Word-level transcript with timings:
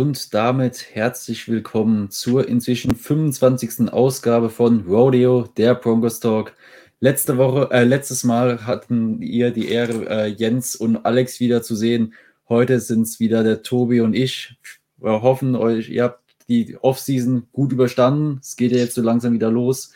Und 0.00 0.32
damit 0.32 0.94
herzlich 0.94 1.46
willkommen 1.46 2.08
zur 2.08 2.48
inzwischen 2.48 2.94
25. 2.94 3.92
Ausgabe 3.92 4.48
von 4.48 4.86
Rodeo, 4.88 5.42
der 5.58 5.74
Broncos 5.74 6.20
Talk. 6.20 6.54
Letzte 7.00 7.36
Woche, 7.36 7.68
äh, 7.70 7.84
letztes 7.84 8.24
Mal 8.24 8.64
hatten 8.64 9.20
ihr 9.20 9.50
die 9.50 9.68
Ehre, 9.68 10.08
äh, 10.08 10.26
Jens 10.28 10.74
und 10.74 11.04
Alex 11.04 11.38
wieder 11.38 11.62
zu 11.62 11.76
sehen. 11.76 12.14
Heute 12.48 12.80
sind 12.80 13.02
es 13.02 13.20
wieder 13.20 13.44
der 13.44 13.62
Tobi 13.62 14.00
und 14.00 14.14
ich. 14.14 14.56
Wir 14.96 15.20
hoffen, 15.20 15.54
euch, 15.54 15.90
ihr 15.90 16.04
habt 16.04 16.24
die 16.48 16.78
Offseason 16.80 17.48
gut 17.52 17.70
überstanden. 17.70 18.38
Es 18.40 18.56
geht 18.56 18.72
ja 18.72 18.78
jetzt 18.78 18.94
so 18.94 19.02
langsam 19.02 19.34
wieder 19.34 19.50
los. 19.50 19.92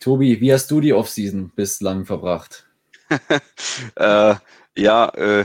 Tobi, 0.00 0.40
wie 0.40 0.52
hast 0.52 0.72
du 0.72 0.80
die 0.80 0.92
Offseason 0.92 1.52
bislang 1.54 2.04
verbracht? 2.04 2.66
äh, 3.94 4.34
ja, 4.76 5.08
äh, 5.10 5.44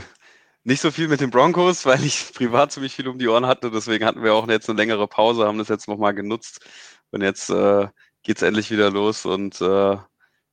nicht 0.66 0.80
so 0.80 0.90
viel 0.90 1.06
mit 1.06 1.20
den 1.20 1.30
Broncos, 1.30 1.86
weil 1.86 2.04
ich 2.04 2.32
privat 2.34 2.72
ziemlich 2.72 2.94
viel 2.94 3.06
um 3.06 3.18
die 3.18 3.28
Ohren 3.28 3.46
hatte. 3.46 3.70
Deswegen 3.70 4.04
hatten 4.04 4.22
wir 4.22 4.34
auch 4.34 4.48
jetzt 4.48 4.68
eine 4.68 4.76
längere 4.76 5.06
Pause, 5.06 5.46
haben 5.46 5.58
das 5.58 5.68
jetzt 5.68 5.86
nochmal 5.86 6.12
genutzt. 6.12 6.60
Und 7.12 7.22
jetzt 7.22 7.50
äh, 7.50 7.86
geht 8.24 8.38
es 8.38 8.42
endlich 8.42 8.70
wieder 8.72 8.90
los. 8.90 9.24
Und 9.24 9.60
äh, 9.60 9.96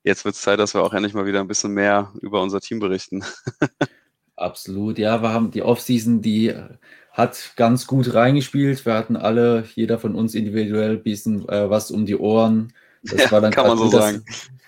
jetzt 0.04 0.24
wird 0.24 0.36
es 0.36 0.42
Zeit, 0.42 0.60
dass 0.60 0.76
wir 0.76 0.84
auch 0.84 0.94
endlich 0.94 1.16
mal 1.16 1.26
wieder 1.26 1.40
ein 1.40 1.48
bisschen 1.48 1.74
mehr 1.74 2.14
über 2.22 2.42
unser 2.44 2.62
Team 2.62 2.80
berichten. 2.80 3.24
Absolut, 4.36 5.00
ja, 5.00 5.22
wir 5.22 5.30
haben 5.30 5.52
die 5.52 5.64
Offseason, 5.64 6.22
die 6.22 6.54
hat 7.12 7.54
ganz 7.56 7.88
gut 7.88 8.14
reingespielt. 8.14 8.86
Wir 8.86 8.94
hatten 8.94 9.16
alle, 9.16 9.66
jeder 9.74 9.98
von 9.98 10.16
uns 10.16 10.36
individuell 10.36 10.98
ein 10.98 11.04
bisschen 11.04 11.48
äh, 11.50 11.70
was 11.70 11.90
um 11.90 12.06
die 12.06 12.18
Ohren. 12.18 12.74
Das 13.04 13.26
ja, 13.26 13.32
war 13.32 13.42
dann 13.42 13.52
kann 13.52 13.68
man 13.68 13.78
so 13.78 13.90
sagen 13.90 14.24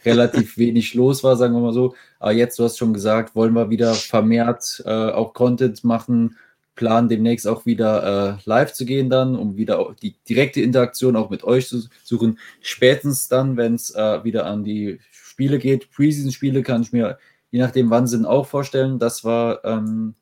relativ 0.05 0.57
wenig 0.57 0.93
los 0.93 1.23
war, 1.23 1.35
sagen 1.35 1.53
wir 1.53 1.61
mal 1.61 1.73
so. 1.73 1.95
Aber 2.19 2.31
jetzt, 2.31 2.57
du 2.59 2.63
hast 2.63 2.77
schon 2.77 2.93
gesagt, 2.93 3.35
wollen 3.35 3.53
wir 3.53 3.69
wieder 3.69 3.93
vermehrt 3.93 4.83
äh, 4.85 4.89
auch 4.89 5.33
Content 5.33 5.83
machen, 5.83 6.37
planen 6.75 7.09
demnächst 7.09 7.47
auch 7.47 7.65
wieder 7.65 8.37
äh, 8.37 8.41
live 8.45 8.73
zu 8.73 8.85
gehen 8.85 9.09
dann, 9.09 9.35
um 9.35 9.57
wieder 9.57 9.95
die 10.01 10.15
direkte 10.29 10.61
Interaktion 10.61 11.15
auch 11.15 11.29
mit 11.29 11.43
euch 11.43 11.67
zu 11.67 11.83
suchen. 12.03 12.39
Spätestens 12.61 13.27
dann, 13.27 13.57
wenn 13.57 13.75
es 13.75 13.93
äh, 13.95 14.23
wieder 14.23 14.45
an 14.45 14.63
die 14.63 14.99
Spiele 15.11 15.57
geht, 15.57 15.91
Preseason-Spiele 15.91 16.63
kann 16.63 16.81
ich 16.83 16.91
mir, 16.91 17.17
je 17.51 17.59
nachdem 17.59 17.89
wann 17.89 18.07
sind, 18.07 18.25
auch 18.25 18.45
vorstellen, 18.45 18.99
dass 18.99 19.25
wir 19.25 19.61
ähm, 19.63 20.15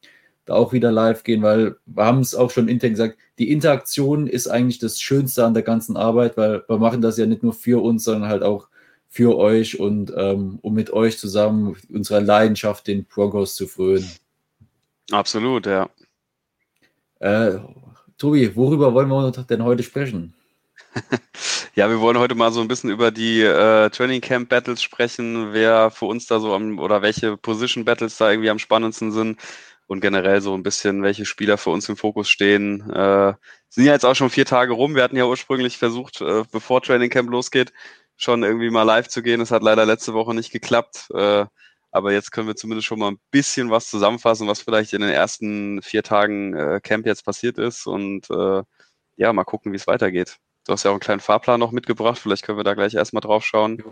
da 0.46 0.54
auch 0.56 0.74
wieder 0.74 0.92
live 0.92 1.24
gehen, 1.24 1.42
weil 1.42 1.78
wir 1.86 2.06
haben 2.06 2.20
es 2.20 2.36
auch 2.36 2.52
schon 2.52 2.68
intern 2.68 2.92
gesagt, 2.92 3.18
die 3.40 3.52
Interaktion 3.52 4.28
ist 4.28 4.48
eigentlich 4.48 4.80
das 4.80 5.00
Schönste 5.00 5.46
an 5.46 5.54
der 5.54 5.64
ganzen 5.64 5.98
Arbeit, 5.98 6.38
weil 6.38 6.64
wir 6.68 6.78
machen 6.78 7.02
das 7.02 7.18
ja 7.18 7.26
nicht 7.26 7.44
nur 7.44 7.54
für 7.54 7.82
uns, 7.82 8.04
sondern 8.04 8.30
halt 8.30 8.44
auch 8.44 8.68
für 9.10 9.38
euch 9.38 9.80
und 9.80 10.12
um, 10.12 10.60
um 10.62 10.74
mit 10.74 10.92
euch 10.92 11.18
zusammen 11.18 11.78
unserer 11.90 12.22
Leidenschaft 12.22 12.88
den 12.88 13.06
Broncos 13.06 13.56
zu 13.56 13.68
frönen. 13.68 14.10
Absolut, 15.12 15.66
ja. 15.66 15.90
Äh, 17.20 17.60
Tobi, 18.18 18.56
worüber 18.56 18.94
wollen 18.94 19.10
wir 19.10 19.32
denn 19.32 19.64
heute 19.64 19.84
sprechen? 19.84 20.34
ja, 21.76 21.90
wir 21.90 22.00
wollen 22.00 22.18
heute 22.18 22.36
mal 22.36 22.52
so 22.52 22.62
ein 22.62 22.68
bisschen 22.68 22.90
über 22.90 23.12
die 23.12 23.42
äh, 23.42 23.90
Training 23.90 24.22
Camp 24.22 24.50
Battles 24.50 24.82
sprechen, 24.82 25.54
wer 25.54 25.92
für 25.92 26.06
uns 26.06 26.26
da 26.26 26.40
so 26.40 26.54
am 26.54 26.80
oder 26.80 27.02
welche 27.02 27.38
Position 27.38 27.86
Battles 27.86 28.18
da 28.18 28.32
irgendwie 28.32 28.50
am 28.50 28.60
spannendsten 28.60 29.12
sind 29.12 29.40
und 29.94 30.02
generell 30.02 30.42
so 30.42 30.54
ein 30.54 30.64
bisschen, 30.64 31.04
welche 31.04 31.26
Spieler 31.26 31.58
für 31.58 31.70
uns 31.70 31.88
im 31.88 31.96
Fokus 31.98 32.30
stehen. 32.30 32.90
Äh, 32.92 33.34
sind 33.70 33.86
ja 33.86 33.94
jetzt 33.94 34.06
auch 34.06 34.16
schon 34.16 34.30
vier 34.30 34.46
Tage 34.46 34.74
rum. 34.74 34.96
Wir 34.96 35.04
hatten 35.04 35.16
ja 35.18 35.26
ursprünglich 35.26 35.78
versucht, 35.78 36.22
äh, 36.22 36.44
bevor 36.52 36.82
Training 36.82 37.10
Camp 37.10 37.30
losgeht, 37.30 37.72
schon 38.18 38.44
irgendwie 38.44 38.70
mal 38.70 38.84
live 38.84 39.08
zu 39.08 39.24
gehen. 39.24 39.42
Es 39.42 39.52
hat 39.52 39.64
leider 39.64 39.86
letzte 39.86 40.14
Woche 40.14 40.36
nicht 40.36 40.52
geklappt. 40.52 41.10
Äh, 41.14 41.46
aber 41.92 42.12
jetzt 42.12 42.32
können 42.32 42.48
wir 42.48 42.56
zumindest 42.56 42.88
schon 42.88 43.00
mal 43.00 43.12
ein 43.12 43.20
bisschen 43.32 43.70
was 43.70 43.88
zusammenfassen, 43.90 44.48
was 44.48 44.62
vielleicht 44.62 44.94
in 44.94 45.02
den 45.02 45.12
ersten 45.12 45.82
vier 45.84 46.04
Tagen 46.04 46.56
äh, 46.56 46.80
Camp 46.84 47.06
jetzt 47.06 47.24
passiert 47.24 47.60
ist. 47.60 47.86
Und 47.86 48.30
äh, 48.32 48.64
ja, 49.16 49.32
mal 49.32 49.44
gucken, 49.44 49.72
wie 49.72 49.78
es 49.78 49.88
weitergeht. 49.88 50.38
Du 50.66 50.74
hast 50.74 50.84
ja 50.84 50.90
auch 50.90 50.96
einen 50.96 51.02
kleinen 51.02 51.20
Fahrplan 51.20 51.60
noch 51.60 51.72
mitgebracht. 51.72 52.18
Vielleicht 52.20 52.44
können 52.44 52.58
wir 52.58 52.64
da 52.64 52.74
gleich 52.74 52.96
erstmal 52.96 53.22
drauf 53.22 53.46
schauen. 53.46 53.84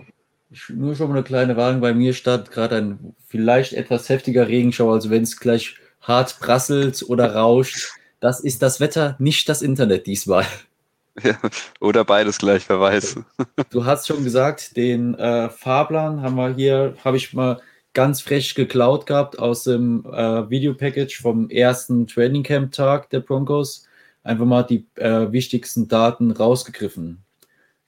Nur 0.69 0.95
schon 0.95 1.09
mal 1.09 1.15
eine 1.15 1.23
kleine 1.23 1.55
Warnung. 1.57 1.81
Bei 1.81 1.93
mir 1.93 2.13
stand 2.13 2.51
gerade 2.51 2.77
ein 2.77 3.15
vielleicht 3.27 3.73
etwas 3.73 4.09
heftiger 4.09 4.47
Regenschauer. 4.47 4.93
Also 4.93 5.09
wenn 5.09 5.23
es 5.23 5.39
gleich 5.39 5.77
hart 6.01 6.39
prasselt 6.39 7.03
oder 7.07 7.35
rauscht, 7.35 7.91
das 8.19 8.39
ist 8.39 8.61
das 8.61 8.79
Wetter, 8.79 9.15
nicht 9.19 9.49
das 9.49 9.61
Internet 9.61 10.07
diesmal. 10.07 10.45
Ja, 11.21 11.37
oder 11.81 12.05
beides 12.05 12.37
gleich, 12.37 12.69
wer 12.69 12.79
weiß. 12.79 13.17
Du 13.69 13.83
hast 13.83 14.07
schon 14.07 14.23
gesagt, 14.23 14.77
den 14.77 15.13
äh, 15.15 15.49
Fahrplan 15.49 16.21
haben 16.21 16.35
wir 16.35 16.55
hier, 16.55 16.95
habe 17.03 17.17
ich 17.17 17.33
mal 17.33 17.59
ganz 17.93 18.21
frech 18.21 18.55
geklaut 18.55 19.05
gehabt 19.05 19.37
aus 19.37 19.65
dem 19.65 20.05
äh, 20.05 20.49
Videopackage 20.49 21.21
vom 21.21 21.49
ersten 21.49 22.07
Training 22.07 22.43
Camp 22.43 22.71
Tag 22.71 23.09
der 23.09 23.19
Broncos. 23.19 23.85
Einfach 24.23 24.45
mal 24.45 24.63
die 24.63 24.85
äh, 24.95 25.31
wichtigsten 25.31 25.87
Daten 25.89 26.31
rausgegriffen. 26.31 27.23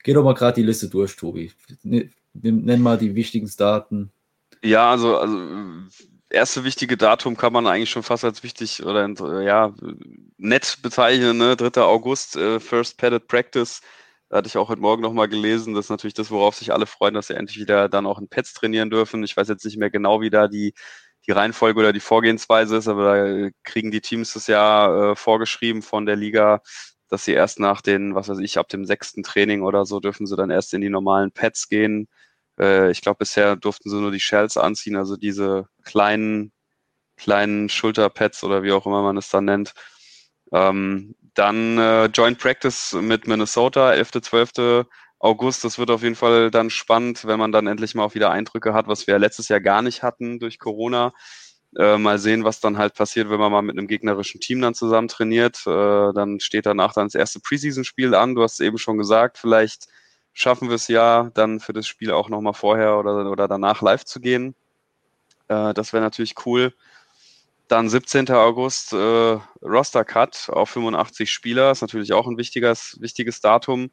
Geh 0.02 0.12
doch 0.12 0.24
mal 0.24 0.34
gerade 0.34 0.56
die 0.56 0.66
Liste 0.66 0.88
durch, 0.88 1.16
Tobi. 1.16 1.50
Nenn 1.82 2.82
mal 2.82 2.98
die 2.98 3.14
wichtigsten 3.14 3.58
Daten. 3.58 4.10
Ja, 4.62 4.90
also, 4.90 5.16
also 5.16 5.38
erste 6.34 6.64
wichtige 6.64 6.96
Datum 6.96 7.36
kann 7.36 7.52
man 7.52 7.66
eigentlich 7.66 7.90
schon 7.90 8.02
fast 8.02 8.24
als 8.24 8.42
wichtig 8.42 8.84
oder 8.84 9.08
ja, 9.42 9.74
nett 10.36 10.78
bezeichnen, 10.82 11.38
ne? 11.38 11.56
3. 11.56 11.80
August, 11.82 12.36
äh, 12.36 12.60
First 12.60 12.98
Padded 12.98 13.26
Practice. 13.28 13.80
Da 14.28 14.38
hatte 14.38 14.48
ich 14.48 14.56
auch 14.56 14.68
heute 14.68 14.80
Morgen 14.80 15.02
nochmal 15.02 15.28
gelesen. 15.28 15.74
Das 15.74 15.86
ist 15.86 15.90
natürlich 15.90 16.14
das, 16.14 16.30
worauf 16.30 16.56
sich 16.56 16.72
alle 16.72 16.86
freuen, 16.86 17.14
dass 17.14 17.28
sie 17.28 17.34
endlich 17.34 17.58
wieder 17.58 17.88
dann 17.88 18.06
auch 18.06 18.18
in 18.18 18.28
Pets 18.28 18.54
trainieren 18.54 18.90
dürfen. 18.90 19.22
Ich 19.24 19.36
weiß 19.36 19.48
jetzt 19.48 19.64
nicht 19.64 19.76
mehr 19.78 19.90
genau, 19.90 20.20
wie 20.20 20.30
da 20.30 20.48
die, 20.48 20.74
die 21.26 21.32
Reihenfolge 21.32 21.80
oder 21.80 21.92
die 21.92 22.00
Vorgehensweise 22.00 22.76
ist, 22.76 22.88
aber 22.88 23.04
da 23.04 23.50
kriegen 23.62 23.90
die 23.90 24.00
Teams 24.00 24.32
das 24.34 24.46
ja 24.46 25.12
äh, 25.12 25.16
vorgeschrieben 25.16 25.82
von 25.82 26.06
der 26.06 26.16
Liga, 26.16 26.60
dass 27.08 27.24
sie 27.24 27.32
erst 27.32 27.60
nach 27.60 27.80
den, 27.80 28.14
was 28.14 28.28
weiß 28.28 28.38
ich, 28.38 28.58
ab 28.58 28.68
dem 28.68 28.84
sechsten 28.86 29.22
Training 29.22 29.62
oder 29.62 29.86
so 29.86 30.00
dürfen 30.00 30.26
sie 30.26 30.36
dann 30.36 30.50
erst 30.50 30.74
in 30.74 30.80
die 30.80 30.90
normalen 30.90 31.32
Pets 31.32 31.68
gehen. 31.68 32.08
Äh, 32.58 32.90
ich 32.90 33.02
glaube, 33.02 33.18
bisher 33.18 33.56
durften 33.56 33.90
sie 33.90 34.00
nur 34.00 34.10
die 34.10 34.20
Shells 34.20 34.56
anziehen, 34.56 34.96
also 34.96 35.16
diese 35.16 35.68
kleinen, 35.84 36.52
kleinen 37.16 37.68
Schulterpads 37.68 38.44
oder 38.44 38.62
wie 38.62 38.72
auch 38.72 38.86
immer 38.86 39.02
man 39.02 39.16
es 39.16 39.30
dann 39.30 39.46
nennt. 39.46 39.74
Ähm, 40.52 41.14
dann 41.34 41.78
äh, 41.78 42.06
Joint 42.06 42.38
Practice 42.38 42.92
mit 42.94 43.26
Minnesota, 43.26 43.92
11., 43.92 44.22
12. 44.22 44.86
August. 45.24 45.64
Das 45.64 45.78
wird 45.78 45.90
auf 45.90 46.02
jeden 46.02 46.16
Fall 46.16 46.50
dann 46.50 46.70
spannend, 46.70 47.24
wenn 47.24 47.38
man 47.38 47.50
dann 47.50 47.66
endlich 47.66 47.94
mal 47.94 48.04
auch 48.04 48.14
wieder 48.14 48.30
Eindrücke 48.30 48.74
hat, 48.74 48.88
was 48.88 49.06
wir 49.06 49.18
letztes 49.18 49.48
Jahr 49.48 49.60
gar 49.60 49.80
nicht 49.80 50.02
hatten 50.02 50.38
durch 50.38 50.58
Corona. 50.58 51.12
Äh, 51.76 51.98
mal 51.98 52.18
sehen, 52.18 52.44
was 52.44 52.60
dann 52.60 52.78
halt 52.78 52.94
passiert, 52.94 53.30
wenn 53.30 53.40
man 53.40 53.50
mal 53.50 53.62
mit 53.62 53.76
einem 53.76 53.88
gegnerischen 53.88 54.40
Team 54.40 54.60
dann 54.60 54.74
zusammen 54.74 55.08
trainiert. 55.08 55.66
Äh, 55.66 56.12
dann 56.12 56.40
steht 56.40 56.66
danach 56.66 56.92
dann 56.92 57.06
das 57.06 57.14
erste 57.14 57.40
Preseason-Spiel 57.40 58.14
an. 58.14 58.34
Du 58.34 58.42
hast 58.42 58.54
es 58.54 58.60
eben 58.60 58.78
schon 58.78 58.98
gesagt, 58.98 59.38
vielleicht 59.38 59.88
schaffen 60.34 60.68
wir 60.68 60.74
es 60.74 60.88
ja, 60.88 61.30
dann 61.34 61.60
für 61.60 61.72
das 61.72 61.86
Spiel 61.86 62.12
auch 62.12 62.28
nochmal 62.28 62.54
vorher 62.54 62.98
oder, 62.98 63.30
oder 63.30 63.48
danach 63.48 63.80
live 63.80 64.04
zu 64.04 64.20
gehen. 64.20 64.54
Äh, 65.48 65.72
das 65.72 65.92
wäre 65.92 66.02
natürlich 66.02 66.34
cool. 66.44 66.74
Dann 67.68 67.88
17. 67.88 68.30
August 68.30 68.92
äh, 68.92 69.38
Roster 69.62 70.04
Cut 70.04 70.50
auf 70.50 70.70
85 70.70 71.30
Spieler, 71.30 71.70
ist 71.70 71.80
natürlich 71.80 72.12
auch 72.12 72.26
ein 72.26 72.36
wichtiges, 72.36 73.00
wichtiges 73.00 73.40
Datum. 73.40 73.90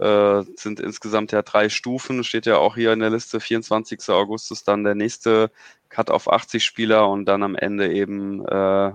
Äh, 0.00 0.42
sind 0.56 0.80
insgesamt 0.80 1.30
ja 1.30 1.42
drei 1.42 1.68
Stufen, 1.68 2.24
steht 2.24 2.46
ja 2.46 2.56
auch 2.56 2.74
hier 2.74 2.92
in 2.92 2.98
der 2.98 3.10
Liste. 3.10 3.38
24. 3.38 4.08
August 4.08 4.50
ist 4.50 4.66
dann 4.66 4.82
der 4.82 4.96
nächste 4.96 5.52
Cut 5.88 6.10
auf 6.10 6.32
80 6.32 6.64
Spieler 6.64 7.08
und 7.08 7.26
dann 7.26 7.44
am 7.44 7.54
Ende 7.54 7.92
eben 7.92 8.44
äh, 8.46 8.92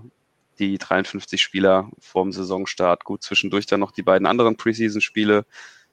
die 0.60 0.78
53 0.78 1.42
Spieler 1.42 1.90
vorm 2.00 2.34
Saisonstart. 2.34 3.06
Gut, 3.06 3.24
zwischendurch 3.24 3.66
dann 3.66 3.80
noch 3.80 3.92
die 3.92 4.04
beiden 4.04 4.28
anderen 4.28 4.58
Preseason-Spiele. 4.58 5.46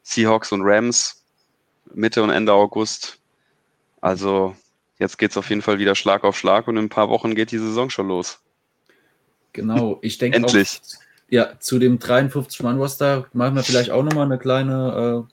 Seahawks 0.06 0.53
und 0.53 0.62
Rams 0.62 1.23
Mitte 1.93 2.23
und 2.23 2.31
Ende 2.31 2.53
August. 2.53 3.19
Also 4.00 4.55
jetzt 4.99 5.19
geht 5.19 5.32
es 5.32 5.37
auf 5.37 5.50
jeden 5.50 5.62
Fall 5.62 5.79
wieder 5.79 5.94
Schlag 5.94 6.25
auf 6.25 6.37
Schlag 6.37 6.69
und 6.69 6.76
in 6.76 6.85
ein 6.85 6.88
paar 6.88 7.08
Wochen 7.08 7.35
geht 7.35 7.50
die 7.50 7.58
Saison 7.58 7.91
schon 7.91 8.08
los. 8.08 8.38
Genau, 9.53 9.99
ich 10.03 10.19
denke 10.19 10.37
Endlich. 10.37 10.81
Auch, 10.81 11.00
ja, 11.29 11.58
zu 11.58 11.79
dem 11.79 11.99
53-Mann-Roster 11.99 13.26
machen 13.32 13.56
wir 13.56 13.64
vielleicht 13.64 13.91
auch 13.91 14.05
nochmal 14.05 14.26
eine 14.26 14.38
kleine. 14.38 15.26
Äh, 15.26 15.32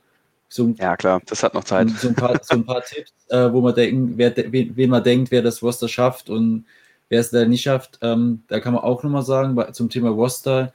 so 0.50 0.66
ein, 0.66 0.76
ja, 0.76 0.96
klar, 0.98 1.22
das 1.26 1.44
hat 1.44 1.54
noch 1.54 1.66
Zeit. 1.66 1.90
So 1.90 2.08
ein 2.08 2.16
paar, 2.16 2.40
so 2.44 2.56
ein 2.56 2.66
paar 2.66 2.84
Tipps, 2.86 3.12
äh, 3.30 3.52
wo 3.52 3.62
man 3.62 3.76
denken, 3.76 4.14
wer, 4.18 4.36
wen, 4.36 4.76
wen, 4.76 4.90
man 4.90 5.04
denkt, 5.04 5.30
wer 5.30 5.44
das 5.44 5.62
Roster 5.62 5.88
schafft 5.88 6.30
und 6.30 6.66
wer 7.10 7.19
es 7.19 7.30
da 7.30 7.46
nicht 7.46 7.62
schafft. 7.62 8.00
Ähm, 8.02 8.44
da 8.48 8.60
kann 8.60 8.74
man 8.74 8.84
auch 8.84 9.04
nochmal 9.04 9.24
sagen, 9.24 9.54
bei, 9.54 9.72
zum 9.72 9.90
Thema 9.90 10.10
Roster 10.10 10.74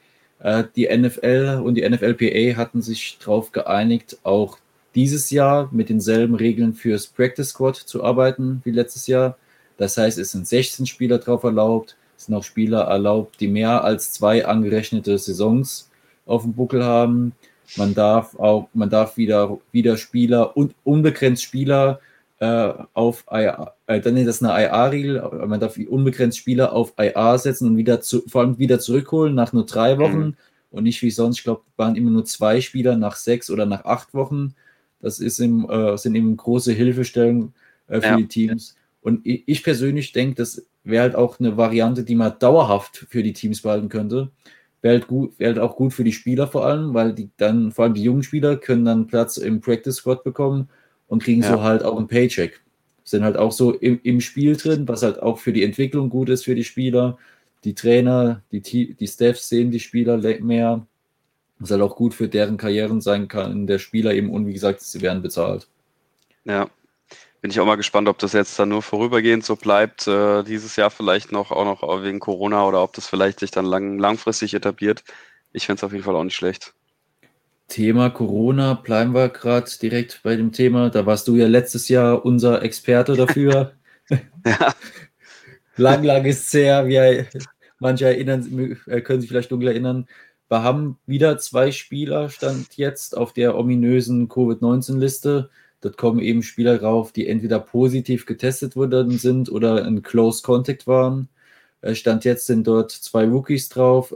die 0.77 0.87
NFL 0.87 1.61
und 1.65 1.75
die 1.75 1.89
NFLPA 1.89 2.57
hatten 2.57 2.81
sich 2.81 3.19
darauf 3.19 3.51
geeinigt, 3.51 4.19
auch 4.23 4.59
dieses 4.95 5.31
Jahr 5.31 5.69
mit 5.73 5.89
denselben 5.89 6.35
Regeln 6.35 6.75
fürs 6.75 7.07
Practice 7.07 7.51
Squad 7.51 7.77
zu 7.77 8.05
arbeiten 8.05 8.61
wie 8.65 8.71
letztes 8.71 9.07
Jahr. 9.07 9.37
Das 9.77 9.97
heißt, 9.97 10.19
es 10.19 10.33
sind 10.33 10.47
16 10.47 10.87
Spieler 10.87 11.19
drauf 11.19 11.45
erlaubt. 11.45 11.97
Es 12.17 12.27
sind 12.27 12.35
auch 12.35 12.43
Spieler 12.43 12.83
erlaubt, 12.83 13.41
die 13.41 13.49
mehr 13.49 13.85
als 13.85 14.13
zwei 14.13 14.45
angerechnete 14.45 15.17
Saisons 15.19 15.91
auf 16.27 16.43
dem 16.43 16.55
Buckel 16.55 16.85
haben. 16.85 17.33
Man 17.77 17.95
darf 17.95 18.37
auch, 18.39 18.69
man 18.75 18.91
darf 18.91 19.17
wieder, 19.17 19.59
wieder 19.73 19.97
Spieler 19.97 20.57
und 20.57 20.75
unbegrenzt 20.85 21.43
Spieler 21.43 22.01
äh, 22.41 22.73
auf 22.95 23.25
IA, 23.31 23.75
äh, 23.87 24.01
dann 24.01 24.17
ist 24.17 24.27
das 24.27 24.43
eine 24.43 24.65
IA-Regel, 24.65 25.47
man 25.47 25.59
darf 25.59 25.77
unbegrenzt 25.77 26.39
Spieler 26.39 26.73
auf 26.73 26.95
IA 26.99 27.37
setzen 27.39 27.69
und 27.69 27.77
wieder 27.77 28.01
zu, 28.01 28.23
vor 28.29 28.43
allem 28.43 28.59
wieder 28.59 28.79
zurückholen 28.79 29.35
nach 29.35 29.53
nur 29.53 29.67
drei 29.67 29.97
mhm. 29.97 30.01
Wochen. 30.01 30.19
Mhm. 30.19 30.37
und 30.71 30.85
nicht 30.85 31.03
wie 31.03 31.11
sonst. 31.11 31.39
Ich 31.39 31.45
glaube, 31.45 31.63
waren 31.77 31.97
immer 31.97 32.11
nur 32.11 32.25
zwei 32.25 32.61
Spieler 32.61 32.97
nach 32.97 33.17
sechs 33.17 33.51
oder 33.51 33.67
nach 33.67 33.85
acht 33.85 34.15
Wochen. 34.15 34.55
Das 35.01 35.19
ist 35.19 35.39
im, 35.41 35.69
äh, 35.69 35.97
sind 35.97 36.15
eben 36.15 36.37
große 36.37 36.73
Hilfestellungen 36.73 37.55
äh, 37.89 38.01
für 38.01 38.09
ja. 38.09 38.17
die 38.17 38.29
Teams. 38.29 38.77
Und 39.01 39.27
ich, 39.27 39.45
ich 39.47 39.63
persönlich 39.63 40.13
denke, 40.13 40.37
das 40.37 40.67
wäre 40.85 41.03
halt 41.03 41.17
auch 41.17 41.41
eine 41.41 41.57
Variante, 41.57 42.05
die 42.05 42.15
man 42.15 42.39
dauerhaft 42.39 43.07
für 43.09 43.23
die 43.23 43.33
Teams 43.33 43.63
behalten 43.63 43.89
könnte. 43.89 44.31
Wäre 44.81 44.99
halt, 44.99 45.09
gut, 45.09 45.39
wäre 45.39 45.55
halt 45.55 45.63
auch 45.63 45.77
gut 45.77 45.93
für 45.93 46.05
die 46.05 46.13
Spieler 46.13 46.47
vor 46.47 46.67
allem, 46.67 46.95
weil 46.95 47.15
die 47.15 47.31
dann, 47.37 47.73
vor 47.73 47.85
allem 47.85 47.95
die 47.95 48.03
jungen 48.03 48.23
Spieler, 48.23 48.57
können 48.57 48.85
dann 48.85 49.07
Platz 49.09 49.37
im 49.39 49.61
Practice 49.61 49.97
Squad 49.97 50.23
bekommen 50.23 50.69
und 51.09 51.23
kriegen 51.23 51.43
ja. 51.43 51.49
so 51.53 51.63
halt 51.63 51.83
auch 51.83 51.97
einen 51.97 52.09
Paycheck. 52.09 52.61
Sind 53.05 53.25
halt 53.25 53.37
auch 53.37 53.53
so 53.53 53.73
im, 53.73 54.01
im 54.03 54.21
Spiel 54.21 54.57
drin, 54.57 54.87
was 54.87 55.03
halt 55.03 55.21
auch 55.21 55.39
für 55.39 55.53
die 55.53 55.65
Entwicklung 55.65 56.11
gut 56.11 56.29
ist 56.29 56.45
für 56.45 56.55
die 56.55 56.65
Spieler. 56.65 57.19
Die 57.65 57.75
Trainer, 57.75 58.43
die, 58.53 58.95
die 58.95 59.07
Staffs 59.09 59.49
sehen 59.49 59.71
die 59.71 59.81
Spieler 59.81 60.19
mehr, 60.41 60.87
was 61.59 61.71
halt 61.71 61.83
auch 61.83 61.97
gut 61.97 62.15
für 62.15 62.29
deren 62.29 62.57
Karrieren 62.57 63.01
sein 63.01 63.27
kann, 63.27 63.67
der 63.67 63.79
Spieler 63.79 64.15
eben 64.15 64.31
und 64.31 64.47
wie 64.47 64.53
gesagt, 64.53 64.81
sie 64.81 65.01
werden 65.01 65.23
bezahlt. 65.23 65.67
Ja, 66.45 66.71
bin 67.41 67.51
ich 67.51 67.61
auch 67.61 67.67
mal 67.67 67.77
gespannt, 67.77 68.09
ob 68.09 68.19
das 68.19 68.33
jetzt 68.33 68.59
dann 68.59 68.69
nur 68.69 68.83
vorübergehend 68.83 69.45
so 69.45 69.57
bleibt, 69.57 70.07
äh, 70.07 70.43
dieses 70.45 70.77
Jahr 70.77 70.91
vielleicht 70.91 71.33
noch, 71.33 71.51
auch 71.51 71.65
noch 71.65 72.03
wegen 72.03 72.21
Corona 72.21 72.67
oder 72.67 72.83
ob 72.83 72.93
das 72.93 73.07
vielleicht 73.07 73.41
sich 73.41 73.51
dann 73.51 73.65
lang, 73.65 73.99
langfristig 73.99 74.55
etabliert. 74.55 75.05
Ich 75.53 75.67
fände 75.67 75.79
es 75.81 75.85
auf 75.85 75.93
jeden 75.93 76.05
Fall 76.05 76.17
auch 76.17 76.25
nicht 76.25 76.37
schlecht. 76.37 76.75
Thema 77.69 78.09
Corona, 78.09 78.75
bleiben 78.75 79.15
wir 79.15 79.29
gerade 79.29 79.71
direkt 79.81 80.21
bei 80.23 80.37
dem 80.37 80.53
Thema. 80.53 80.89
Da 80.91 81.05
warst 81.05 81.29
du 81.29 81.37
ja 81.37 81.47
letztes 81.47 81.89
Jahr 81.89 82.25
unser 82.25 82.63
Experte 82.63 83.15
dafür. 83.15 83.75
ja. 84.11 84.75
lang, 85.77 86.03
lang 86.03 86.25
ist 86.25 86.47
es 86.47 86.53
her. 86.55 86.87
Wir, 86.87 87.27
manche 87.79 88.07
erinnern, 88.07 88.77
äh, 88.87 89.03
können 89.03 89.21
sich 89.21 89.29
vielleicht 89.29 89.53
dunkel 89.53 89.69
erinnern. 89.69 90.07
Wir 90.49 90.63
haben 90.63 90.99
wieder 91.07 91.39
zwei 91.39 91.71
Spieler, 91.71 92.31
stand 92.31 92.77
jetzt 92.77 93.15
auf 93.17 93.35
der 93.35 93.57
ominösen 93.57 94.29
Covid-19-Liste. 94.29 95.51
Dort 95.83 95.97
kommen 95.99 96.21
eben 96.21 96.43
Spieler 96.43 96.83
rauf, 96.83 97.13
die 97.13 97.29
entweder 97.29 97.61
positiv 97.61 98.25
getestet 98.25 98.77
worden 98.77 99.19
sind 99.19 99.53
oder 99.53 99.85
in 99.87 100.03
Close 100.03 100.43
Contact 100.43 100.87
waren. 100.87 101.29
Äh, 101.83 101.95
stand 101.95 102.25
jetzt 102.25 102.47
sind 102.47 102.67
dort 102.67 102.93
zwei 102.93 103.27
Rookies 103.27 103.69
drauf. 103.69 104.13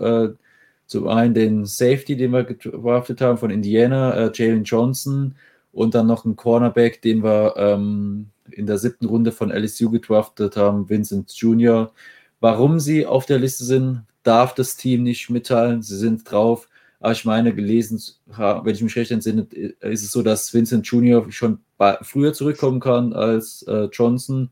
Äh, 0.93 0.99
zum 0.99 1.09
einen 1.09 1.35
den 1.35 1.65
Safety, 1.65 2.17
den 2.17 2.33
wir 2.33 2.45
gedraftet 2.45 3.21
haben 3.21 3.39
von 3.39 3.51
Indiana, 3.51 4.15
äh, 4.15 4.31
Jalen 4.35 4.65
Johnson, 4.65 5.35
und 5.73 5.95
dann 5.95 6.07
noch 6.07 6.25
ein 6.27 6.37
Cornerback, 6.37 7.01
den 7.01 7.25
wir 7.25 7.55
ähm, 7.57 8.27
in 8.51 8.67
der 8.67 8.77
siebten 8.79 9.07
Runde 9.07 9.33
von 9.33 9.51
LSU 9.51 9.91
gedraftet 9.91 10.57
haben, 10.57 10.89
Vincent 10.91 11.33
Jr. 11.33 11.93
Warum 12.41 12.79
sie 12.79 13.07
auf 13.07 13.25
der 13.25 13.39
Liste 13.39 13.65
sind, 13.65 14.03
darf 14.23 14.55
das 14.55 14.77
Team 14.77 15.03
nicht 15.03 15.31
mitteilen. 15.31 15.81
Sie 15.81 15.97
sind 15.97 16.31
drauf. 16.31 16.69
Aber 17.01 17.13
ich 17.13 17.25
meine, 17.25 17.55
gelesen, 17.55 18.01
wenn 18.27 18.75
ich 18.75 18.83
mich 18.83 18.97
recht 18.97 19.11
entsinne, 19.11 19.43
ist 19.81 20.05
es 20.05 20.13
so, 20.13 20.23
dass 20.23 20.53
Vincent 20.53 20.87
Jr. 20.87 21.31
schon 21.33 21.61
früher 22.03 22.33
zurückkommen 22.33 22.79
kann 22.79 23.13
als 23.13 23.63
äh, 23.63 23.89
Johnson, 23.93 24.51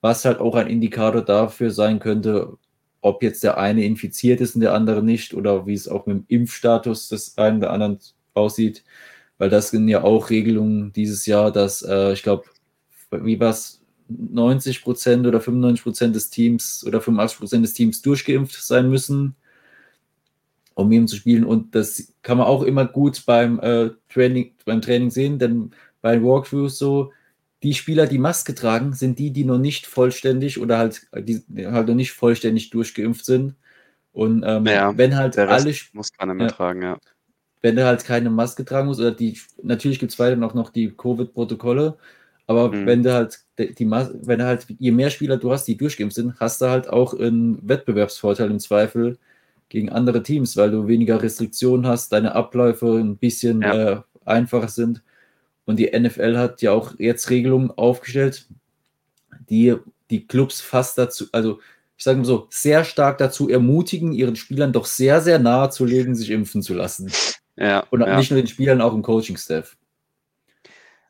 was 0.00 0.24
halt 0.24 0.40
auch 0.40 0.56
ein 0.56 0.66
Indikator 0.66 1.22
dafür 1.22 1.70
sein 1.70 2.00
könnte, 2.00 2.56
ob 3.02 3.22
jetzt 3.22 3.44
der 3.44 3.58
eine 3.58 3.84
infiziert 3.84 4.40
ist 4.40 4.54
und 4.54 4.62
der 4.62 4.74
andere 4.74 5.02
nicht 5.02 5.34
oder 5.34 5.66
wie 5.66 5.74
es 5.74 5.88
auch 5.88 6.06
mit 6.06 6.16
dem 6.16 6.24
Impfstatus 6.28 7.08
des 7.08 7.36
einen 7.36 7.58
oder 7.58 7.70
anderen 7.70 7.98
aussieht. 8.34 8.84
Weil 9.38 9.50
das 9.50 9.70
sind 9.70 9.88
ja 9.88 10.02
auch 10.02 10.30
Regelungen 10.30 10.92
dieses 10.92 11.26
Jahr, 11.26 11.52
dass 11.52 11.82
äh, 11.82 12.12
ich 12.14 12.22
glaube, 12.22 12.44
wie 13.10 13.38
war 13.40 13.50
es, 13.50 13.80
90 14.08 14.82
Prozent 14.82 15.26
oder 15.26 15.40
95 15.40 15.82
Prozent 15.82 16.16
des 16.16 16.30
Teams 16.30 16.84
oder 16.86 17.00
85 17.00 17.38
Prozent 17.38 17.64
des 17.64 17.74
Teams 17.74 18.02
durchgeimpft 18.02 18.62
sein 18.62 18.90
müssen 18.90 19.36
um 20.74 20.90
eben 20.92 21.08
zu 21.08 21.16
spielen. 21.16 21.44
Und 21.44 21.74
das 21.74 22.14
kann 22.22 22.38
man 22.38 22.46
auch 22.46 22.62
immer 22.62 22.86
gut 22.86 23.24
beim, 23.26 23.60
äh, 23.60 23.90
Training, 24.08 24.52
beim 24.64 24.80
Training 24.80 25.10
sehen, 25.10 25.38
denn 25.38 25.70
bei 26.00 26.22
Walkthroughs 26.22 26.78
so, 26.78 27.12
die 27.62 27.74
Spieler, 27.74 28.06
die 28.06 28.18
Maske 28.18 28.54
tragen, 28.54 28.92
sind 28.92 29.18
die, 29.18 29.30
die 29.30 29.44
noch 29.44 29.58
nicht 29.58 29.86
vollständig 29.86 30.60
oder 30.60 30.78
halt, 30.78 31.06
die 31.16 31.42
halt 31.66 31.88
noch 31.88 31.94
nicht 31.94 32.12
vollständig 32.12 32.70
durchgeimpft 32.70 33.24
sind. 33.24 33.54
Und 34.12 34.44
ähm, 34.46 34.66
ja, 34.66 34.96
wenn 34.96 35.16
halt 35.16 35.38
alle. 35.38 35.74
Muss 35.92 36.12
keiner 36.12 36.34
mehr 36.34 36.48
ja, 36.48 36.52
tragen, 36.52 36.82
ja. 36.82 36.98
Wenn 37.60 37.76
du 37.76 37.84
halt 37.84 38.04
keine 38.04 38.30
Maske 38.30 38.64
tragen 38.64 38.88
musst, 38.88 39.00
oder 39.00 39.12
die, 39.12 39.38
natürlich 39.62 39.98
gibt 39.98 40.12
es 40.12 40.18
weiter 40.18 40.44
auch 40.44 40.54
noch 40.54 40.70
die 40.70 40.90
Covid-Protokolle, 40.90 41.96
aber 42.46 42.72
mhm. 42.72 42.86
wenn 42.86 43.02
du 43.02 43.12
halt 43.12 43.40
die 43.58 43.88
wenn 43.88 44.38
du 44.38 44.44
halt, 44.44 44.66
je 44.78 44.90
mehr 44.90 45.10
Spieler 45.10 45.36
du 45.36 45.52
hast, 45.52 45.64
die 45.64 45.76
durchgeimpft 45.76 46.16
sind, 46.16 46.40
hast 46.40 46.60
du 46.60 46.66
halt 46.66 46.88
auch 46.88 47.14
einen 47.14 47.66
Wettbewerbsvorteil 47.66 48.50
im 48.50 48.58
Zweifel, 48.58 49.18
gegen 49.72 49.88
andere 49.88 50.22
Teams, 50.22 50.58
weil 50.58 50.70
du 50.70 50.86
weniger 50.86 51.22
Restriktionen 51.22 51.86
hast, 51.86 52.12
deine 52.12 52.34
Abläufe 52.34 52.98
ein 52.98 53.16
bisschen 53.16 53.62
ja. 53.62 53.72
äh, 53.72 54.00
einfacher 54.26 54.68
sind. 54.68 55.02
Und 55.64 55.78
die 55.78 55.90
NFL 55.98 56.36
hat 56.36 56.62
ja 56.62 56.72
auch 56.72 56.94
jetzt 56.98 57.30
Regelungen 57.30 57.70
aufgestellt, 57.70 58.48
die 59.48 59.76
die 60.10 60.26
Clubs 60.26 60.60
fast 60.60 60.98
dazu, 60.98 61.26
also 61.32 61.60
ich 61.96 62.04
sage 62.04 62.18
mal 62.18 62.24
so, 62.24 62.48
sehr 62.50 62.84
stark 62.84 63.18
dazu 63.18 63.48
ermutigen, 63.48 64.12
ihren 64.12 64.36
Spielern 64.36 64.72
doch 64.72 64.86
sehr, 64.86 65.20
sehr 65.20 65.38
nahe 65.38 65.70
zu 65.70 65.84
legen, 65.84 66.16
sich 66.16 66.30
impfen 66.30 66.62
zu 66.62 66.74
lassen. 66.74 67.12
Ja, 67.56 67.86
Und 67.90 68.00
ja. 68.00 68.16
nicht 68.16 68.30
nur 68.30 68.40
den 68.40 68.48
Spielern, 68.48 68.80
auch 68.80 68.94
im 68.94 69.02
Coaching-Staff. 69.02 69.76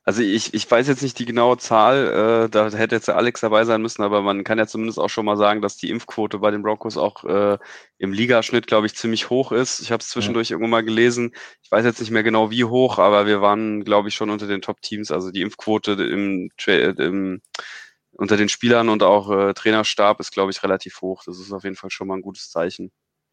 Also 0.05 0.21
ich, 0.23 0.53
ich 0.53 0.69
weiß 0.69 0.89
jetzt 0.89 1.03
nicht 1.03 1.19
die 1.21 1.27
genaue 1.27 1.59
Zahl, 1.59 2.47
äh, 2.47 2.51
da 2.51 2.71
hätte 2.71 2.97
jetzt 2.97 3.07
der 3.07 3.17
Alex 3.17 3.41
dabei 3.41 3.65
sein 3.65 3.83
müssen, 3.83 4.03
aber 4.03 4.21
man 4.21 4.43
kann 4.43 4.59
ja 4.59 4.67
zumindest 4.67 4.99
auch 4.99 5.09
schon 5.09 5.25
mal 5.25 5.37
sagen, 5.37 5.63
dass 5.63 5.77
die 5.77 5.91
Impfquote 5.91 6.41
bei 6.41 6.51
den 6.51 6.63
Broncos 6.63 6.97
auch 6.97 7.23
äh, 7.25 7.57
im 7.99 8.13
Ligaschnitt, 8.13 8.67
glaube 8.67 8.87
ich, 8.87 8.97
ziemlich 8.97 9.31
hoch 9.31 9.53
ist. 9.53 9.79
Ich 9.79 9.93
habe 9.93 10.01
es 10.01 10.09
zwischendurch 10.09 10.49
ja. 10.49 10.55
irgendwo 10.55 10.69
mal 10.71 10.83
gelesen. 10.83 11.33
Ich 11.63 11.71
weiß 11.71 11.85
jetzt 11.85 12.01
nicht 12.01 12.11
mehr 12.11 12.25
genau 12.25 12.51
wie 12.51 12.65
hoch, 12.65 12.99
aber 12.99 13.27
wir 13.27 13.43
waren, 13.43 13.85
glaube 13.85 14.09
ich, 14.09 14.17
schon 14.17 14.31
unter 14.31 14.49
den 14.49 14.61
Top-Teams. 14.61 15.13
Also 15.13 15.31
die 15.31 15.41
Impfquote 15.41 15.93
im, 15.93 16.51
im, 16.67 17.41
unter 18.13 18.37
den 18.37 18.49
Spielern 18.49 18.89
und 18.89 19.05
auch 19.05 19.31
äh, 19.31 19.55
Trainerstab 19.55 20.19
ist, 20.19 20.33
glaube 20.33 20.51
ich, 20.51 20.65
relativ 20.65 21.01
hoch. 21.01 21.23
Das 21.25 21.39
ist 21.39 21.53
auf 21.53 21.63
jeden 21.63 21.77
Fall 21.77 21.91
schon 21.91 22.09
mal 22.09 22.17
ein 22.17 22.23
gutes 22.23 22.51
Zeichen. 22.51 22.91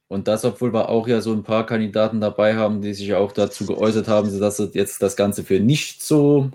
Und 0.09 0.27
das, 0.27 0.44
obwohl 0.44 0.73
wir 0.73 0.89
auch 0.89 1.07
ja 1.07 1.21
so 1.21 1.31
ein 1.31 1.44
paar 1.44 1.68
Kandidaten 1.68 2.19
dabei 2.19 2.56
haben, 2.56 2.81
die 2.81 2.95
sich 2.95 3.13
auch 3.13 3.31
dazu 3.31 3.68
geäußert 3.68 4.07
haben, 4.07 4.37
dass 4.39 4.57
sie 4.57 4.71
jetzt 4.73 5.01
das 5.04 5.16
Ganze 5.16 5.44
für 5.44 5.59
nicht 5.59 6.01
so, 6.04 6.49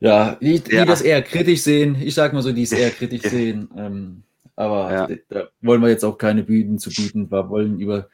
ja, 0.00 0.36
die, 0.40 0.60
die 0.60 0.76
ja. 0.76 0.86
das 0.86 1.02
eher 1.02 1.20
kritisch 1.20 1.60
sehen. 1.60 1.96
Ich 2.00 2.14
sag 2.14 2.32
mal 2.32 2.42
so, 2.42 2.52
die 2.52 2.62
es 2.62 2.72
eher 2.72 2.90
kritisch 2.90 3.22
sehen. 3.22 3.68
Ähm, 3.76 4.22
aber 4.56 4.92
ja. 4.92 5.16
da 5.28 5.48
wollen 5.60 5.82
wir 5.82 5.90
jetzt 5.90 6.04
auch 6.04 6.16
keine 6.16 6.42
Bühnen 6.42 6.78
zu 6.78 6.88
bieten. 6.88 7.30
Wir 7.30 7.50
wollen 7.50 7.80
über 7.80 8.08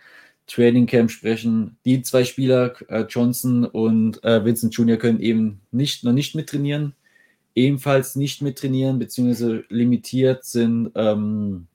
Training 0.48 0.86
Camp 0.86 1.08
sprechen. 1.10 1.76
Die 1.84 2.02
zwei 2.02 2.24
Spieler, 2.24 2.74
äh, 2.88 3.04
Johnson 3.08 3.64
und 3.64 4.22
äh, 4.24 4.44
Vincent 4.44 4.74
Jr., 4.74 4.96
können 4.96 5.20
eben 5.20 5.60
nicht, 5.70 6.02
noch 6.02 6.12
nicht 6.12 6.34
mittrainieren. 6.34 6.94
Ebenfalls 7.54 8.16
nicht 8.16 8.42
mittrainieren, 8.42 8.98
beziehungsweise 8.98 9.64
limitiert 9.68 10.44
sind 10.44 10.90
ähm, 10.96 11.68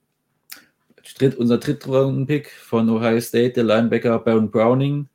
dritt, 1.15 1.35
unser 1.35 1.57
Drittrunden-Pick 1.57 2.49
von 2.49 2.89
Ohio 2.89 3.19
State, 3.21 3.53
der 3.53 3.63
Linebacker 3.63 4.19
Baron 4.19 4.51
Browning. 4.51 5.07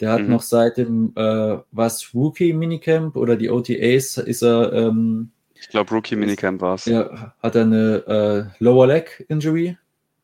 Der 0.00 0.12
hat 0.12 0.22
mhm. 0.22 0.30
noch 0.30 0.42
seit 0.42 0.76
dem 0.76 1.12
äh, 1.16 1.58
was 1.72 2.14
Rookie-Minicamp 2.14 3.16
oder 3.16 3.36
die 3.36 3.50
OTAs 3.50 4.18
ist 4.18 4.42
er. 4.42 4.72
Ähm, 4.72 5.30
ich 5.54 5.68
glaube, 5.68 5.90
Rookie-Minicamp 5.90 6.60
war 6.60 6.74
es. 6.74 6.84
Ja, 6.84 7.34
hat 7.42 7.56
er 7.56 7.62
eine 7.62 8.50
äh, 8.58 8.62
Lower 8.62 8.86
Leg 8.86 9.24
Injury. 9.28 9.76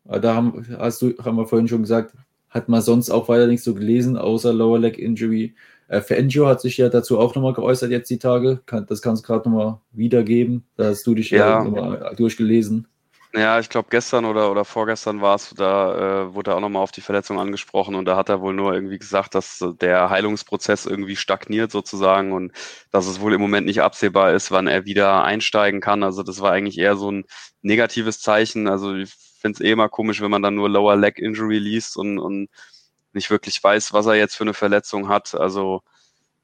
Äh, 0.08 0.20
da 0.20 0.34
haben, 0.34 0.64
hast 0.78 1.02
du, 1.02 1.14
haben 1.24 1.36
wir 1.36 1.46
vorhin 1.46 1.68
schon 1.68 1.82
gesagt, 1.82 2.14
hat 2.48 2.68
man 2.68 2.82
sonst 2.82 3.10
auch 3.10 3.28
weiter 3.28 3.48
nichts 3.48 3.64
so 3.64 3.74
gelesen, 3.74 4.16
außer 4.16 4.52
Lower 4.52 4.78
Leg 4.78 4.98
Injury. 4.98 5.54
Äh, 5.88 6.00
Fangio 6.00 6.46
hat 6.46 6.60
sich 6.60 6.76
ja 6.76 6.88
dazu 6.88 7.18
auch 7.18 7.34
nochmal 7.34 7.52
geäußert 7.52 7.90
jetzt 7.90 8.10
die 8.10 8.18
Tage. 8.18 8.60
Kann, 8.66 8.86
das 8.86 9.02
kannst 9.02 9.24
du 9.24 9.26
gerade 9.26 9.48
nochmal 9.48 9.80
wiedergeben. 9.92 10.64
Da 10.76 10.86
hast 10.86 11.06
du 11.06 11.14
dich 11.14 11.30
ja, 11.30 11.62
ja 11.62 11.64
nochmal 11.64 12.14
durchgelesen. 12.16 12.86
Ja, 13.36 13.58
ich 13.58 13.68
glaube 13.68 13.88
gestern 13.90 14.26
oder, 14.26 14.48
oder 14.52 14.64
vorgestern 14.64 15.20
war 15.20 15.34
es, 15.34 15.50
da 15.56 16.22
äh, 16.28 16.34
wurde 16.34 16.52
er 16.52 16.56
auch 16.56 16.60
nochmal 16.60 16.82
auf 16.82 16.92
die 16.92 17.00
Verletzung 17.00 17.40
angesprochen 17.40 17.96
und 17.96 18.04
da 18.04 18.16
hat 18.16 18.28
er 18.28 18.40
wohl 18.40 18.54
nur 18.54 18.72
irgendwie 18.72 18.96
gesagt, 18.98 19.34
dass 19.34 19.58
der 19.80 20.08
Heilungsprozess 20.08 20.86
irgendwie 20.86 21.16
stagniert 21.16 21.72
sozusagen 21.72 22.32
und 22.32 22.52
dass 22.92 23.06
es 23.06 23.20
wohl 23.20 23.34
im 23.34 23.40
Moment 23.40 23.66
nicht 23.66 23.82
absehbar 23.82 24.32
ist, 24.34 24.52
wann 24.52 24.68
er 24.68 24.84
wieder 24.84 25.24
einsteigen 25.24 25.80
kann. 25.80 26.04
Also 26.04 26.22
das 26.22 26.40
war 26.42 26.52
eigentlich 26.52 26.78
eher 26.78 26.94
so 26.96 27.10
ein 27.10 27.24
negatives 27.60 28.20
Zeichen. 28.20 28.68
Also 28.68 28.94
ich 28.94 29.12
finde 29.40 29.56
es 29.56 29.60
eh 29.66 29.72
immer 29.72 29.88
komisch, 29.88 30.20
wenn 30.20 30.30
man 30.30 30.42
dann 30.42 30.54
nur 30.54 30.68
Lower 30.70 30.94
Leg 30.96 31.18
Injury 31.18 31.58
liest 31.58 31.96
und, 31.96 32.20
und 32.20 32.48
nicht 33.12 33.30
wirklich 33.30 33.62
weiß, 33.62 33.92
was 33.92 34.06
er 34.06 34.14
jetzt 34.14 34.36
für 34.36 34.44
eine 34.44 34.54
Verletzung 34.54 35.08
hat. 35.08 35.34
Also 35.34 35.82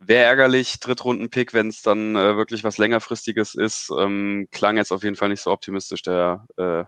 Wäre 0.02 0.24
ärgerlich, 0.24 0.80
Drittrunden-Pick, 0.80 1.52
wenn 1.52 1.68
es 1.68 1.82
dann 1.82 2.16
äh, 2.16 2.36
wirklich 2.36 2.64
was 2.64 2.78
längerfristiges 2.78 3.54
ist. 3.54 3.92
Ähm, 3.96 4.48
klang 4.50 4.78
jetzt 4.78 4.92
auf 4.92 5.02
jeden 5.02 5.16
Fall 5.16 5.28
nicht 5.28 5.42
so 5.42 5.50
optimistisch, 5.50 6.00
der 6.02 6.46
äh, 6.56 6.84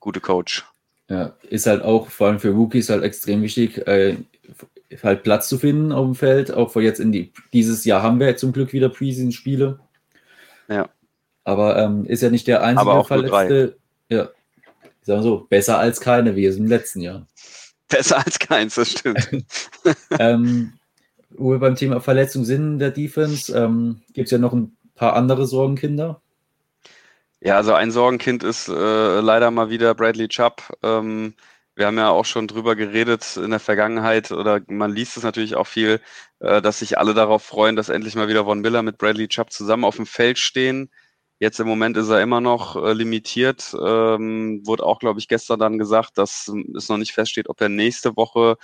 gute 0.00 0.20
Coach. 0.20 0.64
Ja, 1.08 1.34
ist 1.48 1.66
halt 1.66 1.82
auch 1.82 2.08
vor 2.08 2.26
allem 2.26 2.40
für 2.40 2.50
Rookies 2.50 2.88
halt 2.88 3.04
extrem 3.04 3.42
wichtig, 3.42 3.86
äh, 3.86 4.16
halt 5.02 5.22
Platz 5.22 5.48
zu 5.48 5.58
finden 5.58 5.92
auf 5.92 6.04
dem 6.04 6.14
Feld. 6.16 6.50
Auch 6.50 6.72
vor 6.72 6.82
jetzt 6.82 6.98
in 6.98 7.12
die, 7.12 7.32
dieses 7.52 7.84
Jahr 7.84 8.02
haben 8.02 8.18
wir 8.18 8.36
zum 8.36 8.52
Glück 8.52 8.72
wieder 8.72 8.88
Preseason-Spiele. 8.88 9.78
Ja. 10.68 10.88
Aber 11.44 11.78
ähm, 11.78 12.06
ist 12.06 12.22
ja 12.22 12.30
nicht 12.30 12.48
der 12.48 12.62
einzige 12.62 12.80
Aber 12.80 13.00
auch 13.00 13.06
Verletzte. 13.06 13.76
Ja, 14.08 14.30
sagen 15.02 15.20
wir 15.20 15.22
so, 15.22 15.46
besser 15.48 15.78
als 15.78 16.00
keine, 16.00 16.34
wie 16.34 16.46
es 16.46 16.56
im 16.56 16.66
letzten 16.66 17.00
Jahr. 17.00 17.26
Besser 17.88 18.24
als 18.24 18.38
keins, 18.38 18.74
das 18.74 18.90
stimmt. 18.90 19.28
ähm, 20.18 20.72
wo 21.36 21.52
wir 21.52 21.58
beim 21.58 21.76
Thema 21.76 22.00
Verletzung 22.00 22.44
sind 22.44 22.74
in 22.74 22.78
der 22.78 22.90
Defense, 22.90 23.56
ähm, 23.56 24.02
gibt 24.12 24.26
es 24.26 24.32
ja 24.32 24.38
noch 24.38 24.52
ein 24.52 24.76
paar 24.94 25.14
andere 25.14 25.46
Sorgenkinder. 25.46 26.20
Ja, 27.40 27.56
also 27.56 27.74
ein 27.74 27.90
Sorgenkind 27.90 28.42
ist 28.42 28.68
äh, 28.68 29.20
leider 29.20 29.50
mal 29.50 29.68
wieder 29.68 29.94
Bradley 29.94 30.28
Chubb. 30.28 30.62
Ähm, 30.82 31.34
wir 31.76 31.86
haben 31.86 31.98
ja 31.98 32.08
auch 32.08 32.24
schon 32.24 32.46
drüber 32.46 32.76
geredet 32.76 33.36
in 33.36 33.50
der 33.50 33.60
Vergangenheit 33.60 34.30
oder 34.30 34.60
man 34.68 34.92
liest 34.92 35.16
es 35.16 35.24
natürlich 35.24 35.56
auch 35.56 35.66
viel, 35.66 36.00
äh, 36.38 36.62
dass 36.62 36.78
sich 36.78 36.98
alle 36.98 37.14
darauf 37.14 37.42
freuen, 37.42 37.76
dass 37.76 37.88
endlich 37.88 38.14
mal 38.14 38.28
wieder 38.28 38.44
Von 38.44 38.60
Miller 38.60 38.82
mit 38.82 38.96
Bradley 38.96 39.28
Chubb 39.28 39.52
zusammen 39.52 39.84
auf 39.84 39.96
dem 39.96 40.06
Feld 40.06 40.38
stehen. 40.38 40.90
Jetzt 41.40 41.58
im 41.60 41.66
Moment 41.66 41.96
ist 41.96 42.08
er 42.08 42.22
immer 42.22 42.40
noch 42.40 42.76
äh, 42.76 42.92
limitiert. 42.92 43.74
Ähm, 43.78 44.62
wurde 44.64 44.84
auch, 44.84 45.00
glaube 45.00 45.18
ich, 45.20 45.28
gestern 45.28 45.58
dann 45.58 45.78
gesagt, 45.78 46.16
dass 46.16 46.50
es 46.76 46.88
noch 46.88 46.96
nicht 46.96 47.12
feststeht, 47.12 47.48
ob 47.48 47.60
er 47.60 47.68
nächste 47.68 48.16
Woche 48.16 48.56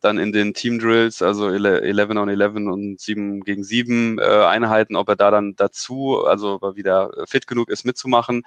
dann 0.00 0.18
in 0.18 0.32
den 0.32 0.54
Team 0.54 0.78
Drills, 0.78 1.22
also 1.22 1.48
11 1.50 2.10
on 2.10 2.28
11 2.28 2.54
und 2.56 3.00
7 3.00 3.40
gegen 3.42 3.64
7 3.64 4.18
äh, 4.18 4.22
Einheiten, 4.22 4.96
ob 4.96 5.08
er 5.08 5.16
da 5.16 5.30
dann 5.30 5.56
dazu, 5.56 6.24
also 6.24 6.54
ob 6.54 6.62
er 6.62 6.76
wieder 6.76 7.10
fit 7.26 7.46
genug 7.46 7.70
ist 7.70 7.84
mitzumachen. 7.84 8.42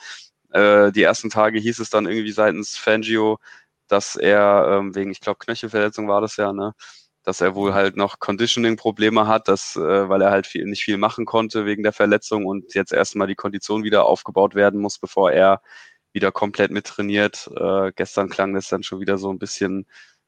Äh, 0.51 0.91
die 0.91 1.03
ersten 1.03 1.29
Tage 1.29 1.59
hieß 1.59 1.79
es 1.79 1.89
dann 1.89 2.05
irgendwie 2.07 2.31
seitens 2.31 2.77
Fangio, 2.77 3.39
dass 3.87 4.15
er 4.15 4.79
ähm, 4.79 4.95
wegen, 4.95 5.11
ich 5.11 5.21
glaube, 5.21 5.39
Knöchelverletzung 5.39 6.07
war 6.07 6.21
das 6.21 6.37
ja, 6.37 6.53
ne, 6.53 6.73
dass 7.23 7.41
er 7.41 7.55
wohl 7.55 7.73
halt 7.73 7.97
noch 7.97 8.19
Conditioning-Probleme 8.19 9.27
hat, 9.27 9.47
dass, 9.47 9.75
äh, 9.75 10.09
weil 10.09 10.21
er 10.21 10.31
halt 10.31 10.47
viel, 10.47 10.65
nicht 10.65 10.83
viel 10.83 10.97
machen 10.97 11.25
konnte 11.25 11.65
wegen 11.65 11.83
der 11.83 11.93
Verletzung 11.93 12.45
und 12.45 12.73
jetzt 12.73 12.93
erstmal 12.93 13.27
die 13.27 13.35
Kondition 13.35 13.83
wieder 13.83 14.05
aufgebaut 14.05 14.55
werden 14.55 14.81
muss, 14.81 14.99
bevor 14.99 15.31
er 15.31 15.61
wieder 16.13 16.31
komplett 16.31 16.71
mittrainiert. 16.71 17.49
Äh, 17.55 17.91
gestern 17.95 18.29
klang 18.29 18.53
das 18.53 18.69
dann 18.69 18.83
schon 18.83 18.99
wieder 18.99 19.17
so 19.17 19.31
ein 19.31 19.39
bisschen 19.39 19.85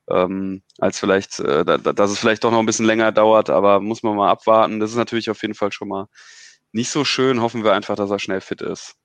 ähm, 0.09 0.61
als 0.79 0.99
vielleicht, 0.99 1.39
äh, 1.39 1.63
da, 1.63 1.77
dass 1.77 2.11
es 2.11 2.19
vielleicht 2.19 2.43
doch 2.43 2.51
noch 2.51 2.59
ein 2.59 2.65
bisschen 2.65 2.85
länger 2.85 3.11
dauert, 3.11 3.49
aber 3.49 3.79
muss 3.79 4.03
man 4.03 4.15
mal 4.15 4.29
abwarten. 4.29 4.79
Das 4.79 4.91
ist 4.91 4.97
natürlich 4.97 5.29
auf 5.29 5.41
jeden 5.41 5.53
Fall 5.53 5.71
schon 5.71 5.87
mal 5.87 6.07
nicht 6.71 6.89
so 6.89 7.05
schön. 7.05 7.41
Hoffen 7.41 7.63
wir 7.63 7.73
einfach, 7.73 7.95
dass 7.95 8.09
er 8.09 8.19
schnell 8.19 8.41
fit 8.41 8.61
ist. 8.61 8.95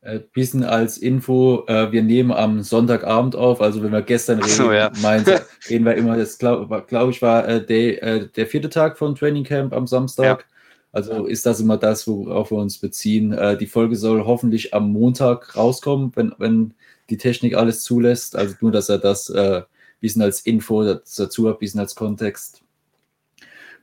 Äh, 0.00 0.20
bisschen 0.32 0.62
als 0.62 0.96
Info, 0.98 1.64
äh, 1.66 1.90
wir 1.90 2.04
nehmen 2.04 2.30
am 2.30 2.62
Sonntagabend 2.62 3.34
auf, 3.34 3.60
also 3.60 3.82
wenn 3.82 3.90
wir 3.90 4.02
gestern 4.02 4.38
reden, 4.38 4.54
so, 4.54 4.72
ja. 4.72 4.92
meinen, 5.02 5.26
reden 5.68 5.84
wir 5.84 5.96
immer, 5.96 6.16
das 6.16 6.38
glaube 6.38 6.84
glaub 6.86 7.10
ich 7.10 7.20
war 7.20 7.48
äh, 7.48 7.66
der, 7.66 8.02
äh, 8.04 8.28
der 8.28 8.46
vierte 8.46 8.68
Tag 8.68 8.96
von 8.96 9.16
Training 9.16 9.42
Camp 9.42 9.72
am 9.72 9.88
Samstag. 9.88 10.40
Ja. 10.40 10.58
Also 10.92 11.26
ist 11.26 11.44
das 11.44 11.60
immer 11.60 11.76
das, 11.76 12.06
worauf 12.06 12.50
wir 12.50 12.58
uns 12.58 12.78
beziehen. 12.78 13.32
Äh, 13.32 13.58
die 13.58 13.66
Folge 13.66 13.96
soll 13.96 14.24
hoffentlich 14.24 14.72
am 14.72 14.92
Montag 14.92 15.56
rauskommen, 15.56 16.12
wenn, 16.14 16.32
wenn 16.38 16.74
die 17.10 17.18
Technik 17.18 17.56
alles 17.56 17.82
zulässt. 17.82 18.36
Also 18.36 18.54
nur, 18.60 18.72
dass 18.72 18.88
er 18.88 18.98
das 18.98 19.28
äh, 19.30 19.62
bisschen 20.00 20.22
als 20.22 20.40
Info 20.40 20.84
dazu 20.84 21.48
hat, 21.48 21.58
bisschen 21.58 21.80
als 21.80 21.94
Kontext. 21.94 22.62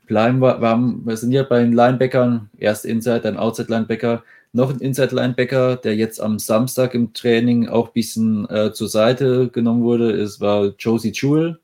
Bleiben 0.08 0.40
wir, 0.40 0.62
wir, 0.62 0.70
haben, 0.70 1.06
wir 1.06 1.18
sind 1.18 1.32
ja 1.32 1.44
bei 1.44 1.62
den 1.62 1.74
Linebackern, 1.74 2.50
erst 2.58 2.86
Inside, 2.86 3.22
dann 3.22 3.38
Outside 3.38 3.72
Linebacker, 3.72 4.24
noch 4.54 4.70
ein 4.70 4.80
Inside 4.80 5.14
Linebacker, 5.14 5.76
der 5.76 5.96
jetzt 5.96 6.22
am 6.22 6.40
Samstag 6.40 6.94
im 6.94 7.14
Training 7.14 7.68
auch 7.68 7.88
ein 7.88 7.94
bisschen 7.94 8.50
äh, 8.50 8.72
zur 8.72 8.88
Seite 8.88 9.50
genommen 9.50 9.84
wurde. 9.84 10.12
Es 10.12 10.40
war 10.40 10.74
Josie 10.80 11.12
Jewell, 11.12 11.60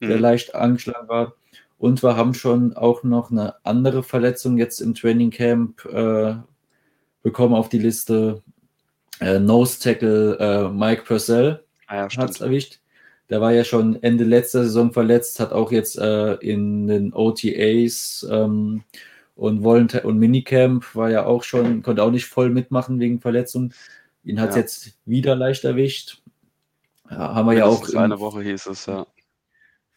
der 0.00 0.16
mhm. 0.16 0.22
leicht 0.22 0.54
angeschlagen 0.54 1.08
war. 1.08 1.34
Und 1.78 2.02
wir 2.02 2.16
haben 2.16 2.32
schon 2.32 2.74
auch 2.74 3.02
noch 3.02 3.30
eine 3.30 3.56
andere 3.64 4.02
Verletzung 4.02 4.56
jetzt 4.56 4.80
im 4.80 4.94
Training 4.94 5.30
Camp 5.30 5.84
äh, 5.84 6.36
bekommen 7.22 7.54
auf 7.54 7.68
die 7.68 7.80
Liste. 7.80 8.40
Äh, 9.20 9.38
Nose 9.40 9.80
Tackle 9.80 10.38
äh, 10.38 10.68
Mike 10.68 11.02
Purcell 11.02 11.62
ah 11.88 11.96
ja, 11.96 12.08
hat 12.08 12.30
es 12.30 12.40
erwischt. 12.40 12.80
Der 13.32 13.40
war 13.40 13.54
ja 13.54 13.64
schon 13.64 14.02
Ende 14.02 14.24
letzter 14.24 14.62
Saison 14.62 14.92
verletzt, 14.92 15.40
hat 15.40 15.52
auch 15.52 15.72
jetzt 15.72 15.96
äh, 15.98 16.34
in 16.34 16.86
den 16.86 17.14
OTAs 17.14 18.26
ähm, 18.30 18.82
und 19.36 19.64
Volunteer 19.64 20.04
und 20.04 20.18
Minicamp 20.18 20.94
war 20.94 21.10
ja 21.10 21.24
auch 21.24 21.42
schon, 21.42 21.80
konnte 21.80 22.02
auch 22.02 22.10
nicht 22.10 22.26
voll 22.26 22.50
mitmachen 22.50 23.00
wegen 23.00 23.22
Verletzung. 23.22 23.72
Ihn 24.22 24.38
hat 24.38 24.50
es 24.50 24.56
ja. 24.56 24.60
jetzt 24.60 24.98
wieder 25.06 25.34
leicht 25.34 25.64
erwischt. 25.64 26.20
Ja, 27.10 27.34
haben 27.34 27.48
wir 27.48 27.56
ja 27.56 27.64
auch. 27.64 27.94
Eine 27.94 28.20
Woche 28.20 28.42
hieß 28.42 28.66
es, 28.66 28.84
ja. 28.84 29.06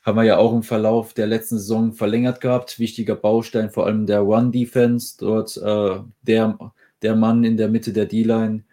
Haben 0.01 0.18
wir 0.18 0.24
ja 0.24 0.38
auch 0.38 0.54
im 0.54 0.63
Verlauf 0.63 1.13
der 1.13 1.27
letzten 1.27 1.58
Saison 1.58 1.92
verlängert 1.92 2.39
gehabt. 2.39 2.80
Wichtiger 2.80 3.18
Baustein, 3.18 3.70
vor 3.70 3.86
allem 3.86 4.06
der 4.06 4.25
One-Defense. 4.25 5.18
Dort 5.20 5.58
äh, 5.58 6.00
der, 6.22 6.58
der 7.01 7.15
Mann 7.18 7.44
in 7.44 7.58
der 7.58 7.68
Mitte 7.68 7.92
der 7.92 8.06
D-Line. 8.06 8.63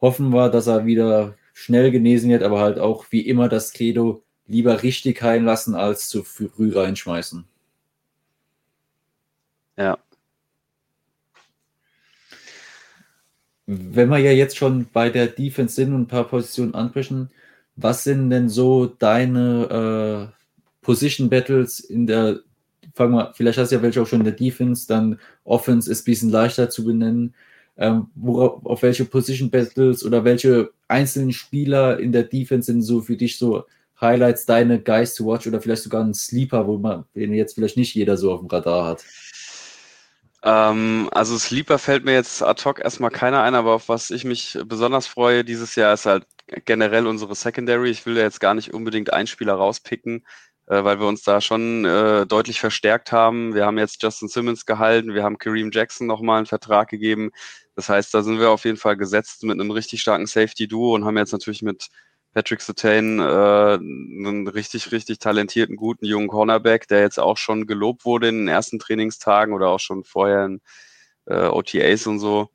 Hoffen 0.00 0.30
wir, 0.30 0.48
dass 0.48 0.66
er 0.66 0.86
wieder 0.86 1.34
schnell 1.58 1.90
genesen 1.90 2.30
wird, 2.30 2.44
aber 2.44 2.60
halt 2.60 2.78
auch 2.78 3.06
wie 3.10 3.22
immer 3.22 3.48
das 3.48 3.72
Credo 3.72 4.22
lieber 4.46 4.84
richtig 4.84 5.20
heilen 5.22 5.44
lassen, 5.44 5.74
als 5.74 6.08
zu 6.08 6.22
früh 6.22 6.72
reinschmeißen. 6.72 7.44
Ja. 9.76 9.98
Wenn 13.66 14.08
wir 14.08 14.18
ja 14.18 14.30
jetzt 14.30 14.56
schon 14.56 14.86
bei 14.92 15.10
der 15.10 15.26
Defense 15.26 15.74
sind 15.74 15.92
und 15.92 16.02
ein 16.02 16.06
paar 16.06 16.28
Positionen 16.28 16.74
ansprechen, 16.74 17.30
was 17.74 18.04
sind 18.04 18.30
denn 18.30 18.48
so 18.48 18.86
deine 18.86 20.30
äh, 20.30 20.80
Position 20.80 21.28
Battles 21.28 21.80
in 21.80 22.06
der, 22.06 22.38
fangen 22.94 23.14
wir, 23.14 23.32
vielleicht 23.34 23.58
hast 23.58 23.72
du 23.72 23.76
ja 23.76 23.82
welche 23.82 24.00
auch 24.00 24.06
schon 24.06 24.20
in 24.20 24.24
der 24.26 24.34
Defense, 24.34 24.86
dann 24.86 25.18
Offense 25.42 25.90
ist 25.90 26.02
ein 26.02 26.04
bisschen 26.04 26.30
leichter 26.30 26.70
zu 26.70 26.84
benennen 26.84 27.34
ähm, 27.78 28.08
worauf, 28.14 28.66
auf 28.66 28.82
welche 28.82 29.04
Position 29.04 29.50
Battles 29.50 30.04
oder 30.04 30.24
welche 30.24 30.70
einzelnen 30.88 31.32
Spieler 31.32 31.98
in 31.98 32.12
der 32.12 32.24
Defense 32.24 32.66
sind 32.66 32.82
so 32.82 33.00
für 33.00 33.16
dich 33.16 33.38
so 33.38 33.64
Highlights, 34.00 34.46
deine 34.46 34.80
Guys 34.80 35.14
to 35.14 35.26
watch 35.26 35.46
oder 35.46 35.60
vielleicht 35.60 35.82
sogar 35.82 36.04
ein 36.04 36.14
Sleeper, 36.14 36.66
wo 36.66 36.78
man 36.78 37.04
den 37.14 37.32
jetzt 37.32 37.54
vielleicht 37.54 37.76
nicht 37.76 37.94
jeder 37.94 38.16
so 38.16 38.32
auf 38.32 38.40
dem 38.40 38.48
Radar 38.48 38.86
hat? 38.86 39.04
Ähm, 40.42 41.08
also 41.12 41.36
Sleeper 41.36 41.78
fällt 41.78 42.04
mir 42.04 42.12
jetzt 42.12 42.42
ad 42.42 42.64
hoc 42.64 42.80
erstmal 42.80 43.10
keiner 43.10 43.42
ein, 43.42 43.54
aber 43.54 43.74
auf 43.74 43.88
was 43.88 44.10
ich 44.10 44.24
mich 44.24 44.58
besonders 44.66 45.06
freue 45.06 45.44
dieses 45.44 45.74
Jahr 45.74 45.94
ist 45.94 46.06
halt 46.06 46.26
generell 46.64 47.06
unsere 47.06 47.34
Secondary. 47.34 47.90
Ich 47.90 48.06
will 48.06 48.16
ja 48.16 48.22
jetzt 48.22 48.40
gar 48.40 48.54
nicht 48.54 48.72
unbedingt 48.72 49.12
einen 49.12 49.26
Spieler 49.26 49.54
rauspicken, 49.54 50.24
äh, 50.66 50.84
weil 50.84 51.00
wir 51.00 51.06
uns 51.06 51.22
da 51.22 51.40
schon 51.40 51.84
äh, 51.84 52.24
deutlich 52.26 52.60
verstärkt 52.60 53.10
haben. 53.10 53.54
Wir 53.54 53.66
haben 53.66 53.78
jetzt 53.78 54.02
Justin 54.02 54.28
Simmons 54.28 54.64
gehalten, 54.64 55.12
wir 55.12 55.24
haben 55.24 55.38
Kareem 55.38 55.70
Jackson 55.72 56.06
nochmal 56.06 56.38
einen 56.38 56.46
Vertrag 56.46 56.88
gegeben. 56.88 57.30
Das 57.78 57.88
heißt, 57.88 58.12
da 58.12 58.24
sind 58.24 58.40
wir 58.40 58.50
auf 58.50 58.64
jeden 58.64 58.76
Fall 58.76 58.96
gesetzt 58.96 59.44
mit 59.44 59.52
einem 59.52 59.70
richtig 59.70 60.00
starken 60.00 60.26
Safety-Duo 60.26 60.96
und 60.96 61.04
haben 61.04 61.16
jetzt 61.16 61.30
natürlich 61.30 61.62
mit 61.62 61.86
Patrick 62.34 62.60
Sutain 62.60 63.20
äh, 63.20 63.22
einen 63.22 64.48
richtig, 64.48 64.90
richtig 64.90 65.20
talentierten, 65.20 65.76
guten 65.76 66.04
jungen 66.04 66.26
Cornerback, 66.26 66.88
der 66.88 67.02
jetzt 67.02 67.20
auch 67.20 67.36
schon 67.36 67.68
gelobt 67.68 68.04
wurde 68.04 68.30
in 68.30 68.38
den 68.38 68.48
ersten 68.48 68.80
Trainingstagen 68.80 69.54
oder 69.54 69.68
auch 69.68 69.78
schon 69.78 70.02
vorher 70.02 70.46
in 70.46 70.60
äh, 71.26 71.46
OTAs 71.46 72.08
und 72.08 72.18
so. 72.18 72.48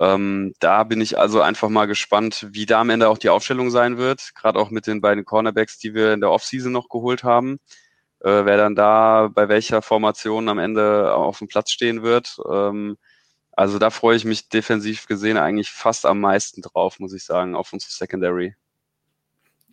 Ähm, 0.00 0.54
da 0.60 0.84
bin 0.84 1.02
ich 1.02 1.18
also 1.18 1.42
einfach 1.42 1.68
mal 1.68 1.84
gespannt, 1.84 2.46
wie 2.52 2.64
da 2.64 2.80
am 2.80 2.88
Ende 2.88 3.10
auch 3.10 3.18
die 3.18 3.28
Aufstellung 3.28 3.70
sein 3.70 3.98
wird, 3.98 4.30
gerade 4.34 4.58
auch 4.58 4.70
mit 4.70 4.86
den 4.86 5.02
beiden 5.02 5.26
Cornerbacks, 5.26 5.76
die 5.76 5.92
wir 5.92 6.14
in 6.14 6.22
der 6.22 6.30
Offseason 6.30 6.72
noch 6.72 6.88
geholt 6.88 7.22
haben. 7.22 7.58
Äh, 8.20 8.46
wer 8.46 8.56
dann 8.56 8.74
da 8.74 9.28
bei 9.28 9.50
welcher 9.50 9.82
Formation 9.82 10.48
am 10.48 10.58
Ende 10.58 11.12
auf 11.14 11.40
dem 11.40 11.48
Platz 11.48 11.70
stehen 11.70 12.02
wird. 12.02 12.38
Ähm, 12.50 12.96
also 13.56 13.78
da 13.78 13.90
freue 13.90 14.16
ich 14.16 14.24
mich 14.24 14.48
defensiv 14.48 15.06
gesehen 15.06 15.36
eigentlich 15.36 15.70
fast 15.70 16.06
am 16.06 16.20
meisten 16.20 16.62
drauf, 16.62 17.00
muss 17.00 17.12
ich 17.12 17.24
sagen, 17.24 17.54
auf 17.54 17.72
unsere 17.72 17.92
Secondary. 17.92 18.54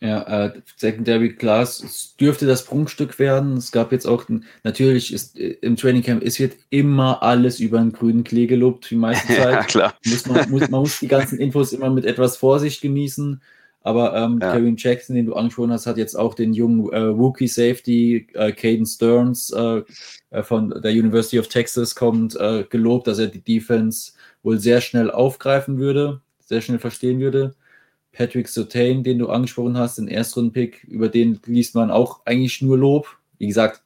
Ja, 0.04 0.24
äh, 0.24 0.62
Secondary 0.78 1.36
Class 1.36 2.16
dürfte 2.20 2.48
das 2.48 2.66
Prunkstück 2.66 3.20
werden. 3.20 3.58
Es 3.58 3.72
gab 3.72 3.92
jetzt 3.92 4.08
auch, 4.08 4.26
natürlich 4.64 5.14
ist 5.14 5.38
äh, 5.38 5.52
im 5.62 5.76
Training 5.76 6.02
Camp, 6.02 6.24
es 6.24 6.40
wird 6.40 6.54
immer 6.72 7.22
alles 7.22 7.60
über 7.60 7.80
einen 7.80 7.92
grünen 7.92 8.24
Klee 8.24 8.48
gelobt, 8.48 8.90
die 8.90 8.96
meiste 8.96 9.28
Zeit. 9.36 9.38
ja, 9.38 9.64
klar. 9.64 9.94
Muss 10.04 10.26
man, 10.26 10.50
muss, 10.50 10.70
man 10.70 10.80
muss 10.82 11.00
die 11.00 11.08
ganzen 11.08 11.38
Infos 11.38 11.72
immer 11.72 11.92
mit 11.92 12.06
etwas 12.06 12.36
Vorsicht 12.38 12.82
genießen. 12.82 13.44
Aber 13.84 14.16
ähm, 14.16 14.40
ja. 14.42 14.54
Kevin 14.54 14.76
Jackson, 14.78 15.16
den 15.16 15.26
du 15.26 15.34
angesprochen 15.34 15.72
hast, 15.72 15.88
hat 15.88 15.98
jetzt 15.98 16.16
auch 16.16 16.36
den 16.36 16.54
jungen 16.54 16.92
äh, 16.92 17.00
Rookie 17.00 17.48
Safety, 17.48 18.28
äh, 18.34 18.52
Caden 18.52 18.86
Stearns 18.86 19.52
äh, 19.52 19.82
äh, 20.30 20.44
von 20.44 20.70
der 20.70 20.92
University 20.92 21.40
of 21.40 21.48
Texas, 21.48 21.96
kommt, 21.96 22.36
äh, 22.36 22.64
gelobt, 22.70 23.08
dass 23.08 23.18
er 23.18 23.28
die 23.28 23.42
Defense 23.42 24.14
wohl 24.44 24.60
sehr 24.60 24.82
schnell 24.82 25.10
aufgreifen 25.10 25.80
würde, 25.80 26.22
sehr 26.40 26.62
schnell 26.62 26.80
verstehen 26.80 27.20
würde. 27.20 27.56
Patrick 28.12 28.50
Sotain, 28.50 29.04
den 29.04 29.20
du 29.20 29.30
angesprochen 29.30 29.78
hast, 29.78 29.98
den 29.98 30.08
Erstrunden-Pick, 30.08 30.84
über 30.84 31.10
den 31.10 31.40
liest 31.46 31.76
man 31.76 31.90
auch 31.90 32.22
eigentlich 32.26 32.62
nur 32.62 32.78
Lob. 32.78 33.08
Wie 33.38 33.48
gesagt, 33.48 33.82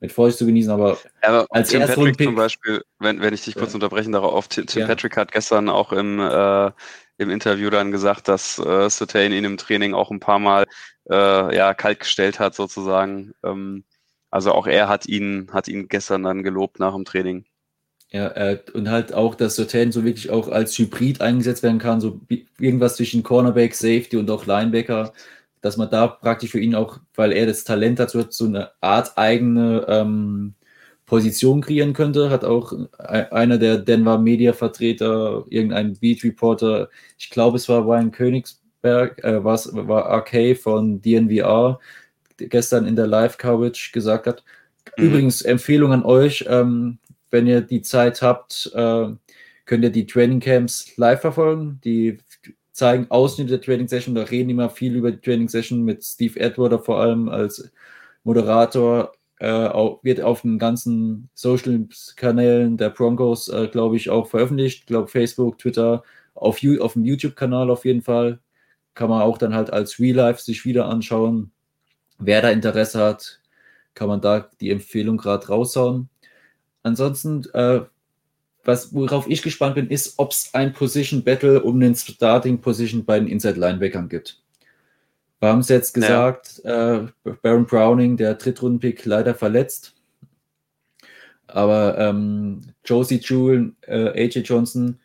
mit 0.00 0.12
Vorsicht 0.12 0.38
zu 0.38 0.46
genießen, 0.46 0.70
aber, 0.70 0.98
aber 1.20 1.46
als 1.50 1.70
Tim 1.70 1.82
Patrick 1.82 2.18
zum 2.22 2.34
Beispiel, 2.34 2.82
wenn, 2.98 3.20
wenn 3.20 3.34
ich 3.34 3.44
dich 3.44 3.54
kurz 3.54 3.70
ja. 3.70 3.74
unterbrechen 3.74 4.12
darauf, 4.12 4.48
Tim, 4.48 4.66
Tim 4.66 4.80
ja. 4.82 4.86
Patrick 4.86 5.16
hat 5.16 5.32
gestern 5.32 5.68
auch 5.68 5.92
im 5.92 6.18
äh, 6.20 6.70
im 7.20 7.28
Interview 7.30 7.68
dann 7.68 7.92
gesagt, 7.92 8.28
dass 8.28 8.58
äh, 8.58 8.88
Sutain 8.88 9.32
ihn 9.32 9.44
im 9.44 9.58
Training 9.58 9.92
auch 9.92 10.10
ein 10.10 10.20
paar 10.20 10.38
Mal 10.38 10.64
äh, 11.10 11.54
ja, 11.54 11.74
kalt 11.74 12.00
gestellt 12.00 12.40
hat, 12.40 12.54
sozusagen. 12.54 13.32
Ähm, 13.44 13.84
also 14.30 14.52
auch 14.52 14.66
er 14.66 14.88
hat 14.88 15.06
ihn, 15.06 15.48
hat 15.52 15.68
ihn 15.68 15.88
gestern 15.88 16.22
dann 16.22 16.42
gelobt 16.42 16.80
nach 16.80 16.94
dem 16.94 17.04
Training. 17.04 17.44
Ja, 18.10 18.28
äh, 18.28 18.58
und 18.72 18.90
halt 18.90 19.12
auch, 19.12 19.34
dass 19.34 19.54
Sotain 19.54 19.92
so 19.92 20.02
wirklich 20.04 20.30
auch 20.30 20.48
als 20.48 20.76
Hybrid 20.78 21.20
eingesetzt 21.20 21.62
werden 21.62 21.78
kann, 21.78 22.00
so 22.00 22.20
irgendwas 22.58 22.96
zwischen 22.96 23.22
Cornerback, 23.22 23.74
Safety 23.74 24.16
und 24.16 24.30
auch 24.30 24.46
Linebacker. 24.46 25.12
dass 25.60 25.76
man 25.76 25.90
da 25.90 26.06
praktisch 26.06 26.52
für 26.52 26.60
ihn 26.60 26.74
auch, 26.74 27.00
weil 27.14 27.32
er 27.32 27.44
das 27.46 27.64
Talent 27.64 28.00
hat, 28.00 28.10
so 28.10 28.46
eine 28.46 28.70
Art 28.80 29.18
eigene 29.18 29.84
ähm, 29.88 30.54
Position 31.10 31.60
kreieren 31.60 31.92
könnte. 31.92 32.30
Hat 32.30 32.44
auch 32.44 32.72
einer 33.00 33.58
der 33.58 33.78
Denver 33.78 34.16
Media-Vertreter, 34.16 35.44
irgendein 35.50 35.94
Beat-Reporter, 35.94 36.88
ich 37.18 37.30
glaube, 37.30 37.56
es 37.56 37.68
war 37.68 37.84
Ryan 37.84 38.12
Königsberg, 38.12 39.22
äh, 39.24 39.44
was 39.44 39.74
war 39.74 40.08
RK 40.08 40.54
von 40.54 41.02
DNVR, 41.02 41.80
gestern 42.38 42.86
in 42.86 42.94
der 42.94 43.08
Live-Coverage 43.08 43.90
gesagt 43.92 44.28
hat. 44.28 44.44
Mhm. 44.96 45.04
Übrigens, 45.04 45.42
Empfehlung 45.42 45.92
an 45.92 46.04
euch, 46.04 46.44
ähm, 46.48 46.98
wenn 47.32 47.48
ihr 47.48 47.60
die 47.60 47.82
Zeit 47.82 48.22
habt, 48.22 48.70
äh, 48.72 49.08
könnt 49.64 49.82
ihr 49.82 49.90
die 49.90 50.06
Training 50.06 50.38
Camps 50.38 50.96
live 50.96 51.22
verfolgen. 51.22 51.80
Die 51.84 52.18
zeigen 52.70 53.10
Ausschnitte 53.10 53.50
der 53.50 53.60
Training 53.60 53.88
Session, 53.88 54.14
da 54.14 54.22
reden 54.22 54.50
immer 54.50 54.70
viel 54.70 54.94
über 54.94 55.10
die 55.10 55.20
Training 55.20 55.48
Session 55.48 55.82
mit 55.82 56.04
Steve 56.04 56.38
Edward 56.38 56.84
vor 56.84 57.00
allem 57.00 57.28
als 57.28 57.68
Moderator. 58.22 59.12
Äh, 59.40 59.70
wird 60.02 60.20
auf 60.20 60.42
den 60.42 60.58
ganzen 60.58 61.30
Social-Kanälen 61.32 62.76
der 62.76 62.90
Broncos, 62.90 63.48
äh, 63.48 63.68
glaube 63.68 63.96
ich, 63.96 64.10
auch 64.10 64.28
veröffentlicht. 64.28 64.80
Ich 64.80 64.86
glaube, 64.86 65.08
Facebook, 65.08 65.56
Twitter, 65.58 66.02
auf, 66.34 66.60
auf 66.80 66.92
dem 66.92 67.04
YouTube-Kanal 67.04 67.70
auf 67.70 67.86
jeden 67.86 68.02
Fall. 68.02 68.40
Kann 68.92 69.08
man 69.08 69.22
auch 69.22 69.38
dann 69.38 69.54
halt 69.54 69.72
als 69.72 69.98
Real 69.98 70.16
Life 70.16 70.42
sich 70.42 70.66
wieder 70.66 70.86
anschauen. 70.90 71.52
Wer 72.18 72.42
da 72.42 72.50
Interesse 72.50 73.00
hat, 73.02 73.40
kann 73.94 74.08
man 74.08 74.20
da 74.20 74.50
die 74.60 74.68
Empfehlung 74.70 75.16
gerade 75.16 75.46
raushauen. 75.46 76.10
Ansonsten, 76.82 77.44
äh, 77.54 77.80
was, 78.64 78.94
worauf 78.94 79.26
ich 79.26 79.40
gespannt 79.40 79.76
bin, 79.76 79.88
ist, 79.88 80.18
ob 80.18 80.32
es 80.32 80.52
ein 80.52 80.74
Position 80.74 81.24
Battle 81.24 81.62
um 81.62 81.80
den 81.80 81.94
Starting 81.94 82.60
Position 82.60 83.06
bei 83.06 83.18
den 83.18 83.28
Inside 83.28 83.58
Linebackern 83.58 84.10
gibt. 84.10 84.42
Wir 85.40 85.48
haben 85.48 85.60
es 85.60 85.68
jetzt 85.68 85.94
gesagt, 85.94 86.60
ja. 86.64 86.98
äh, 86.98 87.06
Baron 87.42 87.66
Browning, 87.66 88.16
der 88.16 88.34
Drittrunden-Pick, 88.34 89.06
leider 89.06 89.34
verletzt. 89.34 89.94
Aber 91.46 91.98
ähm, 91.98 92.60
Josie 92.84 93.20
Jewell, 93.22 93.72
äh, 93.86 94.24
AJ 94.24 94.40
Johnson 94.40 94.98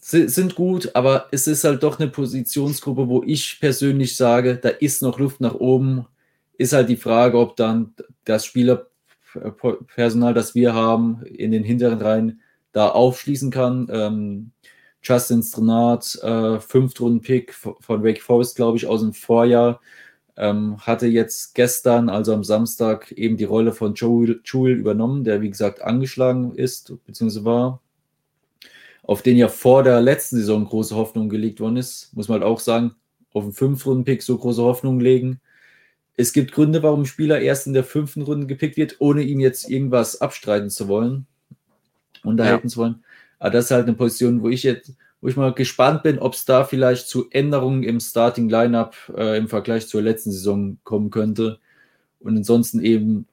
sind 0.00 0.54
gut, 0.56 0.90
aber 0.94 1.28
es 1.30 1.46
ist 1.46 1.64
halt 1.64 1.82
doch 1.82 1.98
eine 1.98 2.10
Positionsgruppe, 2.10 3.08
wo 3.08 3.22
ich 3.24 3.58
persönlich 3.60 4.14
sage, 4.14 4.56
da 4.56 4.68
ist 4.68 5.00
noch 5.00 5.18
Luft 5.18 5.40
nach 5.40 5.54
oben. 5.54 6.06
Ist 6.58 6.74
halt 6.74 6.90
die 6.90 6.96
Frage, 6.96 7.38
ob 7.38 7.56
dann 7.56 7.94
das 8.24 8.44
Spieler 8.44 8.88
Personal, 9.94 10.34
das 10.34 10.54
wir 10.54 10.74
haben, 10.74 11.22
in 11.24 11.52
den 11.52 11.64
hinteren 11.64 12.02
Reihen 12.02 12.42
da 12.72 12.88
aufschließen 12.88 13.50
kann. 13.50 13.88
Ähm, 13.90 14.50
Justin 15.02 15.42
Strenard, 15.42 16.22
äh, 16.22 16.60
Fünftrunden-Pick 16.60 17.54
von 17.54 18.04
Wake 18.04 18.22
Forest, 18.22 18.56
glaube 18.56 18.76
ich, 18.76 18.86
aus 18.86 19.00
dem 19.00 19.12
Vorjahr, 19.12 19.80
ähm, 20.36 20.78
hatte 20.78 21.06
jetzt 21.06 21.54
gestern, 21.54 22.08
also 22.08 22.32
am 22.32 22.44
Samstag, 22.44 23.12
eben 23.12 23.36
die 23.36 23.44
Rolle 23.44 23.72
von 23.72 23.94
Joel, 23.94 24.40
Joel 24.44 24.74
übernommen, 24.74 25.24
der 25.24 25.42
wie 25.42 25.50
gesagt 25.50 25.82
angeschlagen 25.82 26.54
ist, 26.54 26.94
beziehungsweise 27.04 27.44
war, 27.44 27.80
auf 29.02 29.22
den 29.22 29.36
ja 29.36 29.48
vor 29.48 29.82
der 29.82 30.00
letzten 30.00 30.36
Saison 30.36 30.64
große 30.64 30.94
Hoffnung 30.94 31.28
gelegt 31.28 31.60
worden 31.60 31.76
ist. 31.76 32.14
Muss 32.14 32.28
man 32.28 32.40
halt 32.40 32.50
auch 32.50 32.60
sagen, 32.60 32.94
auf 33.32 33.42
einen 33.42 33.52
Fünftrunden-Pick 33.52 34.22
so 34.22 34.38
große 34.38 34.62
Hoffnung 34.62 35.00
legen 35.00 35.40
es 36.16 36.32
gibt 36.32 36.52
Gründe, 36.52 36.82
warum 36.82 37.02
ein 37.02 37.06
Spieler 37.06 37.40
erst 37.40 37.66
in 37.66 37.72
der 37.72 37.84
fünften 37.84 38.22
Runde 38.22 38.46
gepickt 38.46 38.76
wird, 38.76 38.96
ohne 38.98 39.22
ihm 39.22 39.40
jetzt 39.40 39.68
irgendwas 39.68 40.20
abstreiten 40.20 40.70
zu 40.70 40.88
wollen, 40.88 41.26
unterhalten 42.22 42.68
ja. 42.68 42.70
zu 42.70 42.80
wollen. 42.80 43.04
Aber 43.42 43.50
das 43.50 43.64
ist 43.64 43.70
halt 43.72 43.88
eine 43.88 43.96
Position, 43.96 44.40
wo 44.40 44.50
ich 44.50 44.62
jetzt, 44.62 44.94
wo 45.20 45.26
ich 45.26 45.36
mal 45.36 45.52
gespannt 45.52 46.04
bin, 46.04 46.20
ob 46.20 46.34
es 46.34 46.44
da 46.44 46.62
vielleicht 46.62 47.08
zu 47.08 47.28
Änderungen 47.30 47.82
im 47.82 47.98
Starting 47.98 48.48
Lineup 48.48 48.94
äh, 49.16 49.36
im 49.36 49.48
Vergleich 49.48 49.88
zur 49.88 50.00
letzten 50.00 50.30
Saison 50.30 50.78
kommen 50.84 51.10
könnte. 51.10 51.58
Und 52.20 52.36
ansonsten 52.36 52.78
eben 52.78 53.26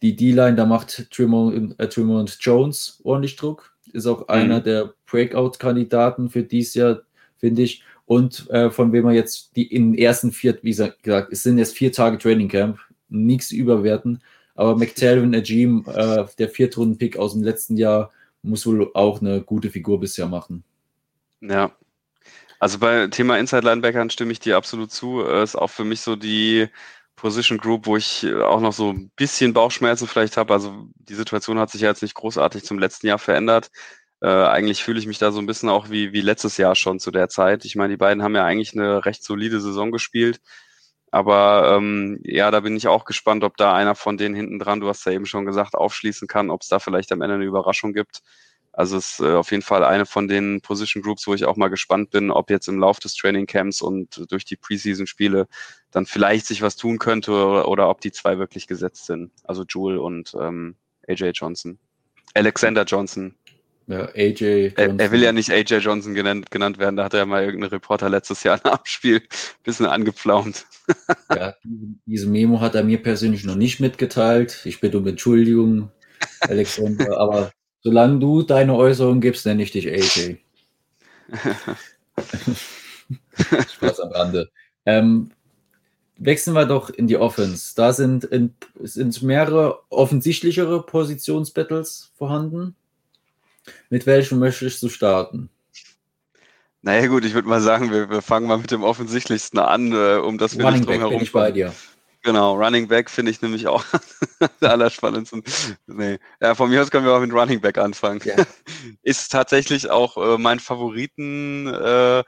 die 0.00 0.16
D-Line, 0.16 0.56
da 0.56 0.64
macht 0.64 1.10
Tremont, 1.10 1.78
äh, 1.78 1.88
Tremont 1.90 2.38
Jones 2.40 3.00
ordentlich 3.04 3.36
Druck. 3.36 3.76
Ist 3.92 4.06
auch 4.06 4.20
mhm. 4.20 4.28
einer 4.28 4.60
der 4.62 4.94
Breakout-Kandidaten 5.04 6.30
für 6.30 6.42
dieses 6.42 6.72
Jahr, 6.72 7.02
finde 7.36 7.60
ich 7.60 7.84
und 8.06 8.48
äh, 8.48 8.70
von 8.70 8.94
wem 8.94 9.08
er 9.08 9.12
jetzt 9.12 9.54
die 9.56 9.66
in 9.66 9.92
den 9.92 9.98
ersten 10.00 10.32
vier, 10.32 10.58
wie 10.62 10.70
gesagt, 10.70 11.06
es 11.30 11.42
sind 11.42 11.58
jetzt 11.58 11.76
vier 11.76 11.92
Tage 11.92 12.16
Training 12.16 12.48
Camp, 12.48 12.78
nichts 13.10 13.52
überwerten. 13.52 14.22
Aber 14.54 14.74
McTelvin 14.74 15.34
Ajim, 15.34 15.84
äh, 15.86 16.24
der 16.38 16.48
Viertrunden-Pick 16.48 17.18
aus 17.18 17.34
dem 17.34 17.42
letzten 17.42 17.76
Jahr, 17.76 18.10
muss 18.42 18.66
wohl 18.66 18.90
auch 18.94 19.20
eine 19.20 19.42
gute 19.42 19.70
Figur 19.70 20.00
bisher 20.00 20.26
machen. 20.26 20.64
Ja. 21.40 21.72
Also 22.58 22.78
bei 22.78 23.06
Thema 23.08 23.38
Inside 23.38 23.66
Linebackern 23.66 24.10
stimme 24.10 24.32
ich 24.32 24.40
dir 24.40 24.56
absolut 24.56 24.92
zu. 24.92 25.22
Äh, 25.22 25.42
ist 25.42 25.56
auch 25.56 25.70
für 25.70 25.84
mich 25.84 26.02
so 26.02 26.16
die 26.16 26.68
Position 27.16 27.58
Group, 27.58 27.86
wo 27.86 27.96
ich 27.96 28.24
äh, 28.24 28.42
auch 28.42 28.60
noch 28.60 28.72
so 28.72 28.92
ein 28.92 29.10
bisschen 29.16 29.52
Bauchschmerzen 29.54 30.06
vielleicht 30.06 30.36
habe. 30.36 30.52
Also 30.52 30.88
die 30.96 31.14
Situation 31.14 31.58
hat 31.58 31.70
sich 31.70 31.82
ja 31.82 31.88
jetzt 31.88 32.02
nicht 32.02 32.14
großartig 32.14 32.64
zum 32.64 32.78
letzten 32.78 33.06
Jahr 33.06 33.18
verändert. 33.18 33.70
Äh, 34.20 34.28
eigentlich 34.28 34.84
fühle 34.84 34.98
ich 34.98 35.06
mich 35.06 35.18
da 35.18 35.32
so 35.32 35.38
ein 35.38 35.46
bisschen 35.46 35.70
auch 35.70 35.90
wie, 35.90 36.12
wie 36.12 36.20
letztes 36.20 36.58
Jahr 36.58 36.74
schon 36.74 37.00
zu 37.00 37.10
der 37.10 37.28
Zeit. 37.28 37.64
Ich 37.64 37.76
meine, 37.76 37.94
die 37.94 37.96
beiden 37.96 38.22
haben 38.22 38.34
ja 38.34 38.44
eigentlich 38.44 38.74
eine 38.74 39.04
recht 39.06 39.24
solide 39.24 39.60
Saison 39.60 39.90
gespielt. 39.90 40.40
Aber 41.10 41.76
ähm, 41.76 42.20
ja, 42.22 42.50
da 42.50 42.60
bin 42.60 42.76
ich 42.76 42.86
auch 42.86 43.04
gespannt, 43.04 43.42
ob 43.42 43.56
da 43.56 43.74
einer 43.74 43.94
von 43.94 44.16
denen 44.16 44.34
hinten 44.34 44.58
dran, 44.58 44.80
du 44.80 44.88
hast 44.88 45.04
ja 45.06 45.12
eben 45.12 45.26
schon 45.26 45.44
gesagt, 45.44 45.74
aufschließen 45.74 46.28
kann, 46.28 46.50
ob 46.50 46.62
es 46.62 46.68
da 46.68 46.78
vielleicht 46.78 47.10
am 47.10 47.20
Ende 47.20 47.34
eine 47.34 47.44
Überraschung 47.44 47.92
gibt. 47.92 48.22
Also 48.72 48.96
es 48.96 49.12
ist 49.12 49.20
äh, 49.20 49.34
auf 49.34 49.50
jeden 49.50 49.62
Fall 49.62 49.84
eine 49.84 50.06
von 50.06 50.28
den 50.28 50.60
Position 50.60 51.02
Groups, 51.02 51.26
wo 51.26 51.34
ich 51.34 51.44
auch 51.44 51.56
mal 51.56 51.68
gespannt 51.68 52.10
bin, 52.10 52.30
ob 52.30 52.50
jetzt 52.50 52.68
im 52.68 52.78
Lauf 52.78 53.00
des 53.00 53.16
Training 53.16 53.46
Camps 53.46 53.82
und 53.82 54.30
durch 54.30 54.44
die 54.44 54.56
Preseason-Spiele 54.56 55.48
dann 55.90 56.06
vielleicht 56.06 56.46
sich 56.46 56.62
was 56.62 56.76
tun 56.76 56.98
könnte 56.98 57.32
oder, 57.32 57.66
oder, 57.66 57.88
ob 57.90 58.00
die 58.00 58.12
zwei 58.12 58.38
wirklich 58.38 58.68
gesetzt 58.68 59.06
sind. 59.06 59.32
Also 59.42 59.64
Jewel 59.68 59.98
und 59.98 60.34
ähm, 60.40 60.76
AJ 61.08 61.30
Johnson. 61.34 61.80
Alexander 62.34 62.84
Johnson, 62.84 63.34
ja, 63.90 64.08
AJ. 64.14 64.74
Er, 64.76 64.98
er, 65.00 65.10
will 65.10 65.20
ja 65.20 65.32
nicht 65.32 65.50
AJ 65.50 65.78
Johnson 65.78 66.14
genannt, 66.14 66.52
genannt 66.52 66.78
werden. 66.78 66.94
Da 66.94 67.02
hat 67.02 67.12
er 67.12 67.20
ja 67.20 67.26
mal 67.26 67.42
irgendein 67.42 67.70
Reporter 67.70 68.08
letztes 68.08 68.44
Jahr 68.44 68.60
nach 68.64 68.74
Abspiel 68.74 69.16
ein 69.16 69.62
bisschen 69.64 69.86
angepflaumt. 69.86 70.64
ja, 71.34 71.56
diese 72.06 72.28
Memo 72.28 72.60
hat 72.60 72.76
er 72.76 72.84
mir 72.84 73.02
persönlich 73.02 73.42
noch 73.42 73.56
nicht 73.56 73.80
mitgeteilt. 73.80 74.60
Ich 74.64 74.80
bitte 74.80 74.98
um 74.98 75.06
Entschuldigung, 75.08 75.90
Alexander. 76.40 77.18
aber 77.18 77.50
solange 77.82 78.20
du 78.20 78.42
deine 78.42 78.76
Äußerung 78.76 79.20
gibst, 79.20 79.44
nenne 79.44 79.64
ich 79.64 79.72
dich 79.72 79.88
AJ. 79.88 80.38
Spaß 83.72 84.00
am 84.00 84.12
Rande. 84.12 84.50
Ähm, 84.86 85.32
wechseln 86.16 86.54
wir 86.54 86.66
doch 86.66 86.90
in 86.90 87.08
die 87.08 87.16
Offense. 87.16 87.74
Da 87.74 87.92
sind, 87.92 88.22
in, 88.22 88.54
sind 88.80 89.20
mehrere 89.22 89.80
offensichtlichere 89.88 90.86
Positionsbattles 90.86 92.12
vorhanden. 92.14 92.76
Mit 93.88 94.06
welchem 94.06 94.38
möchtest 94.38 94.82
du 94.82 94.88
starten? 94.88 95.50
Naja 96.82 97.06
gut, 97.08 97.24
ich 97.24 97.34
würde 97.34 97.48
mal 97.48 97.60
sagen, 97.60 97.90
wir, 97.90 98.08
wir, 98.08 98.22
fangen 98.22 98.46
mal 98.46 98.56
mit 98.58 98.70
dem 98.70 98.82
offensichtlichsten 98.82 99.58
an, 99.58 99.92
äh, 99.92 100.16
um 100.16 100.38
das 100.38 100.56
wir 100.56 100.64
Running 100.64 100.80
nicht 100.80 100.88
drum 100.88 101.00
Back 101.00 101.10
herum 101.10 101.28
bei 101.32 101.52
dir. 101.52 101.74
Genau, 102.22 102.54
Running 102.54 102.88
Back 102.88 103.08
finde 103.10 103.30
ich 103.30 103.40
nämlich 103.40 103.66
auch 103.66 103.84
der 104.60 104.70
allerspannendsten. 104.70 105.42
Nee. 105.86 106.18
Ja, 106.40 106.54
von 106.54 106.68
mir 106.68 106.82
aus 106.82 106.90
können 106.90 107.06
wir 107.06 107.14
auch 107.14 107.20
mit 107.20 107.32
Running 107.32 107.60
Back 107.60 107.78
anfangen. 107.78 108.20
Ja. 108.24 108.36
Ist 109.02 109.32
tatsächlich 109.32 109.90
auch 109.90 110.16
äh, 110.16 110.38
mein 110.38 110.60
Favoriten 110.60 111.66
äh, 111.66 112.22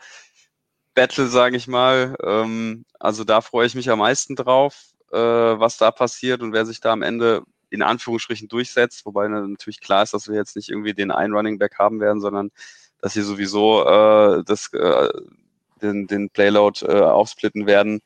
Battle, 0.95 1.29
sage 1.29 1.57
ich 1.57 1.68
mal. 1.68 2.16
Ähm, 2.23 2.85
also 3.01 3.25
da 3.25 3.40
freue 3.40 3.66
ich 3.66 3.75
mich 3.75 3.90
am 3.90 3.99
meisten 3.99 4.35
drauf, 4.35 4.77
äh, 5.12 5.18
was 5.18 5.77
da 5.77 5.90
passiert 5.90 6.42
und 6.42 6.53
wer 6.53 6.64
sich 6.64 6.81
da 6.81 6.92
am 6.92 7.03
Ende 7.03 7.42
in 7.73 7.83
Anführungsstrichen 7.83 8.49
durchsetzt, 8.49 9.07
wobei 9.07 9.29
natürlich 9.29 9.81
klar 9.81 10.03
ist, 10.03 10.13
dass 10.13 10.29
wir 10.29 10.37
jetzt 10.37 10.57
nicht 10.57 10.69
irgendwie 10.69 10.93
den 10.93 11.11
einen 11.11 11.35
Running 11.35 11.59
Back 11.59 11.79
haben 11.79 12.01
werden, 12.01 12.21
sondern 12.21 12.51
dass 13.01 13.15
sie 13.15 13.23
sowieso 13.23 13.83
äh, 13.87 14.45
das, 14.45 14.73
äh, 14.75 15.09
den, 15.81 16.07
den 16.07 16.29
Playload 16.29 16.85
äh, 16.85 17.01
aufsplitten 17.01 17.67
werden. 17.67 18.03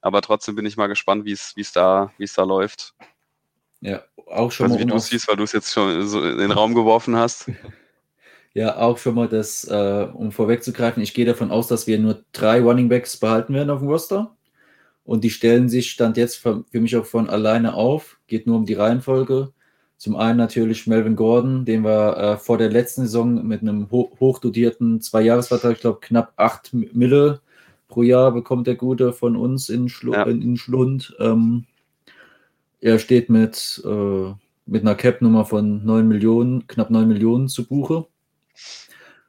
Aber 0.00 0.22
trotzdem 0.22 0.54
bin 0.54 0.64
ich 0.64 0.78
mal 0.78 0.86
gespannt, 0.86 1.26
wie 1.26 1.32
es 1.32 1.72
da, 1.72 2.12
es 2.18 2.32
da 2.32 2.44
läuft. 2.44 2.94
Ja, 3.80 4.02
auch 4.26 4.50
schon 4.50 4.64
also, 4.64 4.76
mal. 4.76 4.82
Wie 4.82 4.86
du 4.86 4.96
es 4.96 5.06
siehst, 5.08 5.28
weil 5.28 5.36
du 5.36 5.44
es 5.44 5.52
jetzt 5.52 5.70
schon 5.70 6.06
so 6.08 6.24
in 6.24 6.38
den 6.38 6.50
Raum 6.50 6.74
geworfen 6.74 7.16
hast. 7.16 7.50
Ja, 8.52 8.78
auch 8.78 8.98
schon 8.98 9.14
mal 9.14 9.28
das, 9.28 9.62
äh, 9.62 10.08
um 10.12 10.32
vorwegzugreifen, 10.32 11.00
ich 11.00 11.14
gehe 11.14 11.24
davon 11.24 11.52
aus, 11.52 11.68
dass 11.68 11.86
wir 11.86 12.00
nur 12.00 12.24
drei 12.32 12.60
Running 12.60 12.88
Backs 12.88 13.16
behalten 13.16 13.54
werden 13.54 13.70
auf 13.70 13.78
dem 13.78 13.86
Roster. 13.86 14.36
Und 15.04 15.24
die 15.24 15.30
stellen 15.30 15.68
sich 15.68 15.90
Stand 15.90 16.16
jetzt 16.16 16.36
für, 16.36 16.64
für 16.70 16.80
mich 16.80 16.96
auch 16.96 17.06
von 17.06 17.28
alleine 17.28 17.74
auf. 17.74 18.18
Geht 18.26 18.46
nur 18.46 18.56
um 18.56 18.66
die 18.66 18.74
Reihenfolge. 18.74 19.52
Zum 19.96 20.16
einen 20.16 20.38
natürlich 20.38 20.86
Melvin 20.86 21.14
Gordon, 21.14 21.66
den 21.66 21.84
wir 21.84 22.16
äh, 22.16 22.36
vor 22.38 22.56
der 22.56 22.70
letzten 22.70 23.02
Saison 23.02 23.46
mit 23.46 23.60
einem 23.60 23.90
ho 23.90 24.10
hochdotierten 24.18 25.02
Zweijahresvertrag, 25.02 25.72
ich 25.72 25.80
glaube 25.80 26.00
knapp 26.00 26.32
8 26.36 26.72
Mille 26.94 27.40
pro 27.86 28.02
Jahr 28.02 28.32
bekommt 28.32 28.66
der 28.66 28.76
Gute 28.76 29.12
von 29.12 29.36
uns 29.36 29.68
in, 29.68 29.90
Schlu 29.90 30.14
ja. 30.14 30.22
in, 30.22 30.56
Schlund. 30.56 31.14
Ähm, 31.18 31.66
er 32.80 32.98
steht 32.98 33.28
mit, 33.28 33.82
äh, 33.84 34.32
mit 34.64 34.82
einer 34.82 34.94
Cap-Nummer 34.94 35.44
von 35.44 35.84
9 35.84 36.08
Millionen, 36.08 36.66
knapp 36.66 36.88
9 36.88 37.06
Millionen 37.06 37.48
zu 37.48 37.66
Buche. 37.66 38.06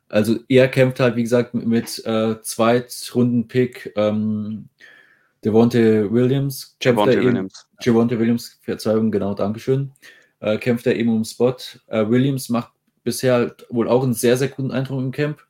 Also 0.07 0.37
er 0.47 0.69
kämpft 0.69 0.99
halt, 0.99 1.17
wie 1.17 1.23
gesagt, 1.23 1.53
mit 1.53 2.05
äh, 2.05 2.41
Zweitrunden-Pick 2.41 3.93
ähm, 3.95 4.69
Devonte 5.43 6.11
Williams. 6.11 6.75
Javonte 6.81 7.23
Williams. 7.23 7.67
Javonte 7.81 8.19
Williams, 8.19 8.59
Verzeihung, 8.61 9.11
genau, 9.11 9.33
Dankeschön. 9.33 9.91
Äh, 10.39 10.57
kämpft 10.57 10.85
er 10.87 10.95
eben 10.95 11.09
um 11.09 11.23
Spot. 11.23 11.55
Äh, 11.87 12.09
Williams 12.09 12.49
macht 12.49 12.71
bisher 13.03 13.33
halt 13.33 13.65
wohl 13.69 13.87
auch 13.87 14.03
einen 14.03 14.13
sehr, 14.13 14.37
sehr 14.37 14.49
guten 14.49 14.71
Eindruck 14.71 14.99
im 14.99 15.11
Camp. 15.11 15.43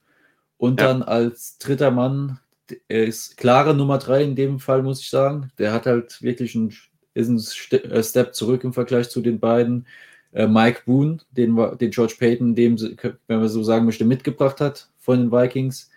Und 0.57 0.79
ja. 0.79 0.87
dann 0.87 1.03
als 1.03 1.57
dritter 1.57 1.91
Mann, 1.91 2.39
er 2.87 3.05
ist 3.05 3.37
klare 3.37 3.73
Nummer 3.73 3.97
drei 3.97 4.23
in 4.23 4.35
dem 4.35 4.59
Fall, 4.59 4.83
muss 4.83 5.01
ich 5.01 5.09
sagen. 5.09 5.51
Der 5.57 5.73
hat 5.73 5.85
halt 5.85 6.21
wirklich 6.21 6.55
einen, 6.55 6.73
ist 7.13 7.27
ein 7.27 7.79
äh, 7.79 8.03
Step 8.03 8.33
zurück 8.33 8.63
im 8.63 8.73
Vergleich 8.73 9.09
zu 9.09 9.21
den 9.21 9.39
beiden. 9.39 9.87
Äh, 10.31 10.47
Mike 10.47 10.83
Boone, 10.85 11.17
den, 11.31 11.55
den 11.79 11.91
George 11.91 12.15
Payton, 12.17 12.55
dem, 12.55 12.79
wenn 12.79 13.39
man 13.39 13.49
so 13.49 13.63
sagen 13.63 13.85
möchte, 13.85 14.05
mitgebracht 14.05 14.61
hat 14.61 14.89
von 14.99 15.19
den 15.19 15.31
Vikings. 15.31 15.89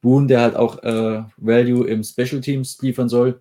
Boone, 0.00 0.26
der 0.26 0.40
halt 0.40 0.56
auch 0.56 0.82
äh, 0.82 1.22
Value 1.36 1.86
im 1.86 2.02
Special 2.02 2.40
Teams 2.40 2.80
liefern 2.80 3.08
soll. 3.08 3.40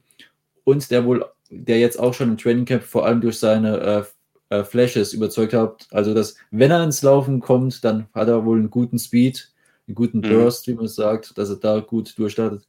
Und 0.63 0.91
der 0.91 1.05
wohl, 1.05 1.25
der 1.49 1.79
jetzt 1.79 1.99
auch 1.99 2.13
schon 2.13 2.29
im 2.29 2.37
Training 2.37 2.65
Camp 2.65 2.83
vor 2.83 3.05
allem 3.05 3.21
durch 3.21 3.39
seine 3.39 4.05
äh, 4.49 4.55
äh, 4.55 4.63
Flashes 4.63 5.13
überzeugt 5.13 5.53
hat. 5.53 5.87
Also, 5.91 6.13
dass 6.13 6.35
wenn 6.51 6.71
er 6.71 6.83
ins 6.83 7.01
Laufen 7.01 7.39
kommt, 7.39 7.83
dann 7.83 8.07
hat 8.13 8.27
er 8.27 8.45
wohl 8.45 8.57
einen 8.57 8.69
guten 8.69 8.99
Speed, 8.99 9.51
einen 9.87 9.95
guten 9.95 10.19
mhm. 10.19 10.29
Burst, 10.29 10.67
mhm. 10.67 10.71
wie 10.71 10.75
man 10.75 10.87
sagt, 10.87 11.37
dass 11.37 11.49
er 11.49 11.57
da 11.57 11.79
gut 11.79 12.17
durchstartet. 12.17 12.67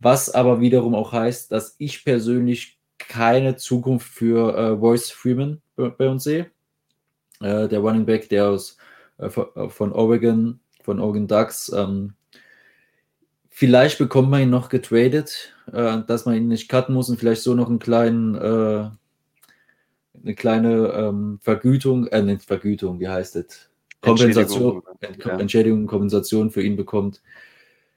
Was 0.00 0.30
aber 0.30 0.60
wiederum 0.60 0.94
auch 0.94 1.12
heißt, 1.12 1.52
dass 1.52 1.76
ich 1.78 2.04
persönlich 2.04 2.78
keine 2.98 3.56
Zukunft 3.56 4.08
für 4.08 4.54
äh, 4.54 4.68
Royce 4.68 5.10
Freeman 5.10 5.60
bei, 5.76 5.90
bei 5.90 6.08
uns 6.08 6.24
sehe. 6.24 6.50
Äh, 7.40 7.68
der 7.68 7.80
Running 7.80 8.06
Back, 8.06 8.28
der 8.28 8.48
aus 8.48 8.76
äh, 9.18 9.26
äh 9.26 9.68
von 9.68 9.92
Oregon, 9.92 10.60
von 10.82 10.98
Oregon 10.98 11.26
Ducks, 11.26 11.70
ähm, 11.74 12.14
vielleicht 13.52 13.98
bekommt 13.98 14.30
man 14.30 14.42
ihn 14.42 14.50
noch 14.50 14.68
getradet, 14.68 15.54
äh, 15.72 15.98
dass 16.06 16.24
man 16.24 16.34
ihn 16.34 16.48
nicht 16.48 16.68
cutten 16.68 16.94
muss 16.94 17.08
und 17.08 17.18
vielleicht 17.18 17.42
so 17.42 17.54
noch 17.54 17.68
einen 17.68 17.78
kleinen 17.78 18.34
äh, 18.34 18.90
eine 20.22 20.34
kleine 20.34 20.88
ähm, 20.94 21.38
Vergütung, 21.42 22.06
äh, 22.08 22.22
nicht 22.22 22.42
Vergütung, 22.42 22.98
wie 23.00 23.08
heißt 23.08 23.36
es? 23.36 23.68
Kompensation, 24.00 24.82
Entschädigung. 25.00 25.40
Entschädigung, 25.40 25.86
Kompensation 25.86 26.50
für 26.50 26.62
ihn 26.62 26.76
bekommt. 26.76 27.22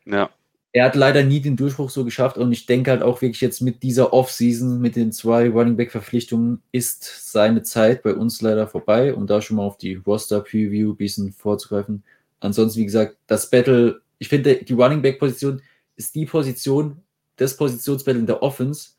Ja. 0.05 0.29
Er 0.71 0.85
hat 0.85 0.95
leider 0.95 1.23
nie 1.23 1.39
den 1.39 1.55
Durchbruch 1.55 1.89
so 1.89 2.03
geschafft 2.03 2.37
und 2.37 2.51
ich 2.51 2.65
denke 2.65 2.91
halt 2.91 3.01
auch 3.01 3.21
wirklich 3.21 3.41
jetzt 3.41 3.61
mit 3.61 3.81
dieser 3.81 4.11
Offseason, 4.11 4.81
mit 4.81 4.97
den 4.97 5.13
zwei 5.13 5.49
Running 5.49 5.77
Back 5.77 5.91
Verpflichtungen, 5.91 6.61
ist 6.71 7.31
seine 7.31 7.63
Zeit 7.63 8.03
bei 8.03 8.13
uns 8.13 8.41
leider 8.41 8.67
vorbei, 8.67 9.13
um 9.13 9.25
da 9.25 9.41
schon 9.41 9.57
mal 9.57 9.63
auf 9.63 9.77
die 9.77 9.95
Roster 9.95 10.41
Preview 10.41 10.91
ein 10.91 10.97
bisschen 10.97 11.31
vorzugreifen. 11.31 12.03
Ansonsten, 12.41 12.81
wie 12.81 12.85
gesagt, 12.85 13.17
das 13.25 13.49
Battle, 13.49 14.01
ich 14.17 14.27
finde, 14.27 14.55
die 14.57 14.73
Running 14.73 15.01
Back 15.01 15.19
Position 15.19 15.61
ist 15.95 16.15
die 16.15 16.25
Position, 16.25 17.01
das 17.37 17.57
Positionsbattle 17.57 18.19
in 18.19 18.27
der 18.27 18.41
Offense, 18.41 18.91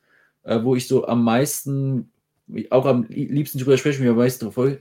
äh, 0.43 0.61
wo 0.63 0.75
ich 0.75 0.87
so 0.87 1.07
am 1.07 1.23
meisten 1.23 2.11
auch 2.69 2.85
am 2.85 3.05
liebsten 3.09 3.59
drüber 3.59 3.77
sprechen, 3.77 4.03
wie 4.05 4.09
am 4.09 4.15
meisten 4.15 4.51
freue, 4.51 4.79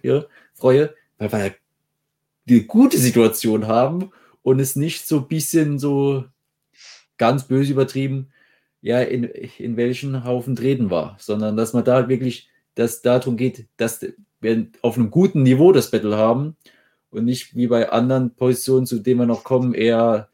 freue 0.55 0.95
weil 1.19 1.33
wir 1.33 1.55
eine 2.49 2.65
gute 2.65 2.99
Situation 2.99 3.67
haben 3.67 4.11
und 4.43 4.61
es 4.61 4.77
nicht 4.77 5.07
so 5.07 5.19
ein 5.19 5.29
bisschen 5.29 5.79
so 5.79 6.25
ganz 7.17 7.45
böse 7.49 7.73
übertrieben, 7.73 8.29
ja, 8.83 9.01
in, 9.01 9.25
in 9.25 9.77
welchen 9.77 10.25
Haufen 10.25 10.55
treten 10.55 10.91
war, 10.91 11.17
sondern 11.19 11.57
dass 11.57 11.73
man 11.73 11.85
da 11.85 12.09
wirklich, 12.09 12.49
dass 12.75 13.03
darum 13.03 13.37
geht, 13.37 13.67
dass 13.79 14.05
wir 14.41 14.67
auf 14.83 14.97
einem 14.97 15.11
guten 15.11 15.43
Niveau 15.43 15.73
das 15.73 15.91
Battle 15.91 16.17
haben 16.17 16.57
und 17.17 17.25
nicht 17.25 17.57
wie 17.57 17.67
bei 17.67 17.91
anderen 17.91 18.35
Positionen, 18.35 18.87
zu 18.87 18.99
denen 18.99 19.21
wir 19.21 19.27
noch 19.27 19.45
kommen, 19.45 19.75
eher 19.75 20.29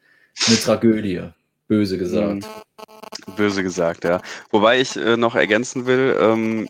eine 0.47 0.57
Tragödie, 0.57 1.21
böse 1.67 1.97
gesagt. 1.97 2.45
Mhm. 3.27 3.35
Böse 3.35 3.63
gesagt, 3.63 4.03
ja. 4.03 4.21
Wobei 4.51 4.81
ich 4.81 4.95
äh, 4.95 5.17
noch 5.17 5.35
ergänzen 5.35 5.85
will, 5.85 6.17
ähm, 6.19 6.69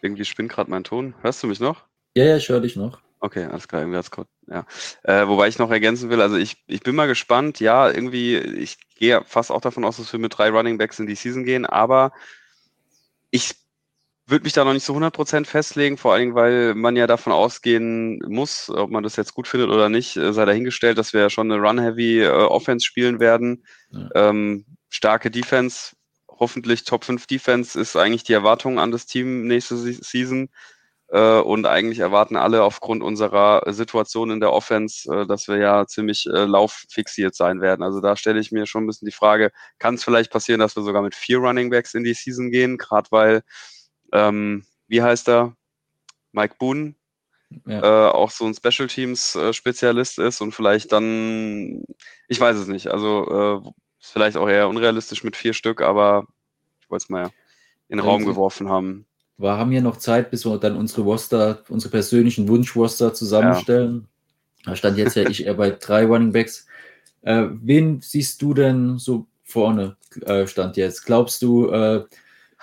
irgendwie 0.00 0.24
spinnt 0.24 0.50
gerade 0.50 0.70
mein 0.70 0.84
Ton. 0.84 1.14
Hörst 1.22 1.42
du 1.42 1.46
mich 1.46 1.60
noch? 1.60 1.84
Ja, 2.16 2.24
ja, 2.24 2.36
ich 2.36 2.48
höre 2.48 2.60
dich 2.60 2.76
noch. 2.76 3.00
Okay, 3.20 3.44
alles 3.44 3.68
klar, 3.68 3.82
irgendwie 3.82 3.96
hat's 3.96 4.10
kurz, 4.10 4.28
ja. 4.48 4.66
Äh, 5.02 5.26
wobei 5.26 5.48
ich 5.48 5.58
noch 5.58 5.70
ergänzen 5.70 6.10
will, 6.10 6.20
also 6.20 6.36
ich, 6.36 6.62
ich 6.66 6.82
bin 6.82 6.94
mal 6.94 7.06
gespannt, 7.06 7.58
ja, 7.58 7.90
irgendwie, 7.90 8.36
ich 8.36 8.76
gehe 8.96 9.22
fast 9.24 9.50
auch 9.50 9.62
davon 9.62 9.84
aus, 9.84 9.96
dass 9.96 10.12
wir 10.12 10.20
mit 10.20 10.36
drei 10.36 10.50
Running 10.50 10.76
Backs 10.76 10.98
in 10.98 11.06
die 11.06 11.14
Season 11.14 11.44
gehen, 11.44 11.64
aber 11.64 12.12
ich 13.30 13.54
würde 14.26 14.44
mich 14.44 14.52
da 14.52 14.64
noch 14.64 14.72
nicht 14.72 14.84
so 14.84 14.94
100% 14.94 15.46
festlegen, 15.46 15.98
vor 15.98 16.14
allem, 16.14 16.34
weil 16.34 16.74
man 16.74 16.96
ja 16.96 17.06
davon 17.06 17.32
ausgehen 17.32 18.20
muss, 18.26 18.70
ob 18.70 18.90
man 18.90 19.02
das 19.02 19.16
jetzt 19.16 19.34
gut 19.34 19.48
findet 19.48 19.70
oder 19.70 19.88
nicht, 19.88 20.16
äh, 20.16 20.32
sei 20.32 20.44
dahingestellt, 20.44 20.98
dass 20.98 21.12
wir 21.12 21.20
ja 21.20 21.30
schon 21.30 21.50
eine 21.50 21.60
Run-Heavy 21.60 22.22
äh, 22.22 22.80
spielen 22.80 23.20
werden. 23.20 23.64
Ja. 23.90 24.08
Ähm, 24.14 24.64
starke 24.88 25.30
Defense 25.30 25.94
hoffentlich 26.38 26.84
Top 26.84 27.04
5 27.04 27.26
Defense 27.26 27.78
ist 27.78 27.96
eigentlich 27.96 28.24
die 28.24 28.32
Erwartung 28.32 28.78
an 28.78 28.90
das 28.90 29.06
Team 29.06 29.46
nächste 29.46 29.76
Season. 29.76 30.48
Äh, 31.08 31.40
und 31.40 31.66
eigentlich 31.66 31.98
erwarten 31.98 32.36
alle 32.36 32.62
aufgrund 32.62 33.02
unserer 33.02 33.62
Situation 33.72 34.30
in 34.30 34.40
der 34.40 34.52
Offense, 34.52 35.12
äh, 35.12 35.26
dass 35.26 35.48
wir 35.48 35.58
ja 35.58 35.86
ziemlich 35.86 36.26
äh, 36.26 36.44
lauffixiert 36.44 37.34
sein 37.34 37.60
werden. 37.60 37.82
Also 37.82 38.00
da 38.00 38.16
stelle 38.16 38.40
ich 38.40 38.52
mir 38.52 38.66
schon 38.66 38.84
ein 38.84 38.86
bisschen 38.86 39.06
die 39.06 39.12
Frage, 39.12 39.52
kann 39.78 39.94
es 39.94 40.04
vielleicht 40.04 40.32
passieren, 40.32 40.60
dass 40.60 40.76
wir 40.76 40.82
sogar 40.82 41.02
mit 41.02 41.14
vier 41.14 41.38
Running 41.38 41.70
Backs 41.70 41.94
in 41.94 42.04
die 42.04 42.14
Season 42.14 42.50
gehen, 42.50 42.78
gerade 42.78 43.10
weil, 43.10 43.42
ähm, 44.14 44.64
wie 44.88 45.02
heißt 45.02 45.28
er? 45.28 45.54
Mike 46.32 46.56
Boone, 46.58 46.94
ja. 47.66 48.08
äh, 48.08 48.10
auch 48.10 48.30
so 48.30 48.46
ein 48.46 48.54
Special 48.54 48.88
Teams 48.88 49.36
äh, 49.36 49.52
Spezialist 49.52 50.18
ist 50.18 50.40
und 50.40 50.52
vielleicht 50.52 50.92
dann, 50.92 51.84
ich 52.28 52.40
weiß 52.40 52.56
es 52.56 52.66
nicht, 52.66 52.88
also 52.88 53.62
äh, 53.64 53.68
ist 54.00 54.12
vielleicht 54.12 54.36
auch 54.36 54.48
eher 54.48 54.68
unrealistisch 54.68 55.22
mit 55.24 55.36
vier 55.36 55.52
Stück, 55.52 55.80
aber 55.80 56.26
ich 56.80 56.90
wollte 56.90 57.04
es 57.04 57.08
mal 57.08 57.30
in 57.88 57.98
den 57.98 58.00
Raum 58.00 58.24
geworfen 58.24 58.68
haben. 58.68 59.06
Wir 59.36 59.56
haben 59.56 59.72
ja 59.72 59.80
noch 59.80 59.96
Zeit, 59.96 60.30
bis 60.30 60.44
wir 60.44 60.58
dann 60.58 60.76
unsere 60.76 61.02
Roster, 61.02 61.62
unsere 61.68 61.90
persönlichen 61.90 62.48
Wunsch-Roster 62.48 63.14
zusammenstellen. 63.14 64.08
Ja. 64.64 64.70
Da 64.70 64.76
stand 64.76 64.98
jetzt 64.98 65.16
ja 65.16 65.28
ich 65.28 65.46
eher 65.46 65.54
bei 65.54 65.70
drei 65.70 66.04
Running 66.04 66.32
Backs. 66.32 66.66
Äh, 67.22 67.46
wen 67.50 68.00
siehst 68.00 68.40
du 68.42 68.54
denn 68.54 68.98
so 68.98 69.26
vorne, 69.42 69.96
äh, 70.22 70.46
stand 70.46 70.76
jetzt? 70.76 71.04
Glaubst 71.04 71.42
du, 71.42 71.70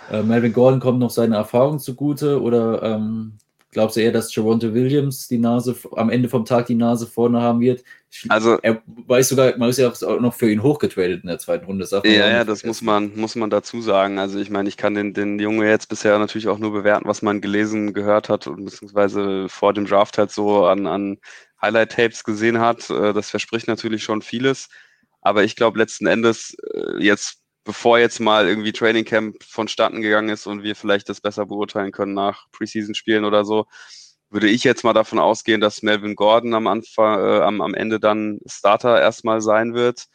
äh, 0.09 0.23
Melvin 0.23 0.53
Gordon 0.53 0.79
kommt 0.79 0.99
noch 0.99 1.09
seine 1.09 1.35
Erfahrung 1.35 1.79
zugute 1.79 2.41
oder 2.41 2.81
ähm, 2.81 3.37
Glaubst 3.71 3.95
du 3.95 4.01
eher, 4.01 4.11
dass 4.11 4.35
Javonte 4.35 4.73
Williams 4.73 5.29
die 5.29 5.37
Nase 5.37 5.75
am 5.95 6.09
Ende 6.09 6.27
vom 6.27 6.43
Tag 6.43 6.65
die 6.65 6.75
Nase 6.75 7.07
vorne 7.07 7.41
haben 7.41 7.61
wird? 7.61 7.85
Also 8.27 8.59
er 8.61 8.81
weiß 9.07 9.29
sogar, 9.29 9.57
man 9.57 9.69
ist 9.69 9.79
ja 9.79 9.89
auch 9.89 10.19
noch 10.19 10.33
für 10.33 10.51
ihn 10.51 10.61
hochgetradet 10.61 11.23
in 11.23 11.29
der 11.29 11.39
zweiten 11.39 11.63
Runde. 11.65 11.87
ja, 11.89 12.29
ja, 12.29 12.43
das 12.43 12.65
muss 12.65 12.81
man, 12.81 13.15
muss 13.15 13.35
man 13.35 13.49
dazu 13.49 13.81
sagen. 13.81 14.19
Also 14.19 14.39
ich 14.39 14.49
meine, 14.49 14.67
ich 14.67 14.75
kann 14.75 14.93
den, 14.93 15.13
den 15.13 15.39
Junge 15.39 15.69
jetzt 15.69 15.87
bisher 15.87 16.19
natürlich 16.19 16.49
auch 16.49 16.59
nur 16.59 16.73
bewerten, 16.73 17.07
was 17.07 17.21
man 17.21 17.39
gelesen, 17.39 17.93
gehört 17.93 18.27
hat 18.27 18.45
und 18.45 18.65
beziehungsweise 18.65 19.47
vor 19.47 19.73
dem 19.73 19.85
Draft 19.85 20.17
halt 20.17 20.31
so 20.31 20.65
an, 20.65 20.85
an 20.85 21.17
Highlight-Tapes 21.61 22.25
gesehen 22.25 22.59
hat. 22.59 22.89
Äh, 22.89 23.13
das 23.13 23.29
verspricht 23.29 23.69
natürlich 23.69 24.03
schon 24.03 24.21
vieles. 24.21 24.67
Aber 25.21 25.45
ich 25.45 25.55
glaube 25.55 25.79
letzten 25.79 26.07
Endes 26.07 26.57
äh, 26.73 27.01
jetzt 27.01 27.40
bevor 27.63 28.00
jetzt 28.00 28.19
mal 28.19 28.47
irgendwie 28.47 28.71
Training 28.71 29.06
Camp 29.06 29.43
vonstatten 29.43 30.02
gegangen 30.02 30.30
ist 30.30 30.47
und 30.47 30.63
wir 30.63 30.76
vielleicht 30.76 31.10
das 31.10 31.21
besser 31.21 31.45
beurteilen 31.45 31.91
können 31.91 32.13
nach 32.13 32.47
Preseason-Spielen 32.52 33.26
oder 33.26 33.45
so, 33.45 33.65
würde 34.30 34.47
ich 34.47 34.63
jetzt 34.63 34.84
mal 34.84 34.93
davon 34.93 35.19
ausgehen, 35.19 35.62
dass 35.62 35.82
Melvin 35.84 36.15
Gordon 36.15 36.54
am 36.54 36.67
Anfang, 36.67 37.19
äh, 37.19 37.41
am, 37.41 37.62
am 37.62 37.74
Ende 37.74 38.00
dann 38.00 38.39
Starter 38.47 39.00
erstmal 39.00 39.41
sein 39.41 39.74
wird. 39.74 40.06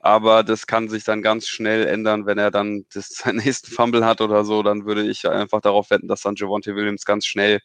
Aber 0.00 0.44
das 0.44 0.66
kann 0.66 0.88
sich 0.88 1.04
dann 1.04 1.22
ganz 1.22 1.48
schnell 1.48 1.86
ändern, 1.86 2.24
wenn 2.26 2.38
er 2.38 2.50
dann 2.52 2.84
das, 2.94 3.08
seinen 3.10 3.38
nächsten 3.38 3.70
Fumble 3.72 4.04
hat 4.06 4.20
oder 4.20 4.44
so. 4.44 4.62
Dann 4.62 4.86
würde 4.86 5.02
ich 5.08 5.28
einfach 5.28 5.60
darauf 5.60 5.90
wetten, 5.90 6.08
dass 6.08 6.22
dann 6.22 6.36
Javonte 6.36 6.74
Williams 6.76 7.04
ganz 7.04 7.26
schnell 7.26 7.60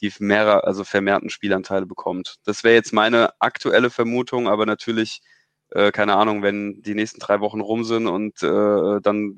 die 0.00 0.12
mehrere, 0.18 0.64
also 0.64 0.84
vermehrten 0.84 1.30
Spielanteile 1.30 1.86
bekommt. 1.86 2.36
Das 2.44 2.64
wäre 2.64 2.74
jetzt 2.74 2.92
meine 2.92 3.30
aktuelle 3.40 3.90
Vermutung, 3.90 4.48
aber 4.48 4.66
natürlich 4.66 5.20
äh, 5.70 5.92
keine 5.92 6.16
Ahnung, 6.16 6.42
wenn 6.42 6.82
die 6.82 6.94
nächsten 6.94 7.20
drei 7.20 7.40
Wochen 7.40 7.60
rum 7.60 7.84
sind 7.84 8.06
und 8.06 8.42
äh, 8.42 9.00
dann 9.00 9.36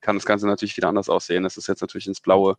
kann 0.00 0.16
das 0.16 0.26
Ganze 0.26 0.46
natürlich 0.46 0.76
wieder 0.76 0.88
anders 0.88 1.08
aussehen. 1.08 1.42
Das 1.42 1.56
ist 1.56 1.68
jetzt 1.68 1.82
natürlich 1.82 2.06
ins 2.06 2.20
Blaue. 2.20 2.56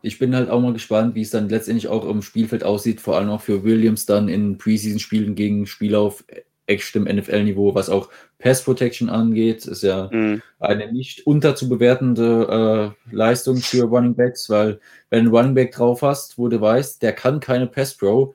Ich 0.00 0.18
bin 0.18 0.34
halt 0.34 0.48
auch 0.48 0.60
mal 0.60 0.72
gespannt, 0.72 1.14
wie 1.14 1.22
es 1.22 1.30
dann 1.30 1.48
letztendlich 1.48 1.88
auch 1.88 2.08
im 2.08 2.22
Spielfeld 2.22 2.62
aussieht, 2.62 3.00
vor 3.00 3.16
allem 3.16 3.30
auch 3.30 3.40
für 3.40 3.64
Williams 3.64 4.06
dann 4.06 4.28
in 4.28 4.56
Preseason-Spielen 4.56 5.34
gegen 5.34 5.66
Spieler 5.66 6.00
auf 6.00 6.24
echtem 6.66 7.04
NFL-Niveau, 7.04 7.74
was 7.74 7.88
auch 7.88 8.10
Pass 8.38 8.62
Protection 8.62 9.08
angeht, 9.08 9.66
ist 9.66 9.82
ja 9.82 10.08
mhm. 10.12 10.42
eine 10.60 10.92
nicht 10.92 11.26
unterzubewertende 11.26 12.94
äh, 13.10 13.14
Leistung 13.14 13.56
für 13.56 13.84
Running 13.84 14.14
Backs, 14.14 14.48
weil 14.48 14.78
wenn 15.10 15.24
du 15.24 15.30
einen 15.30 15.36
Running 15.36 15.54
Back 15.54 15.72
drauf 15.72 16.02
hast, 16.02 16.38
wo 16.38 16.48
du 16.48 16.60
weißt, 16.60 17.02
der 17.02 17.14
kann 17.14 17.40
keine 17.40 17.66
Pass 17.66 17.94
Pro, 17.94 18.34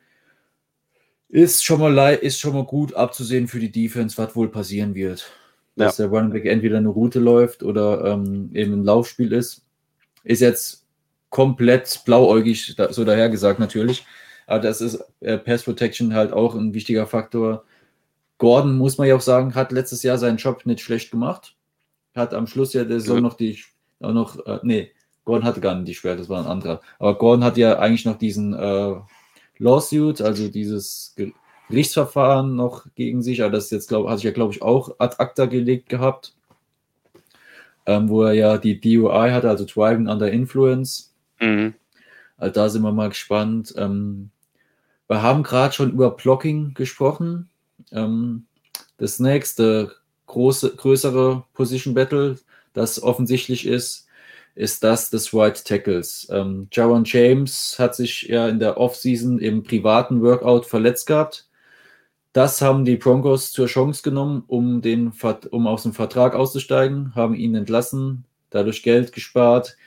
ist 1.34 1.66
schon 1.66 1.80
mal, 1.80 2.14
ist 2.14 2.40
schon 2.40 2.54
mal 2.54 2.64
gut 2.64 2.94
abzusehen 2.94 3.48
für 3.48 3.60
die 3.60 3.72
Defense, 3.72 4.20
was 4.20 4.36
wohl 4.36 4.50
passieren 4.50 4.94
wird. 4.94 5.32
Ja. 5.76 5.86
Dass 5.86 5.96
der 5.96 6.06
Running 6.08 6.32
Back 6.32 6.46
entweder 6.46 6.78
eine 6.78 6.90
Route 6.90 7.20
läuft 7.20 7.64
oder 7.64 8.06
ähm, 8.06 8.52
eben 8.54 8.74
ein 8.74 8.84
Laufspiel 8.84 9.34
ist. 9.34 9.66
Ist 10.24 10.42
jetzt 10.42 10.86
komplett 11.32 12.04
blauäugig 12.06 12.76
so 12.92 13.04
dahergesagt 13.04 13.60
natürlich. 13.60 14.06
aber 14.46 14.60
das 14.60 14.80
ist 14.80 15.04
äh, 15.22 15.40
Pass 15.40 15.64
Protection 15.64 16.14
halt 16.14 16.32
auch 16.32 16.54
ein 16.54 16.76
wichtiger 16.76 17.08
Faktor. 17.08 17.64
Gordon, 18.38 18.78
muss 18.78 19.00
man 19.00 19.08
ja 19.08 19.16
auch 19.16 19.22
sagen, 19.22 19.56
hat 19.56 19.72
letztes 19.72 20.04
Jahr 20.04 20.20
seinen 20.20 20.38
Job 20.38 20.68
nicht 20.68 20.82
schlecht 20.82 21.10
gemacht. 21.10 21.56
Hat 22.14 22.36
am 22.36 22.46
Schluss 22.46 22.74
ja 22.74 22.84
der 22.84 23.00
Saison 23.00 23.22
noch 23.22 23.34
die, 23.34 23.58
auch 24.02 24.14
noch, 24.14 24.46
äh, 24.46 24.60
nee, 24.62 24.92
Gordon 25.26 25.48
hatte 25.48 25.62
gar 25.62 25.74
nicht 25.74 25.88
die 25.88 25.96
Schwert, 25.96 26.20
das 26.20 26.30
war 26.30 26.42
ein 26.42 26.52
anderer. 26.52 26.82
Aber 27.00 27.18
Gordon 27.18 27.44
hat 27.44 27.58
ja 27.58 27.80
eigentlich 27.80 28.06
noch 28.06 28.20
diesen 28.20 28.54
äh, 28.54 28.94
Lawsuit, 29.64 30.22
also 30.22 30.50
dieses 30.50 31.16
Gerichtsverfahren 31.70 32.56
noch 32.56 32.86
gegen 32.96 33.22
sich, 33.22 33.42
aber 33.42 33.52
das 33.52 33.72
jetzt, 33.72 33.88
glaube 33.88 34.10
hat 34.10 34.18
sich 34.18 34.26
ja, 34.26 34.32
glaube 34.32 34.54
ich, 34.54 34.62
auch 34.62 34.96
ad 35.00 35.16
acta 35.20 35.46
gelegt 35.46 35.90
gehabt, 35.90 36.36
ähm, 37.86 38.10
wo 38.10 38.24
er 38.24 38.34
ja 38.34 38.58
die 38.58 38.80
DUI 38.80 39.32
hatte, 39.32 39.50
also 39.50 39.66
Driving 39.66 40.08
Under 40.08 40.32
Influence. 40.32 41.14
Mhm. 41.40 41.74
Also 42.38 42.54
da 42.54 42.70
sind 42.70 42.82
wir 42.82 42.92
mal 42.92 43.10
gespannt. 43.10 43.74
Ähm, 43.78 44.30
wir 45.08 45.22
haben 45.22 45.44
gerade 45.44 45.74
schon 45.74 45.92
über 45.92 46.12
Blocking 46.12 46.74
gesprochen. 46.74 47.50
Ähm, 47.92 48.46
das 48.98 49.20
nächste 49.20 49.96
große, 50.28 50.76
größere 50.76 51.44
Position 51.54 51.94
Battle, 51.94 52.38
das 52.74 53.02
offensichtlich 53.02 53.66
ist, 53.66 54.08
ist 54.56 54.84
das 54.84 55.10
des 55.10 55.34
White 55.34 55.64
Tackles. 55.64 56.28
Ähm, 56.32 56.68
Jaron 56.72 57.04
James 57.06 57.78
hat 57.80 57.96
sich 57.96 58.24
ja 58.24 58.48
in 58.48 58.60
der 58.60 58.78
Offseason 58.78 59.40
im 59.40 59.64
privaten 59.64 60.22
Workout 60.22 60.66
verletzt 60.66 61.08
gehabt. 61.08 61.48
Das 62.34 62.62
haben 62.62 62.86
die 62.86 62.98
Broncos 62.98 63.52
zur 63.52 63.68
Chance 63.68 64.02
genommen, 64.04 64.44
um, 64.48 64.82
den, 64.82 65.12
um 65.52 65.68
aus 65.68 65.84
dem 65.84 65.94
Vertrag 65.94 66.36
auszusteigen, 66.36 67.14
haben 67.16 67.36
ihn 67.36 67.56
entlassen, 67.56 68.26
dadurch 68.50 68.84
Geld 68.84 69.12
gespart. 69.12 69.78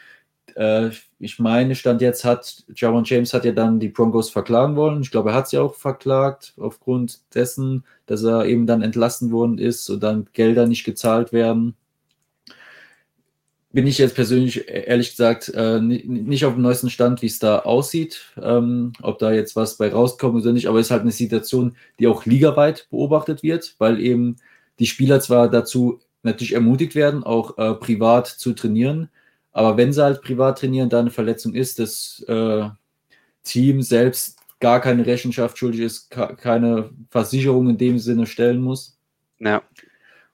Äh, 0.54 0.90
ich 1.18 1.38
meine, 1.38 1.74
Stand 1.74 2.02
jetzt 2.02 2.24
hat 2.24 2.64
Jaron 2.74 3.04
James 3.04 3.34
hat 3.34 3.44
ja 3.44 3.52
dann 3.52 3.80
die 3.80 3.88
Broncos 3.88 4.30
verklagen 4.30 4.76
wollen. 4.76 5.02
Ich 5.02 5.10
glaube, 5.10 5.30
er 5.30 5.36
hat 5.36 5.48
sie 5.48 5.58
auch 5.58 5.74
verklagt, 5.74 6.54
aufgrund 6.58 7.20
dessen, 7.34 7.84
dass 8.06 8.22
er 8.22 8.46
eben 8.46 8.66
dann 8.66 8.82
entlassen 8.82 9.32
worden 9.32 9.58
ist 9.58 9.88
und 9.90 10.02
dann 10.02 10.28
Gelder 10.32 10.66
nicht 10.66 10.84
gezahlt 10.84 11.32
werden 11.32 11.76
bin 13.76 13.86
ich 13.86 13.98
jetzt 13.98 14.14
persönlich 14.14 14.70
e-, 14.70 14.84
ehrlich 14.86 15.10
gesagt 15.10 15.52
äh, 15.54 15.80
nicht 15.80 16.46
auf 16.46 16.54
dem 16.54 16.62
neuesten 16.62 16.88
Stand, 16.88 17.20
wie 17.20 17.26
es 17.26 17.38
da 17.38 17.58
aussieht, 17.58 18.32
ähm, 18.42 18.94
ob 19.02 19.18
da 19.18 19.32
jetzt 19.32 19.54
was 19.54 19.76
bei 19.76 19.92
rauskommt 19.92 20.42
oder 20.42 20.54
nicht, 20.54 20.66
aber 20.66 20.80
es 20.80 20.86
ist 20.86 20.90
halt 20.92 21.02
eine 21.02 21.10
Situation, 21.10 21.76
die 21.98 22.06
auch 22.06 22.24
ligaweit 22.24 22.88
beobachtet 22.90 23.42
wird, 23.42 23.74
weil 23.76 24.00
eben 24.00 24.36
die 24.78 24.86
Spieler 24.86 25.20
zwar 25.20 25.50
dazu 25.50 26.00
natürlich 26.22 26.54
ermutigt 26.54 26.94
werden, 26.94 27.22
auch 27.22 27.58
äh, 27.58 27.74
privat 27.74 28.26
zu 28.28 28.54
trainieren, 28.54 29.10
aber 29.52 29.76
wenn 29.76 29.92
sie 29.92 30.02
halt 30.02 30.22
privat 30.22 30.58
trainieren, 30.58 30.88
da 30.88 31.00
eine 31.00 31.10
Verletzung 31.10 31.52
ist, 31.52 31.78
das 31.78 32.24
äh, 32.28 32.70
Team 33.44 33.82
selbst 33.82 34.38
gar 34.58 34.80
keine 34.80 35.04
Rechenschaft 35.04 35.58
schuldig 35.58 35.82
ist, 35.82 36.08
keine 36.08 36.88
Versicherung 37.10 37.68
in 37.68 37.76
dem 37.76 37.98
Sinne 37.98 38.24
stellen 38.24 38.62
muss. 38.62 38.96
Ja. 39.38 39.62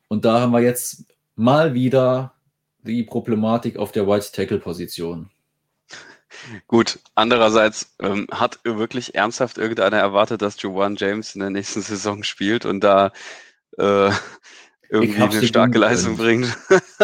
Und 0.06 0.24
da 0.24 0.40
haben 0.40 0.52
wir 0.52 0.60
jetzt 0.60 1.06
mal 1.34 1.74
wieder 1.74 2.34
die 2.82 3.02
Problematik 3.04 3.76
auf 3.76 3.92
der 3.92 4.06
White 4.06 4.32
Tackle 4.32 4.58
Position. 4.58 5.30
Gut, 6.66 6.98
andererseits 7.14 7.94
ähm, 8.00 8.26
hat 8.30 8.60
wirklich 8.64 9.14
ernsthaft 9.14 9.58
irgendeiner 9.58 9.98
erwartet, 9.98 10.42
dass 10.42 10.60
Joanne 10.60 10.96
James 10.98 11.34
in 11.34 11.40
der 11.40 11.50
nächsten 11.50 11.82
Saison 11.82 12.22
spielt 12.22 12.64
und 12.64 12.80
da 12.80 13.12
äh, 13.78 14.10
irgendwie 14.88 15.22
eine 15.22 15.46
starke 15.46 15.78
Leistung 15.78 16.16
bringt. 16.16 16.54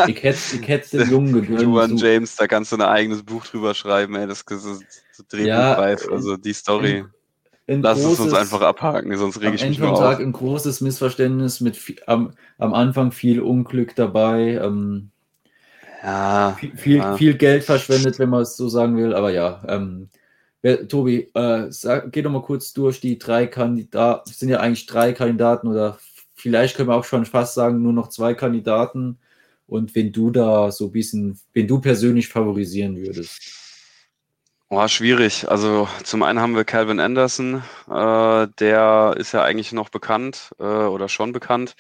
Ich 0.07 0.23
hätte, 0.23 0.67
hätte 0.67 0.99
den 0.99 1.11
Jungen 1.11 1.33
gegönnt. 1.33 1.63
Joanne 1.63 1.95
James, 1.97 2.37
da 2.37 2.47
kannst 2.47 2.73
du 2.73 2.77
ein 2.77 2.83
eigenes 2.83 3.23
Buch 3.23 3.47
drüber 3.47 3.75
schreiben, 3.75 4.15
ey, 4.17 4.27
das 4.27 4.43
ist 4.43 4.63
so 5.13 5.25
drehbuchreif, 5.29 6.05
ja, 6.05 6.13
also 6.13 6.37
die 6.37 6.53
Story. 6.53 7.05
Ein 7.67 7.83
Lass 7.83 8.01
großes, 8.01 8.19
es 8.19 8.21
uns 8.21 8.35
einfach 8.35 8.63
abhaken, 8.63 9.17
sonst 9.19 9.41
rege 9.41 9.57
ich 9.57 9.69
mich 9.69 9.79
nur 9.79 9.93
auf. 9.93 10.19
Ein 10.19 10.33
großes 10.33 10.81
Missverständnis 10.81 11.61
mit 11.61 11.79
am, 12.07 12.33
am 12.57 12.73
Anfang 12.73 13.13
viel 13.13 13.41
Unglück 13.41 13.95
dabei. 13.95 14.59
Ähm, 14.63 15.11
ja, 16.03 16.57
viel, 16.77 16.97
ja. 16.97 17.17
viel, 17.17 17.35
Geld 17.35 17.65
verschwendet, 17.65 18.19
wenn 18.19 18.29
man 18.29 18.43
es 18.43 18.57
so 18.57 18.69
sagen 18.69 18.97
will. 18.97 19.15
Aber 19.15 19.31
ja, 19.31 19.63
ähm, 19.69 20.09
Tobi, 20.89 21.31
äh, 21.35 21.71
sag, 21.71 22.13
geh 22.13 22.23
doch 22.23 22.31
mal 22.31 22.43
kurz 22.43 22.73
durch 22.73 23.01
die 23.01 23.19
drei 23.19 23.47
Kandidaten. 23.47 24.31
Es 24.31 24.39
sind 24.39 24.49
ja 24.49 24.61
eigentlich 24.61 24.87
drei 24.87 25.13
Kandidaten 25.13 25.69
oder 25.69 25.99
vielleicht 26.35 26.77
können 26.77 26.89
wir 26.89 26.97
auch 26.97 27.05
schon 27.05 27.27
fast 27.27 27.55
sagen, 27.55 27.83
nur 27.83 27.93
noch 27.93 28.09
zwei 28.09 28.35
Kandidaten. 28.35 29.19
Und 29.67 29.95
wenn 29.95 30.13
du 30.13 30.31
da 30.31 30.73
so 30.73 30.87
ein 30.87 30.93
bisschen, 30.93 31.39
wenn 31.53 31.69
du 31.69 31.81
persönlich 31.81 32.29
favorisieren 32.29 32.97
würdest. 32.97 33.67
Oh, 34.71 34.87
schwierig. 34.87 35.49
Also 35.49 35.89
zum 36.05 36.23
einen 36.23 36.41
haben 36.41 36.55
wir 36.55 36.65
Calvin 36.65 37.01
Anderson, 37.01 37.63
äh, 37.91 38.49
der 38.59 39.15
ist 39.17 39.33
ja 39.33 39.43
eigentlich 39.43 39.73
noch 39.73 39.89
bekannt 39.89 40.51
äh, 40.59 40.63
oder 40.63 41.09
schon 41.09 41.33
bekannt. 41.33 41.75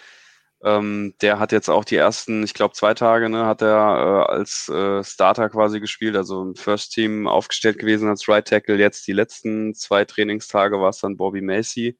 Ähm, 0.64 1.14
der 1.20 1.38
hat 1.38 1.52
jetzt 1.52 1.68
auch 1.68 1.84
die 1.84 1.96
ersten, 1.96 2.42
ich 2.42 2.52
glaube, 2.52 2.74
zwei 2.74 2.92
Tage, 2.92 3.28
ne, 3.28 3.46
hat 3.46 3.62
er 3.62 4.26
äh, 4.28 4.32
als 4.32 4.68
äh, 4.68 5.04
Starter 5.04 5.48
quasi 5.50 5.78
gespielt, 5.78 6.16
also 6.16 6.42
im 6.42 6.56
First 6.56 6.92
Team 6.92 7.28
aufgestellt 7.28 7.78
gewesen 7.78 8.08
als 8.08 8.28
Right 8.28 8.46
Tackle. 8.46 8.76
Jetzt 8.76 9.06
die 9.06 9.12
letzten 9.12 9.74
zwei 9.74 10.04
Trainingstage 10.04 10.80
war 10.80 10.88
es 10.88 10.98
dann 10.98 11.16
Bobby 11.16 11.42
Macy, 11.42 11.96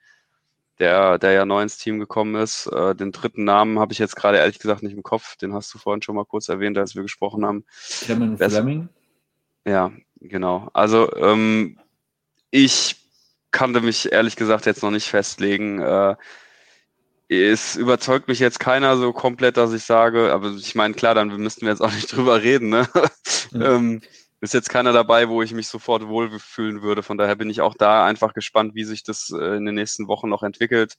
der, 0.80 1.18
der 1.18 1.32
ja 1.32 1.44
neu 1.44 1.62
ins 1.62 1.78
Team 1.78 2.00
gekommen 2.00 2.34
ist. 2.34 2.66
Äh, 2.66 2.96
den 2.96 3.12
dritten 3.12 3.44
Namen 3.44 3.78
habe 3.78 3.92
ich 3.92 4.00
jetzt 4.00 4.16
gerade 4.16 4.38
ehrlich 4.38 4.58
gesagt 4.58 4.82
nicht 4.82 4.94
im 4.94 5.04
Kopf. 5.04 5.36
Den 5.36 5.54
hast 5.54 5.72
du 5.72 5.78
vorhin 5.78 6.02
schon 6.02 6.16
mal 6.16 6.24
kurz 6.24 6.48
erwähnt, 6.48 6.78
als 6.78 6.96
wir 6.96 7.02
gesprochen 7.02 7.46
haben. 7.46 7.64
Cameron 8.06 8.36
Fleming? 8.38 8.88
Ja, 9.64 9.92
genau. 10.20 10.68
Also 10.72 11.14
ähm, 11.14 11.78
ich 12.50 12.96
kannte 13.52 13.80
mich 13.82 14.10
ehrlich 14.10 14.34
gesagt 14.34 14.66
jetzt 14.66 14.82
noch 14.82 14.90
nicht 14.90 15.06
festlegen. 15.06 15.80
Es 17.28 17.76
überzeugt 17.76 18.28
mich 18.28 18.38
jetzt 18.38 18.58
keiner 18.58 18.96
so 18.96 19.12
komplett, 19.12 19.58
dass 19.58 19.72
ich 19.72 19.84
sage, 19.84 20.32
aber 20.32 20.50
ich 20.52 20.74
meine, 20.74 20.94
klar, 20.94 21.14
dann 21.14 21.28
müssten 21.28 21.62
wir 21.62 21.70
jetzt 21.70 21.82
auch 21.82 21.92
nicht 21.92 22.10
drüber 22.16 22.42
reden. 22.42 22.70
Ne? 22.70 22.88
Mhm. 23.52 23.62
ähm, 23.62 24.00
ist 24.40 24.54
jetzt 24.54 24.70
keiner 24.70 24.92
dabei, 24.92 25.28
wo 25.28 25.42
ich 25.42 25.52
mich 25.52 25.66
sofort 25.66 26.06
wohlfühlen 26.06 26.82
würde. 26.82 27.02
Von 27.02 27.18
daher 27.18 27.34
bin 27.36 27.50
ich 27.50 27.60
auch 27.60 27.74
da 27.74 28.06
einfach 28.06 28.34
gespannt, 28.34 28.74
wie 28.74 28.84
sich 28.84 29.02
das 29.02 29.30
äh, 29.30 29.56
in 29.56 29.66
den 29.66 29.74
nächsten 29.74 30.06
Wochen 30.06 30.28
noch 30.28 30.42
entwickelt. 30.42 30.94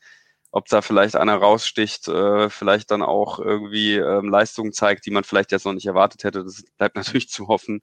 Ob 0.52 0.68
da 0.68 0.82
vielleicht 0.82 1.16
einer 1.16 1.36
raussticht, 1.36 2.08
äh, 2.08 2.50
vielleicht 2.50 2.92
dann 2.92 3.02
auch 3.02 3.40
irgendwie 3.40 3.96
ähm, 3.96 4.30
Leistungen 4.30 4.74
zeigt, 4.74 5.06
die 5.06 5.12
man 5.12 5.24
vielleicht 5.24 5.52
jetzt 5.52 5.66
noch 5.66 5.74
nicht 5.74 5.86
erwartet 5.86 6.24
hätte. 6.24 6.44
Das 6.44 6.64
bleibt 6.78 6.96
natürlich 6.98 7.30
zu 7.30 7.48
hoffen. 7.48 7.82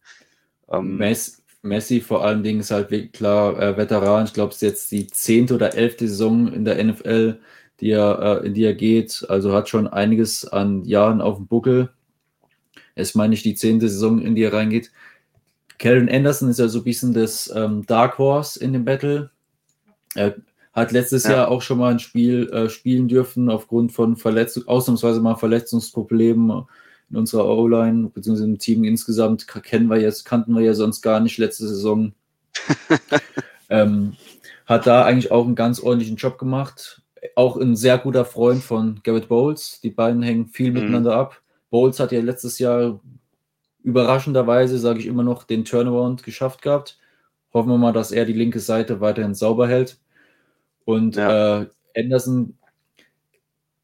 Ähm, 0.68 0.98
Messi, 0.98 1.42
Messi 1.62 2.00
vor 2.00 2.24
allen 2.24 2.42
Dingen 2.42 2.60
ist 2.60 2.70
halt 2.70 3.12
klar 3.12 3.58
äh, 3.58 3.76
Veteran. 3.76 4.26
Ich 4.26 4.34
glaube, 4.34 4.50
es 4.50 4.56
ist 4.56 4.62
jetzt 4.62 4.90
die 4.90 5.06
zehnte 5.06 5.54
oder 5.54 5.74
elfte 5.74 6.06
Saison 6.06 6.52
in 6.52 6.64
der 6.64 6.82
NFL 6.82 7.40
die 7.80 7.90
er, 7.90 8.42
äh, 8.42 8.46
in 8.46 8.54
die 8.54 8.64
er 8.64 8.74
geht. 8.74 9.24
Also 9.28 9.52
hat 9.52 9.68
schon 9.68 9.86
einiges 9.86 10.46
an 10.46 10.84
Jahren 10.84 11.20
auf 11.20 11.36
dem 11.36 11.46
Buckel. 11.46 11.90
Es 12.94 13.14
meine 13.14 13.34
ich 13.34 13.42
die 13.42 13.54
zehnte 13.54 13.88
Saison, 13.88 14.20
in 14.20 14.34
die 14.34 14.42
er 14.42 14.52
reingeht. 14.52 14.90
Kellen 15.78 16.08
Anderson 16.08 16.48
ist 16.48 16.58
ja 16.58 16.68
so 16.68 16.78
ein 16.78 16.84
bisschen 16.84 17.12
das 17.12 17.52
ähm, 17.54 17.84
Dark 17.86 18.18
Horse 18.18 18.58
in 18.62 18.72
dem 18.72 18.84
Battle. 18.84 19.30
Er 20.14 20.36
hat 20.72 20.92
letztes 20.92 21.24
ja. 21.24 21.32
Jahr 21.32 21.48
auch 21.48 21.60
schon 21.60 21.78
mal 21.78 21.90
ein 21.90 21.98
Spiel 21.98 22.48
äh, 22.50 22.70
spielen 22.70 23.08
dürfen 23.08 23.50
aufgrund 23.50 23.92
von 23.92 24.16
Verletzung, 24.16 24.66
ausnahmsweise 24.66 25.20
mal 25.20 25.36
Verletzungsproblemen 25.36 26.64
in 27.10 27.16
unserer 27.16 27.46
O-Line, 27.46 28.10
beziehungsweise 28.12 28.48
im 28.48 28.58
Team 28.58 28.84
insgesamt 28.84 29.46
kennen 29.46 29.88
wir 29.88 30.00
jetzt, 30.00 30.24
kannten 30.24 30.54
wir 30.54 30.62
ja 30.62 30.74
sonst 30.74 31.02
gar 31.02 31.20
nicht 31.20 31.38
letzte 31.38 31.68
Saison. 31.68 32.14
ähm, 33.68 34.14
hat 34.64 34.86
da 34.86 35.04
eigentlich 35.04 35.30
auch 35.30 35.44
einen 35.44 35.54
ganz 35.54 35.78
ordentlichen 35.80 36.16
Job 36.16 36.38
gemacht 36.38 37.02
auch 37.34 37.56
ein 37.56 37.76
sehr 37.76 37.98
guter 37.98 38.24
Freund 38.24 38.62
von 38.62 39.00
Garrett 39.02 39.28
Bowles. 39.28 39.80
Die 39.80 39.90
beiden 39.90 40.22
hängen 40.22 40.46
viel 40.46 40.70
mhm. 40.70 40.74
miteinander 40.74 41.14
ab. 41.16 41.40
Bowles 41.70 41.98
hat 42.00 42.12
ja 42.12 42.20
letztes 42.20 42.58
Jahr 42.58 43.00
überraschenderweise, 43.82 44.78
sage 44.78 45.00
ich 45.00 45.06
immer 45.06 45.22
noch, 45.22 45.44
den 45.44 45.64
Turnaround 45.64 46.22
geschafft 46.22 46.62
gehabt. 46.62 46.98
Hoffen 47.52 47.70
wir 47.70 47.78
mal, 47.78 47.92
dass 47.92 48.12
er 48.12 48.24
die 48.24 48.32
linke 48.32 48.60
Seite 48.60 49.00
weiterhin 49.00 49.34
sauber 49.34 49.68
hält. 49.68 49.98
Und 50.84 51.16
ja. 51.16 51.62
äh, 51.62 51.66
Anderson, 51.96 52.56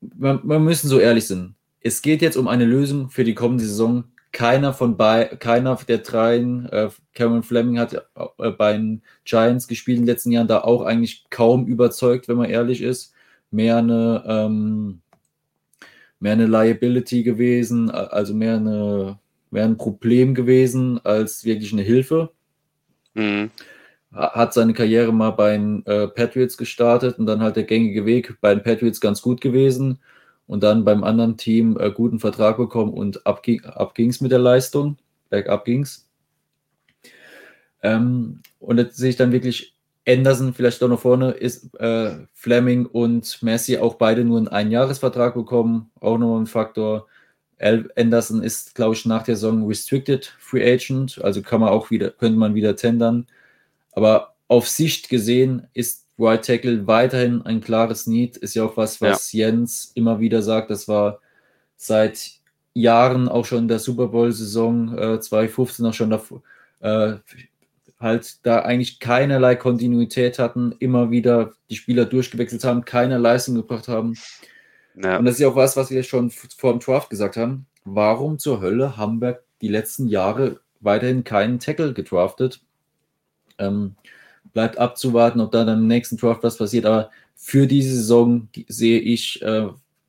wir, 0.01 0.41
wir, 0.43 0.59
müssen 0.59 0.89
so 0.89 0.99
ehrlich 0.99 1.27
sein. 1.27 1.55
Es 1.81 2.03
geht 2.03 2.23
jetzt 2.23 2.37
um 2.37 2.49
eine 2.49 2.65
Lösung 2.65 3.11
für 3.11 3.25
die 3.25 3.35
kommende 3.35 3.65
Saison. 3.65 4.05
Keiner 4.33 4.73
von 4.73 4.97
bei, 4.97 5.25
keiner 5.25 5.77
der 5.77 5.99
dreien, 5.99 6.67
äh, 6.71 6.89
Cameron 7.15 7.43
Fleming 7.43 7.79
hat 7.79 7.95
äh, 7.95 8.51
bei 8.51 8.73
den 8.73 9.03
Giants 9.25 9.69
gespielt 9.69 9.99
in 9.99 10.05
den 10.05 10.09
letzten 10.13 10.33
Jahren, 10.33 10.49
da 10.49 10.63
auch 10.63 10.83
eigentlich 10.83 11.27
kaum 11.31 11.67
überzeugt, 11.67 12.29
wenn 12.29 12.37
man 12.39 12.49
ehrlich 12.51 12.83
ist 12.83 13.13
mehr 13.53 13.77
eine, 13.77 14.25
ähm, 14.27 15.03
mehr 16.19 16.33
eine 16.33 16.47
Liability 16.47 17.23
gewesen, 17.23 17.91
also 17.91 18.35
mehr, 18.35 18.57
eine, 18.57 19.19
mehr 19.51 19.65
ein 19.65 19.77
Problem 19.77 20.35
gewesen 20.35 21.05
als 21.05 21.45
wirklich 21.45 21.73
eine 21.73 21.83
Hilfe. 21.83 22.31
Mhm. 23.15 23.51
Hat 24.13 24.53
seine 24.53 24.75
Karriere 24.75 25.13
mal 25.13 25.31
bei 25.31 25.53
den 25.53 25.87
äh, 25.87 26.09
Patriots 26.09 26.57
gestartet 26.57 27.19
und 27.19 27.27
dann 27.27 27.41
halt 27.41 27.57
der 27.57 27.65
gängige 27.65 28.05
Weg 28.05 28.37
bei 28.41 28.55
den 28.55 28.63
Patriots 28.63 29.01
ganz 29.01 29.23
gut 29.23 29.41
gewesen 29.41 30.01
und 30.47 30.63
dann 30.63 30.85
beim 30.85 31.03
anderen 31.03 31.37
Team 31.37 31.79
äh, 31.81 31.91
guten 31.91 32.21
Vertrag 32.21 32.59
bekommen 32.59 32.93
und 32.93 33.27
ab, 33.27 33.43
ab 33.65 33.95
ging 33.95 34.11
es 34.11 34.21
mit 34.21 34.33
der 34.33 34.39
Leistung, 34.39 34.99
bergab 35.31 35.65
ging 35.65 35.83
es. 35.83 36.09
Ähm, 37.83 38.41
und 38.59 38.79
jetzt 38.79 38.97
sehe 38.97 39.11
ich 39.11 39.17
dann 39.17 39.33
wirklich 39.33 39.75
Anderson 40.07 40.53
vielleicht 40.53 40.83
auch 40.83 40.89
noch 40.89 41.01
vorne 41.01 41.31
ist 41.31 41.75
äh, 41.79 42.27
Fleming 42.35 42.87
und 42.87 43.43
Messi 43.43 43.79
auch 43.79 43.95
beide 43.95 44.25
nur 44.25 44.39
einen 44.39 44.49
Einjahresvertrag 44.49 45.35
bekommen, 45.35 45.91
auch 46.01 46.19
nochmal 46.19 46.41
ein 46.41 46.47
Faktor. 46.47 47.07
Al 47.59 47.89
Anderson 47.97 48.43
ist, 48.43 48.75
glaube 48.75 48.95
ich, 48.95 49.07
nach 49.07 49.23
der 49.23 49.37
Saison 49.37 49.67
Restricted 49.67 50.27
Free 50.41 50.75
Agent, 50.75 51.21
also 51.23 51.43
kann 51.43 51.61
man 51.61 51.71
auch 51.71 51.91
wieder, 51.91 52.11
könnte 52.11 52.39
man 52.39 52.55
wieder 52.57 52.75
tendern. 52.75 53.27
Aber 53.93 54.35
auf 54.49 54.69
Sicht 54.69 55.09
gesehen 55.09 55.69
ist 55.73 56.07
Right 56.19 56.45
Tackle 56.45 56.87
weiterhin 56.87 57.43
ein 57.43 57.61
klares 57.61 58.07
Need. 58.07 58.37
Ist 58.37 58.55
ja 58.55 58.65
auch 58.65 58.77
was, 58.77 59.01
was 59.01 59.33
ja. 59.33 59.47
Jens 59.47 59.93
immer 59.95 60.21
wieder 60.21 60.43
sagt. 60.43 60.71
Das 60.71 60.89
war 60.89 61.21
seit 61.77 62.33
Jahren 62.75 63.29
auch 63.29 63.45
schon 63.45 63.61
in 63.61 63.69
der 63.69 63.79
Super 63.79 64.09
Bowl-Saison 64.09 64.99
äh, 64.99 65.21
2015 65.21 65.87
auch 65.87 65.95
schon 65.95 66.11
davor, 66.11 66.43
äh, 66.81 67.15
halt 68.03 68.45
da 68.45 68.61
eigentlich 68.61 69.01
keinerlei 69.01 69.55
Kontinuität 69.55 70.39
hatten, 70.39 70.75
immer 70.81 71.11
wieder 71.11 71.53
die 71.71 71.77
Spieler 71.77 72.05
durchgewechselt 72.05 72.65
haben, 72.65 72.85
keine 72.85 73.19
Leistung 73.19 73.55
gebracht 73.55 73.89
haben. 73.89 74.15
Ja. 75.01 75.19
Und 75.19 75.25
das 75.25 75.35
ist 75.35 75.41
ja 75.41 75.49
auch 75.49 75.57
was, 75.57 75.77
was 75.77 75.91
wir 75.91 76.03
schon 76.03 76.31
vor 76.31 76.73
dem 76.73 76.81
Draft 76.81 77.09
gesagt 77.09 77.37
haben. 77.37 77.67
Warum 77.85 78.39
zur 78.39 78.61
Hölle 78.61 78.97
haben 78.97 79.21
wir 79.21 79.43
die 79.61 79.69
letzten 79.69 80.09
Jahre 80.09 80.61
weiterhin 80.81 81.25
keinen 81.25 81.61
Tackle 81.61 81.95
gedraftet? 81.95 82.61
Ähm, 83.59 83.95
bleibt 84.53 84.79
abzuwarten, 84.79 85.41
ob 85.41 85.53
da 85.53 85.65
dann 85.65 85.81
im 85.81 85.87
nächsten 85.87 86.17
Draft 86.17 86.43
was 86.43 86.59
passiert. 86.59 86.85
Aber 86.85 87.11
für 87.37 87.67
diese 87.67 87.95
Saison 87.95 88.49
sehe 88.69 89.01
ich, 89.01 89.41
äh, 89.43 89.69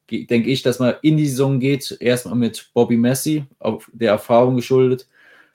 denke 0.10 0.50
ich, 0.50 0.62
dass 0.62 0.80
man 0.80 0.96
in 1.02 1.18
die 1.18 1.28
Saison 1.28 1.60
geht, 1.60 1.98
erstmal 2.00 2.36
mit 2.36 2.72
Bobby 2.74 2.98
Messi, 2.98 3.46
auf 3.60 3.90
der 3.94 4.12
Erfahrung 4.12 4.56
geschuldet. 4.56 5.08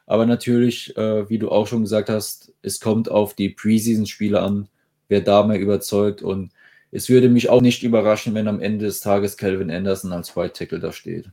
Aber 0.09 0.25
natürlich, 0.25 0.97
äh, 0.97 1.29
wie 1.29 1.39
du 1.39 1.51
auch 1.51 1.67
schon 1.67 1.83
gesagt 1.83 2.09
hast, 2.09 2.55
es 2.63 2.81
kommt 2.81 3.11
auf 3.11 3.35
die 3.35 3.51
Preseason-Spiele 3.51 4.41
an, 4.41 4.67
wer 5.09 5.21
da 5.21 5.43
mehr 5.43 5.61
überzeugt. 5.61 6.23
Und 6.23 6.51
es 6.91 7.11
würde 7.11 7.29
mich 7.29 7.51
auch 7.51 7.61
nicht 7.61 7.83
überraschen, 7.83 8.35
wenn 8.35 8.49
am 8.49 8.63
Ende 8.63 8.87
des 8.87 9.01
Tages 9.01 9.37
Calvin 9.37 9.71
Anderson 9.71 10.15
als 10.15 10.35
White 10.35 10.55
Tackle 10.55 10.81
da 10.81 10.93
steht. 10.93 11.31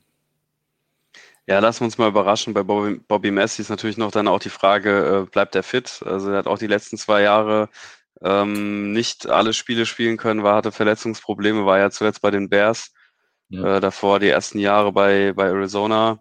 Ja, 1.47 1.59
lassen 1.59 1.81
wir 1.81 1.85
uns 1.85 1.97
mal 1.97 2.09
überraschen. 2.09 2.53
Bei 2.53 2.63
Bobby, 2.63 2.99
Bobby 3.07 3.31
Messi 3.31 3.61
ist 3.61 3.69
natürlich 3.69 3.95
noch 3.95 4.11
dann 4.11 4.27
auch 4.27 4.39
die 4.39 4.49
Frage, 4.49 5.23
äh, 5.23 5.31
bleibt 5.31 5.55
er 5.55 5.63
fit? 5.63 6.03
Also 6.05 6.31
er 6.31 6.39
hat 6.39 6.47
auch 6.47 6.59
die 6.59 6.67
letzten 6.67 6.97
zwei 6.97 7.21
Jahre 7.21 7.69
ähm, 8.21 8.91
nicht 8.91 9.29
alle 9.29 9.53
Spiele 9.53 9.85
spielen 9.85 10.17
können, 10.17 10.43
war, 10.43 10.57
hatte 10.57 10.73
Verletzungsprobleme, 10.73 11.65
war 11.65 11.79
ja 11.79 11.91
zuletzt 11.91 12.21
bei 12.21 12.31
den 12.31 12.49
Bears. 12.49 12.91
Ja. 13.47 13.77
Äh, 13.77 13.79
davor 13.79 14.19
die 14.19 14.27
ersten 14.27 14.59
Jahre 14.59 14.91
bei, 14.91 15.31
bei 15.31 15.45
Arizona. 15.45 16.19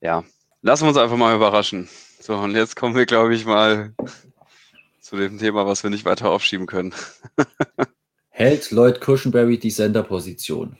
Ja, 0.00 0.24
lassen 0.62 0.84
wir 0.84 0.88
uns 0.88 0.98
einfach 0.98 1.16
mal 1.16 1.34
überraschen. 1.34 1.88
So, 2.20 2.36
und 2.36 2.54
jetzt 2.54 2.76
kommen 2.76 2.94
wir, 2.94 3.06
glaube 3.06 3.34
ich, 3.34 3.44
mal 3.44 3.94
zu 5.00 5.16
dem 5.16 5.38
Thema, 5.38 5.66
was 5.66 5.82
wir 5.82 5.90
nicht 5.90 6.04
weiter 6.04 6.30
aufschieben 6.30 6.66
können. 6.66 6.94
Hält 8.30 8.70
Lloyd 8.70 9.00
Cushenberry 9.00 9.58
die 9.58 9.70
Senderposition? 9.70 10.76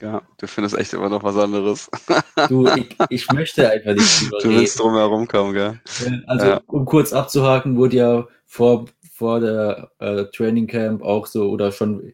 Ja, 0.00 0.22
du 0.38 0.46
findest 0.46 0.76
echt 0.76 0.92
immer 0.92 1.08
noch 1.08 1.22
was 1.22 1.36
anderes. 1.36 1.90
Du, 2.48 2.66
ich, 2.66 2.96
ich 3.10 3.32
möchte 3.32 3.70
einfach 3.70 3.94
nicht 3.94 4.22
drüber 4.22 4.38
Du 4.42 4.50
willst 4.50 4.78
drum 4.78 5.28
kommen, 5.28 5.54
gell? 5.54 5.80
Also, 6.26 6.46
ja. 6.46 6.60
um 6.66 6.84
kurz 6.84 7.12
abzuhaken, 7.12 7.76
wurde 7.76 7.96
ja 7.96 8.28
vor, 8.44 8.86
vor 9.12 9.40
der 9.40 9.90
äh, 9.98 10.24
Training 10.26 10.66
Camp 10.66 11.00
auch 11.02 11.26
so 11.26 11.48
oder 11.48 11.70
schon 11.70 12.12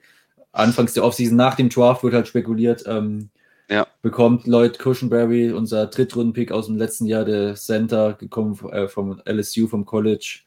anfangs 0.52 0.92
der 0.92 1.04
Offseason 1.04 1.36
nach 1.36 1.54
dem 1.54 1.68
Draft 1.68 2.02
wird 2.02 2.14
halt 2.14 2.28
spekuliert, 2.28 2.84
ähm, 2.86 3.30
ja. 3.70 3.86
bekommt 4.02 4.46
Lloyd 4.46 4.78
Cushenberry, 4.78 5.52
unser 5.52 5.86
Drittrunden-Pick 5.86 6.52
aus 6.52 6.66
dem 6.66 6.76
letzten 6.76 7.06
Jahr, 7.06 7.24
der 7.24 7.54
Center, 7.54 8.14
gekommen 8.14 8.58
äh, 8.70 8.88
vom 8.88 9.22
LSU, 9.24 9.68
vom 9.68 9.86
College, 9.86 10.40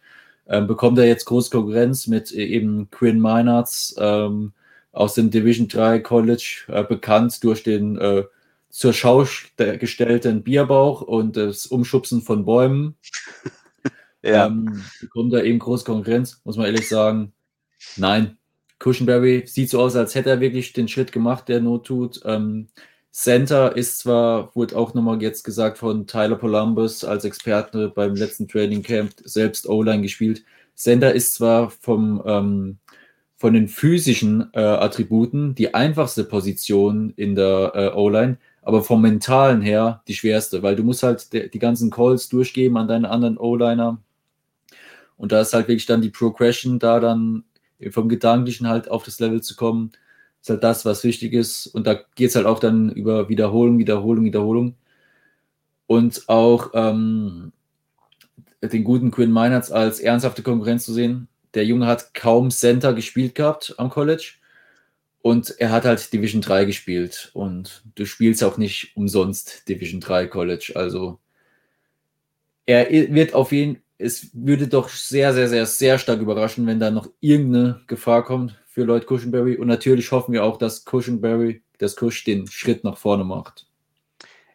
ähm, 0.48 0.68
bekommt 0.68 0.98
er 0.98 1.08
jetzt 1.08 1.26
große 1.26 1.50
Konkurrenz 1.50 2.08
mit 2.08 2.34
äh, 2.34 2.46
eben 2.46 2.90
Quinn 2.92 3.20
Meinerts 3.20 3.96
ähm, 3.98 4.54
aus 4.92 5.14
dem 5.14 5.32
Division 5.32 5.68
3 5.68 6.00
College, 6.00 6.66
äh, 6.68 6.84
bekannt 6.84 7.44
durch 7.44 7.64
den 7.64 7.98
äh, 7.98 8.24
zur 8.70 8.92
Schau 8.92 9.26
gestellten 9.56 10.44
Bierbauch 10.44 11.02
und 11.02 11.38
das 11.38 11.68
Umschubsen 11.68 12.22
von 12.22 12.44
Bäumen. 12.44 12.96
ja. 14.24 14.48
Ähm, 14.48 14.84
bekommt 15.00 15.32
er 15.34 15.44
eben 15.44 15.60
große 15.60 15.86
Konkurrenz, 15.86 16.42
muss 16.44 16.58
man 16.58 16.66
ehrlich 16.66 16.90
sagen. 16.90 17.34
Nein, 17.98 18.38
Cushenberry 18.80 19.44
sieht 19.46 19.70
so 19.70 19.80
aus, 19.80 19.96
als 19.96 20.16
hätte 20.16 20.32
er 20.32 20.42
wirklich 20.42 20.74
den 20.74 20.88
Schritt 20.88 21.12
gemacht, 21.12 21.48
der 21.48 21.62
Not 21.62 21.86
tut. 21.86 22.22
Ähm, 22.26 22.68
Center 23.14 23.78
ist 23.78 24.00
zwar, 24.00 24.56
wurde 24.56 24.76
auch 24.76 24.96
nochmal 24.96 25.22
jetzt 25.22 25.44
gesagt 25.44 25.78
von 25.78 26.08
Tyler 26.08 26.36
Columbus 26.36 27.04
als 27.04 27.24
Experte 27.26 27.90
beim 27.90 28.16
letzten 28.16 28.48
Training 28.48 28.82
Camp, 28.82 29.14
selbst 29.24 29.70
O-Line 29.70 30.02
gespielt. 30.02 30.44
Center 30.74 31.14
ist 31.14 31.36
zwar 31.36 31.70
vom, 31.70 32.24
ähm, 32.26 32.80
von 33.36 33.54
den 33.54 33.68
physischen 33.68 34.50
äh, 34.54 34.60
Attributen 34.60 35.54
die 35.54 35.76
einfachste 35.76 36.24
Position 36.24 37.14
in 37.16 37.36
der 37.36 37.74
äh, 37.76 37.96
O-Line, 37.96 38.40
aber 38.64 38.82
vom 38.84 39.04
mentalen 39.04 39.62
her 39.62 40.02
die 40.08 40.16
schwerste, 40.16 40.64
weil 40.64 40.76
du 40.76 40.82
musst 40.82 41.04
halt 41.04 41.32
die 41.34 41.60
ganzen 41.60 41.92
Calls 41.92 42.30
durchgeben 42.30 42.78
an 42.78 42.88
deinen 42.88 43.06
anderen 43.06 43.38
O-Liner. 43.38 44.02
Und 45.18 45.32
da 45.32 45.42
ist 45.42 45.54
halt 45.54 45.68
wirklich 45.68 45.86
dann 45.86 46.02
die 46.02 46.10
Progression 46.10 46.80
da 46.80 47.00
dann 47.00 47.44
vom 47.92 48.10
Gedanklichen 48.10 48.68
halt 48.68 48.90
auf 48.90 49.04
das 49.04 49.20
Level 49.20 49.42
zu 49.42 49.56
kommen 49.56 49.92
ist 50.44 50.50
halt 50.50 50.64
das, 50.64 50.84
was 50.84 51.06
wichtig 51.06 51.32
ist. 51.32 51.68
Und 51.68 51.88
da 51.88 51.94
geht 52.16 52.30
es 52.30 52.36
halt 52.36 52.46
auch 52.46 52.60
dann 52.60 52.92
über 52.92 53.30
Wiederholung, 53.30 53.80
Wiederholung, 53.80 54.26
Wiederholung. 54.26 54.76
Und 55.88 56.28
auch 56.28 56.72
ähm, 56.74 57.54
den 58.62 58.84
guten 58.84 59.10
Quinn 59.10 59.32
Meinerts 59.32 59.72
als 59.72 60.02
ernsthafte 60.02 60.44
Konkurrenz 60.44 60.84
zu 60.84 60.94
sehen. 60.94 61.30
Der 61.54 61.66
Junge 61.66 61.88
hat 61.88 62.14
kaum 62.14 62.52
Center 62.52 62.94
gespielt 62.94 63.36
gehabt 63.36 63.76
am 63.78 63.90
College. 63.90 64.34
Und 65.22 65.58
er 65.62 65.72
hat 65.72 65.86
halt 65.86 66.12
Division 66.12 66.42
3 66.42 66.66
gespielt. 66.66 67.32
Und 67.34 67.82
du 67.96 68.06
spielst 68.06 68.44
auch 68.44 68.58
nicht 68.58 68.98
umsonst 68.98 69.70
Division 69.70 70.02
3 70.02 70.28
College. 70.28 70.74
Also 70.76 71.20
er 72.66 72.90
wird 72.90 73.34
auf 73.34 73.54
jeden 73.54 73.76
Fall, 73.76 73.84
es 74.00 74.32
würde 74.34 74.68
doch 74.68 74.90
sehr, 74.90 75.34
sehr, 75.34 75.48
sehr, 75.48 75.66
sehr 75.66 75.98
stark 75.98 76.20
überraschen, 76.20 76.68
wenn 76.68 76.82
da 76.82 76.92
noch 76.92 77.08
irgendeine 77.22 77.80
Gefahr 77.88 78.26
kommt 78.26 78.60
für 78.74 78.86
Lloyd 78.86 79.06
Cushenberry. 79.06 79.56
Und 79.56 79.68
natürlich 79.68 80.12
hoffen 80.12 80.34
wir 80.34 80.44
auch, 80.44 80.58
dass 80.58 80.84
Cushenberry, 80.84 81.62
dass 81.78 81.96
Cush 81.96 82.24
den 82.24 82.48
Schritt 82.48 82.84
nach 82.84 82.98
vorne 82.98 83.24
macht. 83.24 83.68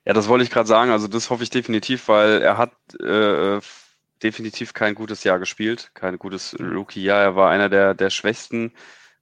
Ja, 0.04 0.12
das 0.12 0.26
wollte 0.26 0.42
ich 0.42 0.50
gerade 0.50 0.66
sagen. 0.66 0.90
Also 0.90 1.07
das 1.07 1.31
hoffe 1.31 1.44
ich 1.44 1.50
definitiv, 1.50 2.09
weil 2.09 2.42
er 2.42 2.59
hat 2.59 2.72
äh, 3.00 3.61
definitiv 4.20 4.74
kein 4.74 4.96
gutes 4.96 5.22
Jahr 5.22 5.38
gespielt, 5.38 5.92
kein 5.94 6.18
gutes 6.18 6.57
Rookie-Jahr. 6.59 7.22
Er 7.22 7.37
war 7.37 7.50
einer 7.50 7.68
der, 7.68 7.94
der 7.94 8.11
schwächsten 8.11 8.72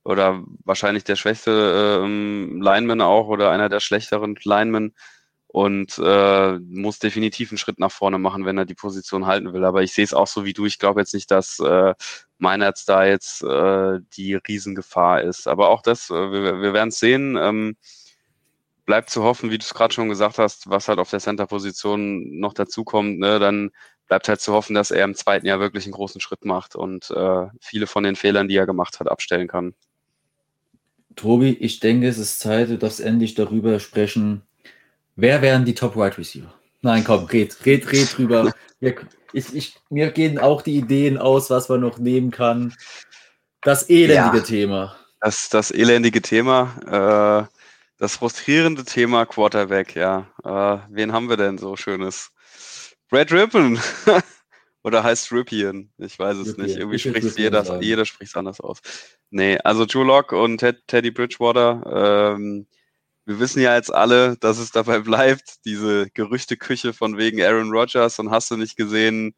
oder 0.02 0.42
wahrscheinlich 0.64 1.04
der 1.04 1.16
schwächste 1.16 2.00
ähm, 2.02 2.62
Lineman 2.62 3.02
auch 3.02 3.26
oder 3.26 3.50
einer 3.50 3.68
der 3.68 3.80
schlechteren 3.80 4.35
Linemen 4.44 4.94
und 5.56 5.98
äh, 6.04 6.58
muss 6.58 6.98
definitiv 6.98 7.50
einen 7.50 7.56
Schritt 7.56 7.78
nach 7.78 7.90
vorne 7.90 8.18
machen, 8.18 8.44
wenn 8.44 8.58
er 8.58 8.66
die 8.66 8.74
Position 8.74 9.24
halten 9.24 9.54
will. 9.54 9.64
Aber 9.64 9.82
ich 9.82 9.94
sehe 9.94 10.04
es 10.04 10.12
auch 10.12 10.26
so 10.26 10.44
wie 10.44 10.52
du. 10.52 10.66
Ich 10.66 10.78
glaube 10.78 11.00
jetzt 11.00 11.14
nicht, 11.14 11.30
dass 11.30 11.58
äh, 11.60 11.94
Meinertz 12.36 12.84
da 12.84 13.06
jetzt 13.06 13.42
äh, 13.42 14.00
die 14.18 14.34
Riesengefahr 14.34 15.22
ist. 15.22 15.48
Aber 15.48 15.70
auch 15.70 15.80
das, 15.80 16.10
äh, 16.10 16.30
wir, 16.30 16.60
wir 16.60 16.74
werden 16.74 16.90
es 16.90 16.98
sehen. 16.98 17.38
Ähm, 17.40 17.76
bleibt 18.84 19.08
zu 19.08 19.22
hoffen, 19.22 19.50
wie 19.50 19.56
du 19.56 19.62
es 19.62 19.72
gerade 19.72 19.94
schon 19.94 20.10
gesagt 20.10 20.36
hast, 20.36 20.68
was 20.68 20.88
halt 20.88 20.98
auf 20.98 21.08
der 21.08 21.20
Center-Position 21.20 22.38
noch 22.38 22.52
dazukommt, 22.52 23.18
ne, 23.18 23.38
dann 23.38 23.70
bleibt 24.08 24.28
halt 24.28 24.42
zu 24.42 24.52
hoffen, 24.52 24.74
dass 24.74 24.90
er 24.90 25.06
im 25.06 25.14
zweiten 25.14 25.46
Jahr 25.46 25.58
wirklich 25.58 25.86
einen 25.86 25.94
großen 25.94 26.20
Schritt 26.20 26.44
macht 26.44 26.76
und 26.76 27.10
äh, 27.12 27.46
viele 27.62 27.86
von 27.86 28.04
den 28.04 28.16
Fehlern, 28.16 28.48
die 28.48 28.57
er 28.57 28.66
gemacht 28.66 29.00
hat, 29.00 29.09
abstellen 29.11 29.48
kann. 29.48 29.74
Tobi, 31.14 31.57
ich 31.61 31.80
denke, 31.80 32.09
es 32.09 32.18
ist 32.18 32.40
Zeit, 32.40 32.82
darfst 32.82 33.00
endlich 33.00 33.34
darüber 33.34 33.80
sprechen, 33.80 34.42
Wer 35.16 35.42
wären 35.42 35.64
die 35.64 35.74
Top 35.74 35.96
Wide 35.96 36.18
Receiver? 36.18 36.52
Nein, 36.82 37.02
komm, 37.02 37.24
red, 37.24 37.56
red, 37.64 37.90
red 37.90 38.16
drüber. 38.16 38.52
Ich, 39.32 39.54
ich, 39.54 39.74
mir 39.90 40.10
gehen 40.10 40.38
auch 40.38 40.62
die 40.62 40.76
Ideen 40.76 41.18
aus, 41.18 41.50
was 41.50 41.68
man 41.68 41.80
noch 41.80 41.98
nehmen 41.98 42.30
kann. 42.30 42.74
Das 43.62 43.88
elendige 43.88 44.38
ja, 44.38 44.44
Thema. 44.44 44.96
Das, 45.20 45.48
das 45.48 45.70
elendige 45.70 46.22
Thema. 46.22 47.48
Äh, 47.50 47.56
das 47.98 48.16
frustrierende 48.16 48.84
Thema 48.84 49.24
Quarterback, 49.24 49.96
ja. 49.96 50.26
Äh, 50.44 50.78
wen 50.90 51.12
haben 51.12 51.28
wir 51.28 51.38
denn 51.38 51.56
so 51.58 51.76
Schönes? 51.76 52.30
Brad 53.08 53.32
Rippon. 53.32 53.80
Oder 54.84 55.02
heißt 55.02 55.32
Ripien? 55.32 55.90
Ich 55.98 56.18
weiß 56.18 56.36
es 56.36 56.48
Ripien. 56.50 56.66
nicht. 56.66 56.76
Irgendwie 56.76 56.98
spricht 56.98 57.38
jeder, 57.38 57.80
jeder 57.80 58.04
spricht 58.04 58.30
es 58.30 58.36
anders 58.36 58.60
aus. 58.60 58.80
Nee, 59.30 59.58
also 59.64 59.86
Drew 59.86 60.04
Lock 60.04 60.32
und 60.32 60.58
Ted, 60.58 60.86
Teddy 60.86 61.10
Bridgewater. 61.10 62.34
Ähm, 62.36 62.66
wir 63.27 63.41
wissen 63.41 63.61
ja 63.61 63.74
jetzt 63.74 63.93
alle, 63.93 64.37
dass 64.39 64.59
es 64.59 64.70
dabei 64.70 64.99
bleibt, 65.01 65.64
diese 65.64 66.09
Gerüchteküche 66.14 66.93
von 66.93 67.18
wegen 67.18 67.43
Aaron 67.43 67.70
Rodgers 67.70 68.18
und 68.18 68.31
hast 68.31 68.51
du 68.51 68.57
nicht 68.57 68.77
gesehen, 68.77 69.35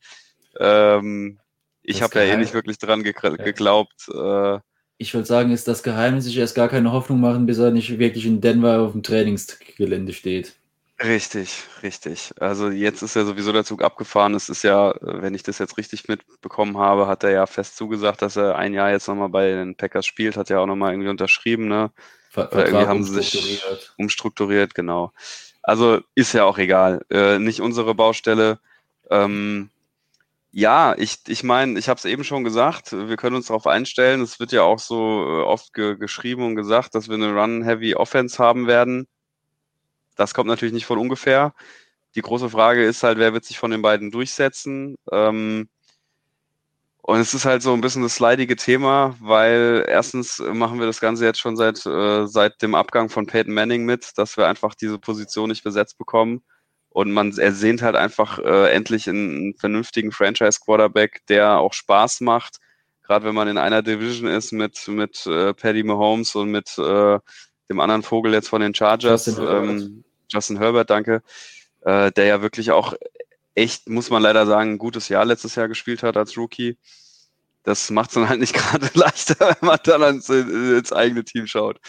ähm, 0.61 1.39
ich 1.82 2.03
habe 2.03 2.18
ja 2.18 2.34
eh 2.34 2.36
nicht 2.36 2.53
wirklich 2.53 2.78
dran 2.78 3.03
ge 3.03 3.14
geglaubt. 3.14 4.09
Äh, 4.14 4.59
ich 4.99 5.14
würde 5.14 5.26
sagen, 5.26 5.53
ist 5.53 5.68
das 5.68 5.82
Geheimnis, 5.82 6.26
ich 6.26 6.36
erst 6.36 6.55
gar 6.55 6.68
keine 6.68 6.93
Hoffnung 6.93 7.20
machen, 7.20 7.47
bis 7.47 7.59
er 7.59 7.70
nicht 7.70 7.99
wirklich 7.99 8.26
in 8.26 8.41
Denver 8.41 8.80
auf 8.80 8.93
dem 8.93 9.03
Trainingsgelände 9.03 10.12
steht. 10.12 10.55
Richtig, 11.01 11.62
richtig. 11.84 12.32
Also 12.41 12.70
jetzt 12.70 13.03
ist 13.03 13.14
ja 13.14 13.24
sowieso 13.24 13.53
der 13.53 13.64
Zug 13.64 13.84
abgefahren. 13.84 14.34
Es 14.34 14.49
ist 14.49 14.64
ja, 14.64 14.93
wenn 15.01 15.34
ich 15.34 15.45
das 15.45 15.59
jetzt 15.59 15.78
richtig 15.78 16.09
mitbekommen 16.09 16.76
habe, 16.76 17.07
hat 17.07 17.22
er 17.22 17.30
ja 17.30 17.47
fest 17.47 17.76
zugesagt, 17.76 18.20
dass 18.20 18.34
er 18.34 18.57
ein 18.57 18.74
Jahr 18.74 18.91
jetzt 18.91 19.07
nochmal 19.07 19.28
bei 19.28 19.53
den 19.53 19.76
Packers 19.76 20.05
spielt, 20.05 20.36
hat 20.36 20.51
ja 20.51 20.59
auch 20.59 20.66
nochmal 20.66 20.93
irgendwie 20.93 21.11
unterschrieben, 21.11 21.68
ne? 21.68 21.93
Ver 22.47 22.53
Oder 22.53 22.66
irgendwie 22.66 22.86
haben 22.86 23.05
sie 23.05 23.14
sich 23.14 23.62
umstrukturiert, 23.97 24.74
genau. 24.74 25.12
Also 25.62 26.01
ist 26.14 26.32
ja 26.32 26.45
auch 26.45 26.59
egal. 26.59 27.05
Äh, 27.11 27.39
nicht 27.39 27.61
unsere 27.61 27.95
Baustelle. 27.95 28.59
Ähm, 29.11 29.70
ja, 30.51 30.95
ich, 30.97 31.18
ich 31.28 31.43
meine, 31.43 31.78
ich 31.78 31.89
habe 31.89 31.99
es 31.99 32.05
eben 32.05 32.24
schon 32.24 32.43
gesagt, 32.45 32.93
wir 32.93 33.16
können 33.16 33.36
uns 33.36 33.49
darauf 33.49 33.66
einstellen. 33.66 34.22
Es 34.22 34.41
wird 34.41 34.53
ja 34.53 34.62
auch 34.62 34.78
so 34.78 34.97
äh, 34.97 35.43
oft 35.43 35.74
ge 35.74 35.97
geschrieben 35.97 36.45
und 36.45 36.57
gesagt, 36.57 36.95
dass 36.95 37.09
wir 37.09 37.16
eine 37.16 37.34
Run-Heavy-Offense 37.34 38.39
haben 38.39 38.66
werden. 38.66 39.07
Das 40.16 40.34
kommt 40.34 40.49
natürlich 40.49 40.72
nicht 40.72 40.86
von 40.86 40.99
ungefähr. 40.99 41.55
Die 42.14 42.22
große 42.22 42.51
Frage 42.51 42.84
ist 42.84 43.03
halt, 43.03 43.18
wer 43.18 43.34
wird 43.34 43.45
sich 43.45 43.59
von 43.59 43.70
den 43.70 43.82
beiden 43.82 44.11
durchsetzen? 44.11 44.97
Ähm, 45.12 45.68
und 47.09 47.20
es 47.20 47.32
ist 47.32 47.46
halt 47.46 47.62
so 47.62 47.72
ein 47.72 47.80
bisschen 47.80 48.02
das 48.02 48.20
leidige 48.20 48.54
Thema, 48.54 49.16
weil 49.18 49.82
erstens 49.88 50.40
machen 50.52 50.78
wir 50.78 50.84
das 50.84 51.00
Ganze 51.00 51.24
jetzt 51.24 51.40
schon 51.40 51.56
seit, 51.56 51.86
äh, 51.86 52.26
seit 52.26 52.61
dem 52.61 52.74
Abgang 52.74 53.09
von 53.09 53.26
Peyton 53.26 53.54
Manning 53.54 53.86
mit, 53.86 54.11
dass 54.16 54.36
wir 54.36 54.46
einfach 54.46 54.74
diese 54.74 54.98
Position 54.98 55.48
nicht 55.48 55.64
besetzt 55.64 55.96
bekommen. 55.96 56.42
Und 56.90 57.11
man 57.12 57.34
ersehnt 57.38 57.80
halt 57.80 57.96
einfach 57.96 58.38
äh, 58.40 58.72
endlich 58.72 59.09
einen, 59.09 59.54
vernünftigen 59.54 60.12
Franchise-Quarterback, 60.12 61.22
der 61.28 61.56
auch 61.61 61.72
Spaß 61.72 62.20
macht. 62.20 62.59
Gerade 63.06 63.24
wenn 63.24 63.34
man 63.34 63.48
in 63.48 63.56
einer 63.56 63.80
Division 63.80 64.28
ist 64.28 64.52
mit, 64.52 64.86
mit 64.88 65.26
äh, 65.26 65.54
Paddy 65.54 65.84
Mahomes 65.84 66.34
und 66.34 66.50
mit 66.50 66.76
äh, 66.76 67.18
dem 67.70 67.80
anderen 67.80 68.02
Vogel 68.02 68.34
jetzt 68.34 68.50
von 68.50 68.61
den 68.61 68.74
Chargers. 68.74 69.24
Justin 69.24 69.46
Herbert, 69.46 69.80
ähm, 69.80 70.04
Justin 70.30 70.59
Herbert 70.59 70.90
danke. 70.90 71.22
Äh, 71.80 72.12
der 72.12 72.26
ja 72.26 72.42
wirklich 72.42 72.70
auch 72.70 72.92
echt, 73.59 73.88
muss 73.88 74.11
man 74.11 74.22
leider 74.22 74.46
sagen, 74.46 74.72
ein 74.72 74.78
gutes 74.78 75.09
Jahr 75.09 75.24
letztes 75.24 75.54
Jahr 75.54 75.68
gespielt 75.68 76.02
hat 76.02 76.16
als 76.16 76.36
Rookie. 76.36 76.78
Das 77.64 77.90
macht 77.90 78.11
es 78.11 78.14
dann 78.14 78.28
halt 78.28 78.40
nicht 78.40 78.54
gerade 78.54 78.88
leichter, 78.94 79.36
wenn 79.40 79.68
man 79.68 79.78
dann 79.84 80.02
ins, 80.02 80.28
ins 80.28 80.92
eigene 80.92 81.24
Team 81.24 81.46
schaut. 81.46 81.80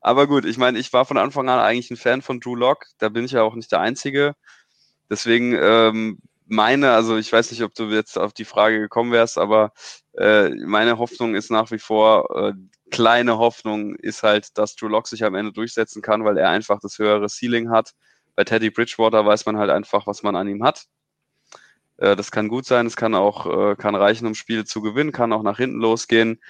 Aber 0.00 0.26
gut, 0.26 0.44
ich 0.44 0.58
meine, 0.58 0.78
ich 0.78 0.92
war 0.92 1.06
von 1.06 1.16
Anfang 1.16 1.48
an 1.48 1.58
eigentlich 1.58 1.90
ein 1.90 1.96
Fan 1.96 2.22
von 2.22 2.40
Drew 2.40 2.54
Lock. 2.54 2.86
Da 2.98 3.08
bin 3.08 3.24
ich 3.24 3.32
ja 3.32 3.42
auch 3.42 3.54
nicht 3.54 3.72
der 3.72 3.80
Einzige. 3.80 4.34
Deswegen 5.10 5.56
ähm, 5.58 6.18
meine, 6.46 6.92
also 6.92 7.16
ich 7.16 7.32
weiß 7.32 7.50
nicht, 7.50 7.62
ob 7.62 7.74
du 7.74 7.84
jetzt 7.84 8.18
auf 8.18 8.32
die 8.34 8.44
Frage 8.44 8.80
gekommen 8.80 9.12
wärst, 9.12 9.38
aber 9.38 9.72
äh, 10.12 10.50
meine 10.50 10.98
Hoffnung 10.98 11.34
ist 11.34 11.50
nach 11.50 11.70
wie 11.70 11.78
vor, 11.78 12.28
äh, 12.36 12.52
kleine 12.90 13.38
Hoffnung 13.38 13.94
ist 13.96 14.22
halt, 14.22 14.58
dass 14.58 14.76
Drew 14.76 14.88
Lock 14.88 15.08
sich 15.08 15.24
am 15.24 15.34
Ende 15.34 15.52
durchsetzen 15.52 16.02
kann, 16.02 16.24
weil 16.24 16.38
er 16.38 16.50
einfach 16.50 16.80
das 16.80 16.98
höhere 16.98 17.28
Ceiling 17.28 17.70
hat. 17.70 17.92
Bei 18.36 18.44
Teddy 18.44 18.70
Bridgewater 18.70 19.24
weiß 19.24 19.46
man 19.46 19.56
halt 19.58 19.70
einfach, 19.70 20.06
was 20.06 20.22
man 20.22 20.36
an 20.36 20.48
ihm 20.48 20.62
hat. 20.64 20.84
Äh, 21.96 22.16
das 22.16 22.30
kann 22.30 22.48
gut 22.48 22.66
sein, 22.66 22.86
es 22.86 22.96
kann 22.96 23.14
auch 23.14 23.46
äh, 23.46 23.76
kann 23.76 23.94
reichen, 23.94 24.26
um 24.26 24.34
Spiele 24.34 24.64
zu 24.64 24.82
gewinnen, 24.82 25.12
kann 25.12 25.32
auch 25.32 25.42
nach 25.42 25.58
hinten 25.58 25.78
losgehen. 25.78 26.40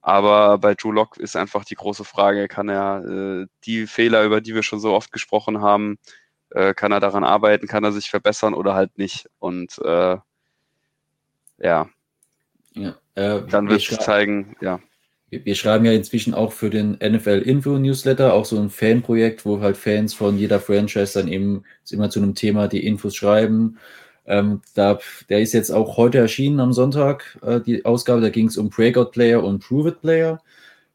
Aber 0.00 0.58
bei 0.58 0.74
Drew 0.74 0.92
Lock 0.92 1.16
ist 1.16 1.36
einfach 1.36 1.64
die 1.64 1.74
große 1.74 2.04
Frage, 2.04 2.46
kann 2.46 2.68
er 2.68 3.04
äh, 3.04 3.46
die 3.64 3.86
Fehler, 3.86 4.24
über 4.24 4.40
die 4.40 4.54
wir 4.54 4.62
schon 4.62 4.78
so 4.78 4.92
oft 4.92 5.10
gesprochen 5.10 5.60
haben, 5.60 5.98
äh, 6.50 6.74
kann 6.74 6.92
er 6.92 7.00
daran 7.00 7.24
arbeiten, 7.24 7.66
kann 7.66 7.82
er 7.82 7.92
sich 7.92 8.08
verbessern 8.08 8.54
oder 8.54 8.74
halt 8.74 8.98
nicht. 8.98 9.28
Und 9.40 9.78
äh, 9.84 10.16
ja, 11.58 11.88
ja 12.74 12.96
äh, 13.16 13.46
dann 13.48 13.68
wird 13.68 13.90
es 13.90 13.98
zeigen, 13.98 14.54
ja. 14.60 14.80
Wir, 15.28 15.44
wir 15.44 15.56
schreiben 15.56 15.84
ja 15.84 15.92
inzwischen 15.92 16.34
auch 16.34 16.52
für 16.52 16.70
den 16.70 16.92
NFL 16.92 17.42
Info 17.44 17.76
Newsletter 17.76 18.32
auch 18.32 18.44
so 18.44 18.60
ein 18.60 18.70
Fanprojekt, 18.70 19.44
wo 19.44 19.60
halt 19.60 19.76
Fans 19.76 20.14
von 20.14 20.38
jeder 20.38 20.60
Franchise 20.60 21.18
dann 21.18 21.26
eben 21.26 21.64
immer 21.90 22.10
zu 22.10 22.20
einem 22.20 22.36
Thema 22.36 22.68
die 22.68 22.86
Infos 22.86 23.16
schreiben 23.16 23.78
ähm, 24.26 24.62
da, 24.74 24.98
der 25.28 25.40
ist 25.40 25.52
jetzt 25.52 25.70
auch 25.70 25.96
heute 25.96 26.18
erschienen 26.18 26.60
am 26.60 26.72
Sonntag, 26.72 27.38
äh, 27.42 27.60
die 27.60 27.84
Ausgabe. 27.84 28.20
Da 28.20 28.30
ging 28.30 28.48
es 28.48 28.56
um 28.56 28.70
Breakout 28.70 29.10
Player 29.12 29.42
und 29.42 29.60
Prove 29.60 29.90
It 29.90 30.00
Player. 30.00 30.40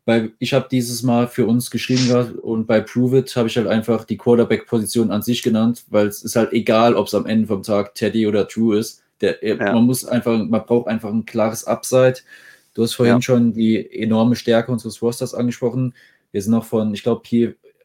Weil 0.06 0.32
ich 0.40 0.54
habe 0.54 0.68
dieses 0.70 1.04
Mal 1.04 1.28
für 1.28 1.46
uns 1.46 1.70
geschrieben 1.70 2.40
und 2.42 2.66
bei 2.66 2.82
Prove 2.82 3.20
It 3.20 3.36
habe 3.36 3.48
ich 3.48 3.56
halt 3.56 3.68
einfach 3.68 4.04
die 4.04 4.18
Quarterback-Position 4.18 5.12
an 5.12 5.22
sich 5.22 5.44
genannt, 5.44 5.84
weil 5.90 6.08
es 6.08 6.24
ist 6.24 6.36
halt 6.36 6.54
egal, 6.54 6.96
ob 6.96 7.06
es 7.06 7.14
am 7.14 7.28
Ende 7.28 7.48
vom 7.48 7.62
Tag 7.62 7.94
Teddy 7.94 8.26
oder 8.26 8.48
True 8.48 8.80
ist. 8.80 9.04
Der, 9.22 9.38
ja. 9.46 9.56
Man 9.74 9.86
muss 9.86 10.04
einfach, 10.04 10.38
man 10.44 10.66
braucht 10.66 10.88
einfach 10.88 11.10
ein 11.10 11.26
klares 11.26 11.66
Upside. 11.66 12.16
Du 12.74 12.82
hast 12.82 12.96
vorhin 12.96 13.18
ja. 13.18 13.22
schon 13.22 13.54
die 13.54 14.02
enorme 14.02 14.36
Stärke 14.36 14.72
unseres 14.72 15.02
Rosters 15.02 15.36
angesprochen. 15.36 15.94
Wir 16.32 16.42
sind 16.42 16.52
noch 16.52 16.66
von, 16.66 16.94
ich 16.94 17.04
glaube, 17.04 17.22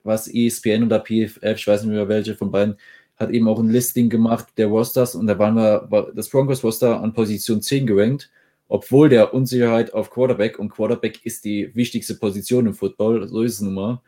was 0.03 0.29
ESPN 0.29 0.85
oder 0.85 1.01
PFF, 1.01 1.57
ich 1.57 1.67
weiß 1.67 1.83
nicht 1.83 1.93
mehr 1.93 2.09
welche 2.09 2.35
von 2.35 2.51
beiden, 2.51 2.77
hat 3.17 3.31
eben 3.31 3.49
auch 3.49 3.59
ein 3.59 3.71
Listing 3.71 4.11
gemacht 4.11 4.47
der 4.57 4.67
Rosters 4.67 5.15
und 5.15 5.27
da 5.27 5.39
waren 5.39 5.55
wir, 5.55 5.87
war 5.89 6.13
das 6.13 6.29
Broncos 6.29 6.63
Roster 6.63 7.01
an 7.01 7.13
Position 7.13 7.63
10 7.63 7.87
gerankt, 7.87 8.31
obwohl 8.69 9.09
der 9.09 9.33
Unsicherheit 9.33 9.95
auf 9.95 10.11
Quarterback 10.11 10.59
und 10.59 10.71
Quarterback 10.71 11.25
ist 11.25 11.45
die 11.45 11.75
wichtigste 11.75 12.15
Position 12.15 12.67
im 12.67 12.75
Football, 12.75 13.27
so 13.29 13.43
ist 13.43 13.55
es 13.55 13.61
nun 13.61 13.75
mal. 13.75 14.01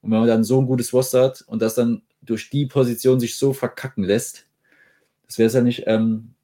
Und 0.00 0.10
wenn 0.10 0.18
man 0.18 0.28
dann 0.28 0.44
so 0.44 0.60
ein 0.60 0.66
gutes 0.66 0.92
Roster 0.92 1.24
hat 1.24 1.44
und 1.46 1.60
das 1.62 1.74
dann 1.74 2.02
durch 2.22 2.50
die 2.50 2.66
Position 2.66 3.20
sich 3.20 3.36
so 3.36 3.52
verkacken 3.52 4.04
lässt, 4.04 4.46
das 5.26 5.38
wäre 5.38 5.48
es 5.48 5.54
ja 5.54 5.62
nicht. 5.62 5.84
Ähm, 5.86 6.34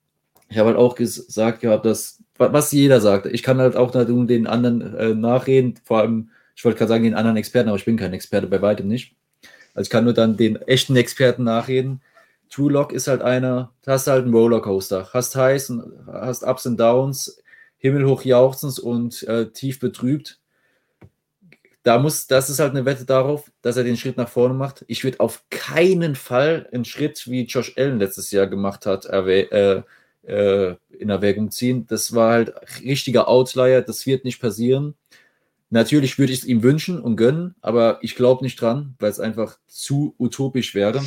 ich 0.49 0.59
habe 0.59 0.71
halt 0.71 0.79
auch 0.79 0.95
gesagt 0.95 1.61
gehabt, 1.61 1.87
dass, 1.87 2.23
was 2.37 2.73
jeder 2.73 3.01
sagt, 3.01 3.27
ich 3.27 3.43
kann 3.43 3.59
halt 3.59 3.77
auch 3.77 3.91
den 3.93 4.47
anderen 4.47 4.97
äh, 4.97 5.15
nachreden, 5.15 5.79
vor 5.85 5.99
allem, 5.99 6.31
ich 6.57 6.65
wollte 6.65 6.79
gerade 6.79 6.89
sagen, 6.89 7.05
den 7.05 7.15
anderen 7.15 7.37
Experten, 7.37 7.69
aber 7.69 7.79
ich 7.79 7.85
bin 7.85 7.97
kein 7.97 8.13
Experte, 8.13 8.47
bei 8.47 8.61
weitem 8.61 8.89
nicht. 8.89 9.15
Also 9.75 9.87
ich 9.87 9.91
kann 9.91 10.05
nur 10.05 10.13
dann 10.13 10.37
den 10.37 10.57
echten 10.57 10.97
Experten 10.97 11.45
nachreden. 11.45 12.03
True 12.51 12.73
Lock 12.73 12.93
ist 12.93 13.07
halt 13.07 13.23
einer, 13.23 13.73
hast 13.87 14.09
halt 14.09 14.25
einen 14.25 14.35
Rollercoaster, 14.35 15.09
hast 15.13 15.37
Highs 15.37 15.71
und 15.71 16.07
hast 16.09 16.43
Ups 16.43 16.67
und 16.67 16.79
Downs, 16.79 17.41
himmelhoch 17.79 18.25
jauchzend 18.25 18.79
und 18.81 19.23
äh, 19.25 19.51
tief 19.51 19.79
betrübt. 19.79 20.41
Da 21.83 21.99
muss, 21.99 22.27
das 22.27 22.51
ist 22.51 22.59
halt 22.59 22.73
eine 22.73 22.85
Wette 22.85 23.07
darauf, 23.07 23.51
dass 23.63 23.77
er 23.77 23.85
den 23.85 23.97
Schritt 23.97 24.19
nach 24.19 24.29
vorne 24.29 24.53
macht. 24.53 24.85
Ich 24.89 25.03
würde 25.03 25.21
auf 25.21 25.45
keinen 25.49 26.15
Fall 26.15 26.69
einen 26.73 26.85
Schritt, 26.85 27.27
wie 27.31 27.45
Josh 27.45 27.73
Allen 27.79 27.99
letztes 27.99 28.31
Jahr 28.33 28.49
gemacht 28.49 28.85
hat, 28.85 29.07
äh, 29.07 29.83
äh, 30.23 30.77
in 30.91 31.09
Erwägung 31.09 31.51
ziehen. 31.51 31.87
Das 31.87 32.15
war 32.15 32.33
halt 32.33 32.53
richtiger 32.85 33.29
Outlier, 33.29 33.81
das 33.81 34.07
wird 34.07 34.25
nicht 34.25 34.41
passieren. 34.41 34.95
Natürlich 35.71 36.19
würde 36.19 36.33
ich 36.33 36.41
es 36.41 36.45
ihm 36.45 36.63
wünschen 36.65 37.01
und 37.01 37.17
gönnen, 37.17 37.55
aber 37.61 37.99
ich 38.03 38.17
glaube 38.17 38.45
nicht 38.45 38.61
dran, 38.61 38.97
weil 38.99 39.11
es 39.11 39.21
einfach 39.21 39.59
zu 39.69 40.15
utopisch 40.19 40.75
wäre. 40.75 41.01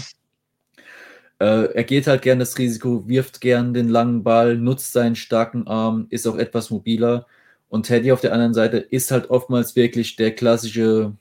Äh, 1.44 1.74
er 1.74 1.84
geht 1.84 2.08
halt 2.08 2.22
gern 2.22 2.40
das 2.40 2.58
Risiko, 2.58 3.06
wirft 3.06 3.42
gern 3.42 3.74
den 3.74 3.90
langen 3.90 4.24
Ball, 4.24 4.56
nutzt 4.56 4.94
seinen 4.94 5.18
starken 5.18 5.68
Arm, 5.68 6.08
ist 6.10 6.26
auch 6.26 6.38
etwas 6.38 6.70
mobiler. 6.70 7.28
Und 7.68 7.86
Teddy 7.86 8.14
auf 8.14 8.22
der 8.22 8.32
anderen 8.32 8.54
Seite 8.54 8.78
ist 8.78 9.12
halt 9.12 9.30
oftmals 9.30 9.76
wirklich 9.76 10.16
der 10.16 10.34
klassische, 10.34 11.12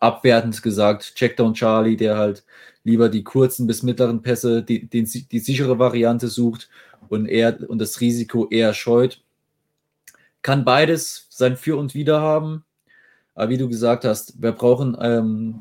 abwertend 0.00 0.60
gesagt, 0.60 1.14
Checkdown 1.14 1.54
Charlie, 1.54 1.96
der 1.96 2.16
halt 2.16 2.42
lieber 2.82 3.08
die 3.08 3.22
kurzen 3.22 3.68
bis 3.68 3.84
mittleren 3.84 4.22
Pässe, 4.22 4.64
die, 4.64 4.88
die, 4.88 5.04
die 5.04 5.38
sichere 5.38 5.78
Variante 5.78 6.26
sucht 6.26 6.68
und, 7.08 7.26
er, 7.26 7.70
und 7.70 7.78
das 7.78 8.00
Risiko 8.00 8.48
eher 8.48 8.74
scheut. 8.74 9.22
Kann 10.42 10.64
beides 10.64 11.28
sein 11.30 11.56
Für 11.56 11.76
und 11.76 11.94
Wider 11.94 12.20
haben. 12.20 12.64
Aber 13.36 13.50
wie 13.50 13.58
du 13.58 13.68
gesagt 13.68 14.04
hast, 14.04 14.42
wir 14.42 14.50
brauchen 14.50 14.96
ähm, 15.00 15.60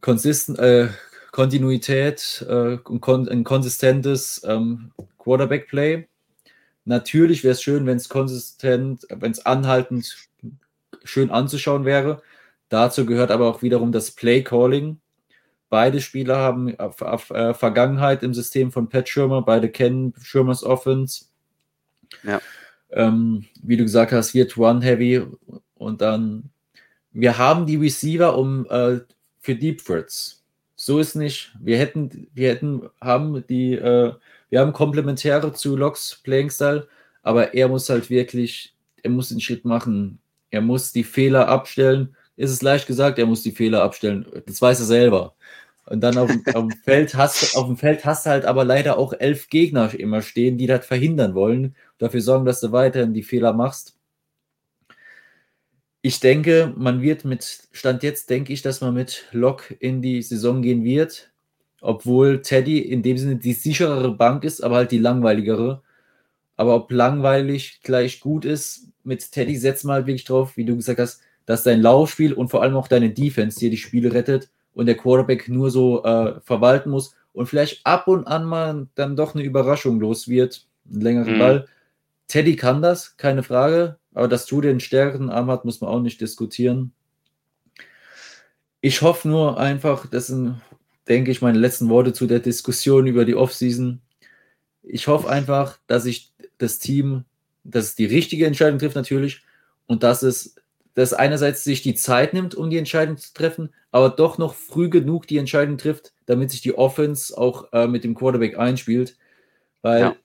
consistent, 0.00 0.58
äh, 0.60 0.88
Kontinuität 1.32 2.44
äh, 2.48 2.76
und 2.76 3.00
kon 3.00 3.28
ein 3.28 3.44
konsistentes 3.44 4.42
ähm, 4.44 4.92
Quarterback-Play. 5.18 6.08
Natürlich 6.84 7.44
wäre 7.44 7.52
es 7.52 7.62
schön, 7.62 7.86
wenn 7.86 7.96
es 7.96 8.08
konsistent, 8.08 9.06
wenn 9.10 9.30
es 9.30 9.44
anhaltend 9.46 10.28
schön 11.04 11.30
anzuschauen 11.30 11.84
wäre. 11.84 12.22
Dazu 12.68 13.06
gehört 13.06 13.30
aber 13.30 13.48
auch 13.48 13.62
wiederum 13.62 13.92
das 13.92 14.10
Play-Calling. 14.12 15.00
Beide 15.68 16.00
Spieler 16.00 16.38
haben 16.38 16.68
äh, 16.68 17.54
Vergangenheit 17.54 18.22
im 18.22 18.34
System 18.34 18.72
von 18.72 18.88
Pat 18.88 19.08
Schirmer, 19.08 19.42
beide 19.42 19.68
kennen 19.68 20.14
Schirmers 20.20 20.64
Offense. 20.64 21.26
Ja. 22.24 22.40
Ähm, 22.90 23.44
wie 23.62 23.76
du 23.76 23.84
gesagt 23.84 24.10
hast, 24.10 24.34
wird 24.34 24.56
One-Heavy 24.56 25.22
und 25.74 26.00
dann 26.00 26.50
wir 27.12 27.38
haben 27.38 27.66
die 27.66 27.76
Receiver 27.76 28.36
um 28.36 28.66
äh, 28.70 29.00
für 29.40 29.54
Deep 29.54 29.84
Threats. 29.84 30.39
So 30.82 30.98
ist 30.98 31.14
nicht. 31.14 31.52
Wir 31.60 31.76
hätten, 31.76 32.28
wir 32.32 32.48
hätten, 32.48 32.88
haben 33.02 33.44
die, 33.50 33.74
äh, 33.74 34.14
wir 34.48 34.60
haben 34.60 34.72
Komplementäre 34.72 35.52
zu 35.52 35.76
Locks 35.76 36.22
Playing 36.24 36.48
Style, 36.48 36.88
aber 37.22 37.52
er 37.52 37.68
muss 37.68 37.90
halt 37.90 38.08
wirklich, 38.08 38.74
er 39.02 39.10
muss 39.10 39.28
den 39.28 39.42
Schritt 39.42 39.66
machen. 39.66 40.20
Er 40.50 40.62
muss 40.62 40.90
die 40.90 41.04
Fehler 41.04 41.48
abstellen. 41.48 42.16
Ist 42.36 42.50
es 42.50 42.62
leicht 42.62 42.86
gesagt, 42.86 43.18
er 43.18 43.26
muss 43.26 43.42
die 43.42 43.50
Fehler 43.50 43.82
abstellen. 43.82 44.24
Das 44.46 44.62
weiß 44.62 44.80
er 44.80 44.86
selber. 44.86 45.34
Und 45.84 46.00
dann 46.00 46.16
auf, 46.16 46.30
auf, 46.54 46.68
dem 46.68 46.70
Feld 46.70 47.14
hast 47.14 47.54
auf 47.58 47.66
dem 47.66 47.76
Feld 47.76 48.06
hast 48.06 48.24
du 48.24 48.30
halt 48.30 48.46
aber 48.46 48.64
leider 48.64 48.96
auch 48.96 49.12
elf 49.12 49.50
Gegner 49.50 49.92
immer 49.92 50.22
stehen, 50.22 50.56
die 50.56 50.66
das 50.66 50.86
verhindern 50.86 51.34
wollen, 51.34 51.76
dafür 51.98 52.22
sorgen, 52.22 52.46
dass 52.46 52.60
du 52.60 52.72
weiterhin 52.72 53.12
die 53.12 53.22
Fehler 53.22 53.52
machst. 53.52 53.99
Ich 56.02 56.20
denke, 56.20 56.72
man 56.76 57.02
wird 57.02 57.24
mit, 57.24 57.68
Stand 57.72 58.02
jetzt 58.02 58.30
denke 58.30 58.52
ich, 58.52 58.62
dass 58.62 58.80
man 58.80 58.94
mit 58.94 59.26
Lok 59.32 59.74
in 59.80 60.00
die 60.00 60.22
Saison 60.22 60.62
gehen 60.62 60.82
wird, 60.82 61.30
obwohl 61.82 62.40
Teddy 62.40 62.78
in 62.78 63.02
dem 63.02 63.18
Sinne 63.18 63.36
die 63.36 63.52
sicherere 63.52 64.14
Bank 64.14 64.44
ist, 64.44 64.62
aber 64.62 64.76
halt 64.76 64.92
die 64.92 64.98
langweiligere. 64.98 65.82
Aber 66.56 66.74
ob 66.74 66.90
langweilig 66.90 67.80
gleich 67.82 68.20
gut 68.20 68.44
ist, 68.44 68.88
mit 69.04 69.32
Teddy 69.32 69.56
setzt 69.56 69.84
mal 69.84 69.94
halt 69.94 70.06
wirklich 70.06 70.24
drauf, 70.24 70.56
wie 70.56 70.64
du 70.64 70.76
gesagt 70.76 71.00
hast, 71.00 71.20
dass 71.46 71.64
dein 71.64 71.82
Laufspiel 71.82 72.32
und 72.32 72.48
vor 72.48 72.62
allem 72.62 72.76
auch 72.76 72.88
deine 72.88 73.10
Defense 73.10 73.58
dir 73.58 73.70
die 73.70 73.76
Spiele 73.76 74.12
rettet 74.12 74.50
und 74.72 74.86
der 74.86 74.96
Quarterback 74.96 75.48
nur 75.48 75.70
so 75.70 76.04
äh, 76.04 76.40
verwalten 76.42 76.90
muss 76.90 77.14
und 77.32 77.46
vielleicht 77.46 77.84
ab 77.84 78.08
und 78.08 78.26
an 78.26 78.44
mal 78.44 78.86
dann 78.94 79.16
doch 79.16 79.34
eine 79.34 79.44
Überraschung 79.44 80.00
los 80.00 80.28
wird, 80.28 80.66
einen 80.90 81.00
längeren 81.00 81.34
mhm. 81.34 81.38
Ball. 81.38 81.66
Teddy 82.28 82.56
kann 82.56 82.82
das, 82.82 83.16
keine 83.16 83.42
Frage, 83.42 83.96
aber 84.14 84.28
dass 84.28 84.46
du 84.46 84.60
den 84.60 84.80
stärkeren 84.80 85.30
Arm 85.30 85.50
hat, 85.50 85.64
muss 85.64 85.80
man 85.80 85.90
auch 85.90 86.00
nicht 86.00 86.20
diskutieren. 86.20 86.92
Ich 88.80 89.02
hoffe 89.02 89.28
nur 89.28 89.58
einfach, 89.58 90.06
das 90.06 90.28
sind, 90.28 90.60
denke 91.08 91.30
ich, 91.30 91.42
meine 91.42 91.58
letzten 91.58 91.88
Worte 91.88 92.12
zu 92.12 92.26
der 92.26 92.40
Diskussion 92.40 93.06
über 93.06 93.24
die 93.24 93.34
Offseason. 93.34 94.00
Ich 94.82 95.06
hoffe 95.06 95.28
einfach, 95.28 95.78
dass 95.86 96.06
ich 96.06 96.32
das 96.58 96.78
Team, 96.78 97.24
dass 97.64 97.86
es 97.86 97.94
die 97.94 98.06
richtige 98.06 98.46
Entscheidung 98.46 98.78
trifft 98.78 98.96
natürlich 98.96 99.42
und 99.86 100.02
dass 100.02 100.22
es 100.22 100.54
dass 100.94 101.12
einerseits 101.12 101.64
sich 101.64 101.82
die 101.82 101.94
Zeit 101.94 102.34
nimmt, 102.34 102.54
um 102.54 102.70
die 102.70 102.78
Entscheidung 102.78 103.16
zu 103.16 103.32
treffen, 103.32 103.72
aber 103.92 104.10
doch 104.10 104.38
noch 104.38 104.54
früh 104.54 104.90
genug 104.90 105.26
die 105.26 105.38
Entscheidung 105.38 105.78
trifft, 105.78 106.12
damit 106.26 106.50
sich 106.50 106.60
die 106.60 106.76
Offense 106.76 107.36
auch 107.36 107.72
äh, 107.72 107.86
mit 107.86 108.04
dem 108.04 108.14
Quarterback 108.14 108.58
einspielt. 108.58 109.16
Weil 109.82 110.00
ja. 110.00 110.16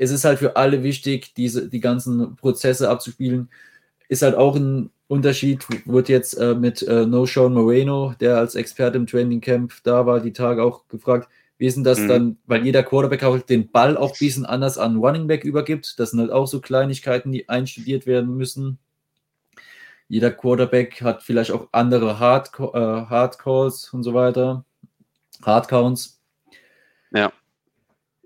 Es 0.00 0.10
ist 0.10 0.24
halt 0.24 0.38
für 0.38 0.56
alle 0.56 0.82
wichtig, 0.82 1.34
diese, 1.34 1.68
die 1.68 1.80
ganzen 1.80 2.34
Prozesse 2.36 2.88
abzuspielen. 2.88 3.50
Ist 4.08 4.22
halt 4.22 4.34
auch 4.34 4.56
ein 4.56 4.90
Unterschied, 5.08 5.66
wurde 5.84 6.12
jetzt 6.12 6.38
äh, 6.38 6.54
mit 6.54 6.80
äh, 6.82 7.04
No 7.04 7.26
Sean 7.26 7.52
Moreno, 7.52 8.14
der 8.18 8.38
als 8.38 8.54
Experte 8.54 8.96
im 8.96 9.06
Training 9.06 9.42
Camp 9.42 9.74
da 9.82 10.06
war, 10.06 10.20
die 10.20 10.32
Tage 10.32 10.62
auch 10.62 10.88
gefragt, 10.88 11.28
wie 11.58 11.66
ist 11.66 11.74
denn 11.74 11.84
das 11.84 11.98
mhm. 11.98 12.08
dann, 12.08 12.38
weil 12.46 12.64
jeder 12.64 12.82
Quarterback 12.82 13.22
auch 13.24 13.38
den 13.40 13.70
Ball 13.70 13.98
auch 13.98 14.12
ein 14.12 14.18
bisschen 14.18 14.46
anders 14.46 14.78
an 14.78 14.96
Running 14.96 15.26
Back 15.26 15.44
übergibt. 15.44 15.98
Das 15.98 16.12
sind 16.12 16.20
halt 16.20 16.32
auch 16.32 16.46
so 16.46 16.62
Kleinigkeiten, 16.62 17.30
die 17.30 17.50
einstudiert 17.50 18.06
werden 18.06 18.34
müssen. 18.34 18.78
Jeder 20.08 20.30
Quarterback 20.30 21.02
hat 21.02 21.22
vielleicht 21.22 21.50
auch 21.50 21.68
andere 21.72 22.18
Hard, 22.18 22.52
äh, 22.58 22.62
Hard 22.72 23.38
Calls 23.38 23.92
und 23.92 24.02
so 24.02 24.14
weiter. 24.14 24.64
Hard 25.42 25.68
Counts. 25.68 26.18
Ja. 27.12 27.30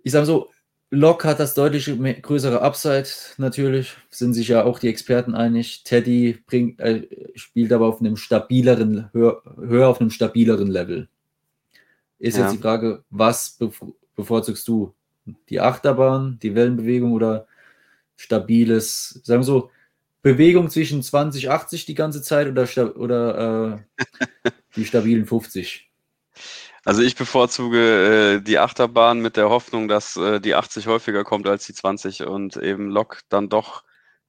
Ich 0.04 0.12
sage 0.12 0.26
so, 0.26 0.53
Locke 0.94 1.28
hat 1.28 1.40
das 1.40 1.54
deutlich 1.54 1.90
größere 2.22 2.60
Upside, 2.62 3.08
natürlich. 3.36 3.96
Sind 4.10 4.34
sich 4.34 4.48
ja 4.48 4.64
auch 4.64 4.78
die 4.78 4.88
Experten 4.88 5.34
einig. 5.34 5.84
Teddy 5.84 6.38
bringt, 6.46 6.80
äh, 6.80 7.06
spielt 7.34 7.72
aber 7.72 7.86
auf 7.86 8.00
einem 8.00 8.16
stabileren, 8.16 9.10
höher, 9.12 9.42
höher 9.56 9.88
auf 9.88 10.00
einem 10.00 10.10
stabileren 10.10 10.68
Level. 10.68 11.08
Ist 12.18 12.36
ja. 12.36 12.44
jetzt 12.44 12.54
die 12.54 12.62
Frage, 12.62 13.04
was 13.10 13.58
bevorzugst 14.16 14.66
du? 14.68 14.94
Die 15.48 15.60
Achterbahn, 15.60 16.38
die 16.42 16.54
Wellenbewegung 16.54 17.12
oder 17.12 17.46
stabiles, 18.16 19.20
sagen 19.24 19.40
wir 19.40 19.44
so, 19.44 19.70
Bewegung 20.22 20.70
zwischen 20.70 21.02
20, 21.02 21.50
80 21.50 21.86
die 21.86 21.94
ganze 21.94 22.22
Zeit 22.22 22.48
oder, 22.48 22.96
oder 22.96 23.78
äh, 24.44 24.50
die 24.76 24.84
stabilen 24.84 25.26
50? 25.26 25.90
Also 26.84 27.02
ich 27.02 27.16
bevorzuge 27.16 28.36
äh, 28.36 28.42
die 28.42 28.58
Achterbahn 28.58 29.20
mit 29.20 29.36
der 29.36 29.48
Hoffnung, 29.48 29.88
dass 29.88 30.16
äh, 30.16 30.40
die 30.40 30.54
80 30.54 30.86
häufiger 30.86 31.24
kommt 31.24 31.48
als 31.48 31.66
die 31.66 31.74
20 31.74 32.24
und 32.24 32.56
eben 32.56 32.90
Lok 32.90 33.20
dann 33.30 33.48
doch 33.48 33.84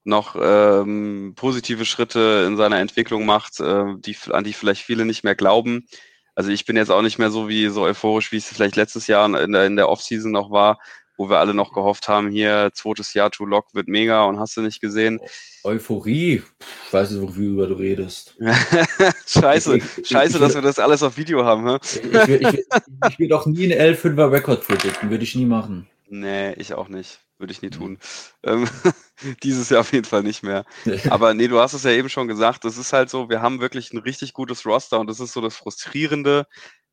noch 0.06 0.36
ähm, 0.40 1.34
positive 1.36 1.84
Schritte 1.86 2.46
in 2.48 2.58
seiner 2.58 2.80
Entwicklung 2.80 3.26
macht, 3.26 3.60
äh, 3.60 3.86
die, 3.98 4.16
an 4.32 4.44
die 4.44 4.54
vielleicht 4.54 4.84
viele 4.84 5.04
nicht 5.06 5.24
mehr 5.24 5.36
glauben. 5.36 5.88
Also 6.36 6.52
ich 6.52 6.66
bin 6.66 6.78
jetzt 6.78 6.92
auch 6.92 7.02
nicht 7.02 7.18
mehr 7.18 7.32
so 7.32 7.50
wie 7.50 7.68
so 7.70 7.84
euphorisch, 7.84 8.32
wie 8.32 8.38
es 8.38 8.48
vielleicht 8.48 8.76
letztes 8.76 9.08
Jahr 9.08 9.26
in 9.40 9.52
der, 9.52 9.66
in 9.66 9.76
der 9.76 9.90
Offseason 9.90 10.32
noch 10.32 10.52
war, 10.52 10.80
wo 11.18 11.30
wir 11.30 11.40
alle 11.40 11.54
noch 11.54 11.74
gehofft 11.74 12.08
haben, 12.08 12.30
hier 12.30 12.72
zweites 12.74 13.14
Jahr 13.14 13.32
to 13.32 13.46
Lock 13.46 13.74
wird 13.74 13.88
mega 13.88 14.26
und 14.26 14.40
hast 14.40 14.58
du 14.58 14.62
nicht 14.62 14.82
gesehen. 14.82 15.20
Euphorie, 15.64 16.44
ich 16.88 16.94
weiß 16.94 17.12
nicht, 17.12 17.22
worüber 17.22 17.68
du 17.68 17.76
redest. 17.76 18.38
scheiße, 19.28 19.78
ich, 19.78 20.08
scheiße, 20.08 20.38
ich, 20.38 20.40
dass 20.40 20.56
wir 20.56 20.62
das 20.62 20.80
alles 20.80 21.04
auf 21.04 21.18
Video 21.18 21.44
haben. 21.44 21.68
Hä? 21.68 21.78
ich, 21.82 22.28
will, 22.28 22.66
ich, 23.10 23.20
ich 23.20 23.30
doch 23.30 23.46
nie 23.46 23.72
einen 23.72 23.96
L5er 23.96 24.32
Rekord 24.32 24.68
predikten, 24.68 25.10
würde 25.10 25.24
ich 25.24 25.36
nie 25.36 25.46
machen. 25.46 25.88
Nee, 26.08 26.54
ich 26.54 26.74
auch 26.74 26.88
nicht. 26.88 27.20
Würde 27.38 27.52
ich 27.52 27.62
nie 27.62 27.70
tun. 27.70 27.98
Ähm, 28.44 28.68
dieses 29.44 29.70
Jahr 29.70 29.82
auf 29.82 29.92
jeden 29.92 30.06
Fall 30.06 30.24
nicht 30.24 30.44
mehr. 30.44 30.66
Aber 31.10 31.34
nee, 31.34 31.48
du 31.48 31.60
hast 31.60 31.74
es 31.74 31.84
ja 31.84 31.92
eben 31.92 32.10
schon 32.10 32.28
gesagt, 32.28 32.64
es 32.64 32.78
ist 32.78 32.94
halt 32.94 33.10
so, 33.10 33.30
wir 33.30 33.42
haben 33.42 33.60
wirklich 33.60 33.92
ein 33.92 33.98
richtig 33.98 34.34
gutes 34.34 34.66
Roster 34.66 35.00
und 35.00 35.08
das 35.08 35.20
ist 35.20 35.34
so 35.34 35.42
das 35.42 35.56
Frustrierende, 35.56 36.48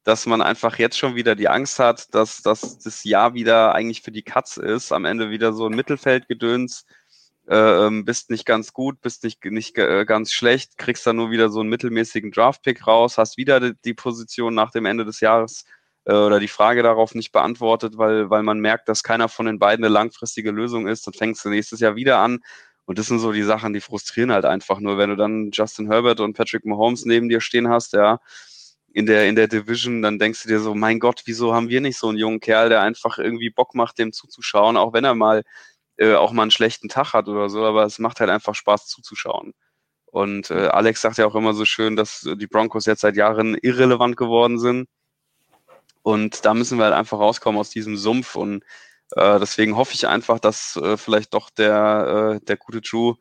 dass 0.04 0.26
man 0.26 0.42
einfach 0.42 0.78
jetzt 0.78 0.98
schon 0.98 1.14
wieder 1.14 1.34
die 1.34 1.48
Angst 1.48 1.78
hat, 1.78 2.14
dass, 2.14 2.42
dass 2.42 2.78
das 2.78 3.04
Jahr 3.04 3.34
wieder 3.34 3.74
eigentlich 3.74 4.02
für 4.02 4.12
die 4.12 4.22
Katz 4.22 4.56
ist, 4.56 4.92
am 4.92 5.04
Ende 5.04 5.30
wieder 5.30 5.52
so 5.52 5.66
ein 5.66 5.74
Mittelfeldgedöns, 5.76 6.86
äh, 7.48 7.86
ähm, 7.86 8.04
bist 8.04 8.30
nicht 8.30 8.46
ganz 8.46 8.72
gut, 8.72 9.00
bist 9.00 9.24
nicht, 9.24 9.44
nicht 9.44 9.76
äh, 9.78 10.04
ganz 10.04 10.32
schlecht, 10.32 10.78
kriegst 10.78 11.06
dann 11.06 11.16
nur 11.16 11.30
wieder 11.30 11.48
so 11.50 11.60
einen 11.60 11.70
mittelmäßigen 11.70 12.32
Draftpick 12.32 12.86
raus, 12.86 13.18
hast 13.18 13.36
wieder 13.36 13.60
die, 13.60 13.72
die 13.84 13.94
Position 13.94 14.54
nach 14.54 14.70
dem 14.70 14.86
Ende 14.86 15.04
des 15.04 15.20
Jahres 15.20 15.64
äh, 16.04 16.12
oder 16.12 16.40
die 16.40 16.48
Frage 16.48 16.82
darauf 16.82 17.14
nicht 17.14 17.32
beantwortet, 17.32 17.98
weil, 17.98 18.30
weil 18.30 18.42
man 18.42 18.60
merkt, 18.60 18.88
dass 18.88 19.02
keiner 19.02 19.28
von 19.28 19.46
den 19.46 19.58
beiden 19.58 19.84
eine 19.84 19.92
langfristige 19.92 20.50
Lösung 20.50 20.86
ist, 20.88 21.06
dann 21.06 21.14
fängst 21.14 21.44
du 21.44 21.50
nächstes 21.50 21.80
Jahr 21.80 21.96
wieder 21.96 22.18
an. 22.18 22.40
Und 22.84 22.98
das 22.98 23.06
sind 23.06 23.20
so 23.20 23.32
die 23.32 23.42
Sachen, 23.42 23.72
die 23.72 23.80
frustrieren 23.80 24.32
halt 24.32 24.44
einfach 24.44 24.80
nur, 24.80 24.98
wenn 24.98 25.10
du 25.10 25.16
dann 25.16 25.50
Justin 25.52 25.88
Herbert 25.88 26.20
und 26.20 26.36
Patrick 26.36 26.64
Mahomes 26.64 27.04
neben 27.04 27.28
dir 27.28 27.40
stehen 27.40 27.68
hast, 27.68 27.92
ja, 27.92 28.18
in 28.94 29.06
der, 29.06 29.28
in 29.28 29.36
der 29.36 29.48
Division, 29.48 30.02
dann 30.02 30.18
denkst 30.18 30.42
du 30.42 30.48
dir 30.48 30.60
so, 30.60 30.74
mein 30.74 31.00
Gott, 31.00 31.22
wieso 31.26 31.54
haben 31.54 31.68
wir 31.68 31.80
nicht 31.80 31.98
so 31.98 32.08
einen 32.08 32.18
jungen 32.18 32.40
Kerl, 32.40 32.68
der 32.68 32.82
einfach 32.82 33.18
irgendwie 33.18 33.50
Bock 33.50 33.74
macht, 33.74 33.98
dem 33.98 34.12
zuzuschauen, 34.12 34.76
auch 34.76 34.92
wenn 34.92 35.04
er 35.04 35.14
mal 35.14 35.42
äh, 35.98 36.14
auch 36.14 36.32
mal 36.32 36.42
einen 36.42 36.50
schlechten 36.50 36.88
Tag 36.88 37.12
hat 37.12 37.28
oder 37.28 37.48
so, 37.48 37.64
aber 37.64 37.84
es 37.84 37.98
macht 37.98 38.20
halt 38.20 38.30
einfach 38.30 38.54
Spaß 38.54 38.88
zuzuschauen. 38.88 39.54
Und 40.06 40.50
äh, 40.50 40.66
Alex 40.68 41.00
sagt 41.00 41.18
ja 41.18 41.26
auch 41.26 41.34
immer 41.34 41.54
so 41.54 41.64
schön, 41.64 41.96
dass 41.96 42.28
die 42.36 42.46
Broncos 42.46 42.86
jetzt 42.86 43.00
seit 43.00 43.16
Jahren 43.16 43.54
irrelevant 43.56 44.16
geworden 44.16 44.58
sind. 44.58 44.88
Und 46.02 46.44
da 46.44 46.54
müssen 46.54 46.78
wir 46.78 46.84
halt 46.84 46.94
einfach 46.94 47.18
rauskommen 47.18 47.58
aus 47.60 47.70
diesem 47.70 47.96
Sumpf. 47.96 48.36
Und 48.36 48.64
äh, 49.12 49.38
deswegen 49.40 49.76
hoffe 49.76 49.94
ich 49.94 50.06
einfach, 50.08 50.38
dass 50.38 50.76
äh, 50.76 50.96
vielleicht 50.96 51.34
doch 51.34 51.50
der, 51.50 52.40
äh, 52.40 52.44
der 52.44 52.56
gute 52.56 52.80
Drew 52.82 53.14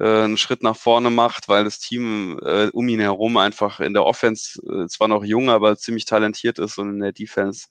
äh, 0.00 0.24
einen 0.24 0.38
Schritt 0.38 0.62
nach 0.62 0.76
vorne 0.76 1.10
macht, 1.10 1.48
weil 1.48 1.64
das 1.64 1.78
Team 1.78 2.40
äh, 2.42 2.68
um 2.72 2.88
ihn 2.88 3.00
herum 3.00 3.36
einfach 3.36 3.80
in 3.80 3.92
der 3.92 4.04
Offense 4.04 4.58
äh, 4.66 4.86
zwar 4.88 5.08
noch 5.08 5.22
jung, 5.22 5.50
aber 5.50 5.76
ziemlich 5.76 6.06
talentiert 6.06 6.58
ist 6.58 6.78
und 6.78 6.88
in 6.90 7.00
der 7.00 7.12
Defense 7.12 7.66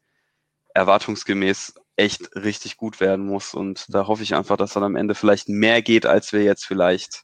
erwartungsgemäß 0.76 1.74
echt 1.96 2.36
richtig 2.36 2.78
gut 2.78 3.00
werden 3.00 3.26
muss. 3.26 3.54
Und 3.54 3.86
da 3.90 4.08
hoffe 4.08 4.24
ich 4.24 4.36
einfach, 4.36 4.58
dass 4.58 4.74
dann 4.74 4.84
am 4.84 4.96
Ende 4.96 5.16
vielleicht 5.16 5.50
mehr 5.50 5.82
geht, 5.82 6.06
als 6.06 6.32
wir 6.32 6.44
jetzt 6.44 6.66
vielleicht 6.66 7.24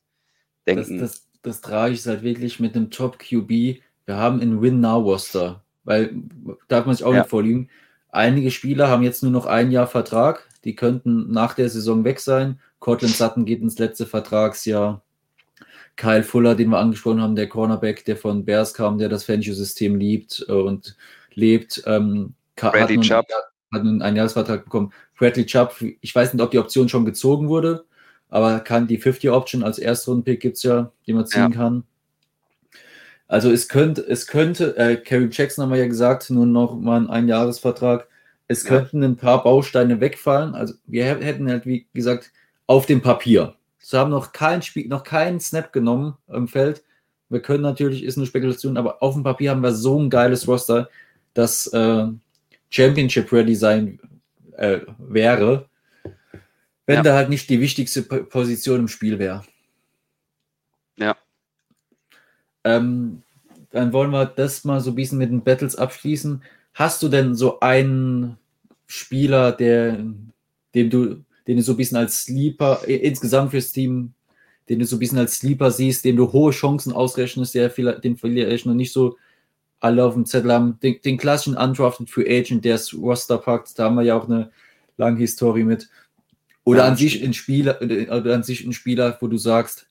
denken. 0.67 0.97
Das, 0.97 1.11
das, 1.11 1.27
das 1.43 1.61
trage 1.61 1.93
ich 1.93 2.05
halt 2.07 2.23
wirklich 2.23 2.59
mit 2.59 2.75
einem 2.75 2.89
Top-QB. 2.89 3.49
Wir 3.49 4.15
haben 4.17 4.41
in 4.41 4.61
Win-Now-Roster, 4.61 5.63
weil 5.83 6.15
darf 6.67 6.85
man 6.87 6.95
sich 6.95 7.05
auch 7.05 7.13
ja. 7.13 7.19
nicht 7.19 7.29
vorliegen. 7.29 7.69
Einige 8.09 8.49
Spieler 8.49 8.89
haben 8.89 9.03
jetzt 9.03 9.21
nur 9.21 9.31
noch 9.31 9.45
ein 9.45 9.71
Jahr 9.71 9.87
Vertrag. 9.87 10.49
Die 10.65 10.75
könnten 10.75 11.31
nach 11.31 11.53
der 11.53 11.69
Saison 11.69 12.03
weg 12.03 12.19
sein. 12.19 12.59
Cortland 12.79 13.15
Sutton 13.15 13.45
geht 13.45 13.61
ins 13.61 13.79
letzte 13.79 14.05
Vertragsjahr. 14.05 15.03
Kyle 15.95 16.23
Fuller, 16.23 16.55
den 16.55 16.69
wir 16.69 16.79
angesprochen 16.79 17.21
haben, 17.21 17.35
der 17.35 17.47
Cornerback, 17.47 18.03
der 18.05 18.17
von 18.17 18.43
Bears 18.43 18.73
kam, 18.73 18.97
der 18.97 19.07
das 19.07 19.23
Fantasy-System 19.23 19.95
liebt 19.95 20.41
und 20.41 20.97
lebt. 21.33 21.83
Ähm, 21.85 22.33
Bradley 22.55 22.99
Chubb 22.99 23.25
hat 23.71 23.81
einen 23.81 24.01
Einjahresvertrag 24.01 24.65
bekommen. 24.65 24.91
Bradley 25.17 25.45
Chubb, 25.45 25.75
ich 26.01 26.13
weiß 26.13 26.33
nicht, 26.33 26.43
ob 26.43 26.51
die 26.51 26.59
Option 26.59 26.89
schon 26.89 27.05
gezogen 27.05 27.47
wurde, 27.47 27.85
aber 28.29 28.59
kann 28.59 28.87
die 28.87 29.01
50-Option 29.01 29.63
als 29.63 29.79
Erstrunden-Pick 29.79 30.41
gibt 30.41 30.57
es 30.57 30.63
ja, 30.63 30.91
die 31.07 31.13
man 31.13 31.25
ziehen 31.25 31.51
ja. 31.51 31.57
kann. 31.57 31.83
Also 33.27 33.51
es 33.51 33.69
könnte, 33.69 34.01
es 34.01 34.27
könnte, 34.27 34.77
äh, 34.77 34.97
Kerry 34.97 35.29
Jackson 35.31 35.63
haben 35.63 35.71
wir 35.71 35.79
ja 35.79 35.87
gesagt, 35.87 36.29
nur 36.29 36.45
noch 36.45 36.75
mal 36.75 37.01
ein 37.01 37.09
Einjahresvertrag. 37.09 38.07
Es 38.47 38.63
könnten 38.63 39.03
ein 39.03 39.17
paar 39.17 39.43
Bausteine 39.43 39.99
wegfallen. 39.99 40.53
Also 40.53 40.75
wir 40.85 41.05
hätten 41.05 41.49
halt, 41.49 41.65
wie 41.65 41.87
gesagt, 41.93 42.31
auf 42.67 42.85
dem 42.85 43.01
Papier. 43.01 43.55
Sie 43.79 43.97
haben 43.97 44.11
noch 44.11 44.33
kein 44.33 44.61
Spiel, 44.61 44.87
noch 44.87 45.03
keinen 45.03 45.39
Snap 45.39 45.73
genommen 45.73 46.15
im 46.27 46.47
Feld. 46.47 46.83
Wir 47.29 47.41
können 47.41 47.63
natürlich, 47.63 48.03
ist 48.03 48.17
eine 48.17 48.25
Spekulation, 48.25 48.77
aber 48.77 49.01
auf 49.01 49.13
dem 49.13 49.23
Papier 49.23 49.51
haben 49.51 49.61
wir 49.61 49.73
so 49.73 49.99
ein 49.99 50.09
geiles 50.09 50.47
Roster, 50.47 50.89
dass 51.33 51.67
äh, 51.67 52.07
Championship 52.69 53.31
Ready 53.31 53.55
sein 53.55 53.99
äh, 54.57 54.79
wäre, 54.97 55.69
wenn 56.85 56.97
ja. 56.97 57.01
da 57.01 57.15
halt 57.15 57.29
nicht 57.29 57.49
die 57.49 57.59
wichtigste 57.59 58.03
Position 58.03 58.81
im 58.81 58.87
Spiel 58.87 59.17
wäre. 59.17 59.43
Ja. 60.97 61.15
Ähm, 62.63 63.23
dann 63.71 63.91
wollen 63.91 64.11
wir 64.11 64.25
das 64.25 64.63
mal 64.63 64.79
so 64.79 64.91
ein 64.91 64.95
bisschen 64.95 65.17
mit 65.17 65.29
den 65.29 65.43
Battles 65.43 65.75
abschließen. 65.75 66.41
Hast 66.75 67.01
du 67.01 67.09
denn 67.09 67.33
so 67.33 67.59
einen 67.59 68.37
Spieler, 68.85 69.51
der, 69.51 70.05
dem 70.75 70.89
du, 70.91 71.23
den 71.47 71.57
du 71.57 71.63
so 71.63 71.73
ein 71.73 71.77
bisschen 71.77 71.97
als 71.97 72.23
Sleeper 72.23 72.83
insgesamt 72.87 73.51
fürs 73.51 73.71
Team 73.71 74.13
den 74.69 74.79
du 74.79 74.85
so 74.85 74.95
ein 74.95 74.99
bisschen 74.99 75.17
als 75.17 75.37
Sleeper 75.37 75.71
siehst, 75.71 76.05
dem 76.05 76.17
du 76.17 76.31
hohe 76.31 76.51
Chancen 76.51 76.91
ausrechnest, 76.91 77.53
der 77.55 77.69
vielleicht, 77.69 78.03
den 78.03 78.17
vielleicht 78.17 78.65
noch 78.65 78.73
nicht 78.73 78.91
so 78.91 79.17
alle 79.79 80.03
auf 80.03 80.13
dem 80.13 80.25
Zettel 80.25 80.51
haben. 80.51 80.79
Den, 80.81 81.01
den 81.01 81.17
klassischen 81.17 81.55
Undrafted 81.55 82.09
Free 82.09 82.39
Agent, 82.39 82.65
der 82.65 82.73
das 82.73 82.93
Roster 82.93 83.37
packt, 83.37 83.77
da 83.77 83.85
haben 83.85 83.95
wir 83.95 84.03
ja 84.03 84.17
auch 84.17 84.27
eine 84.27 84.51
lange 84.97 85.19
Historie 85.19 85.63
mit. 85.63 85.89
Oder 86.63 86.79
ja, 86.79 86.87
an 86.87 86.97
sich 86.97 87.23
ein 87.23 87.33
Spieler, 87.33 87.79
oder 87.81 88.33
an 88.33 88.43
sich 88.43 88.65
ein 88.65 88.73
Spieler, 88.73 89.17
wo 89.21 89.27
du 89.27 89.37
sagst, 89.37 89.87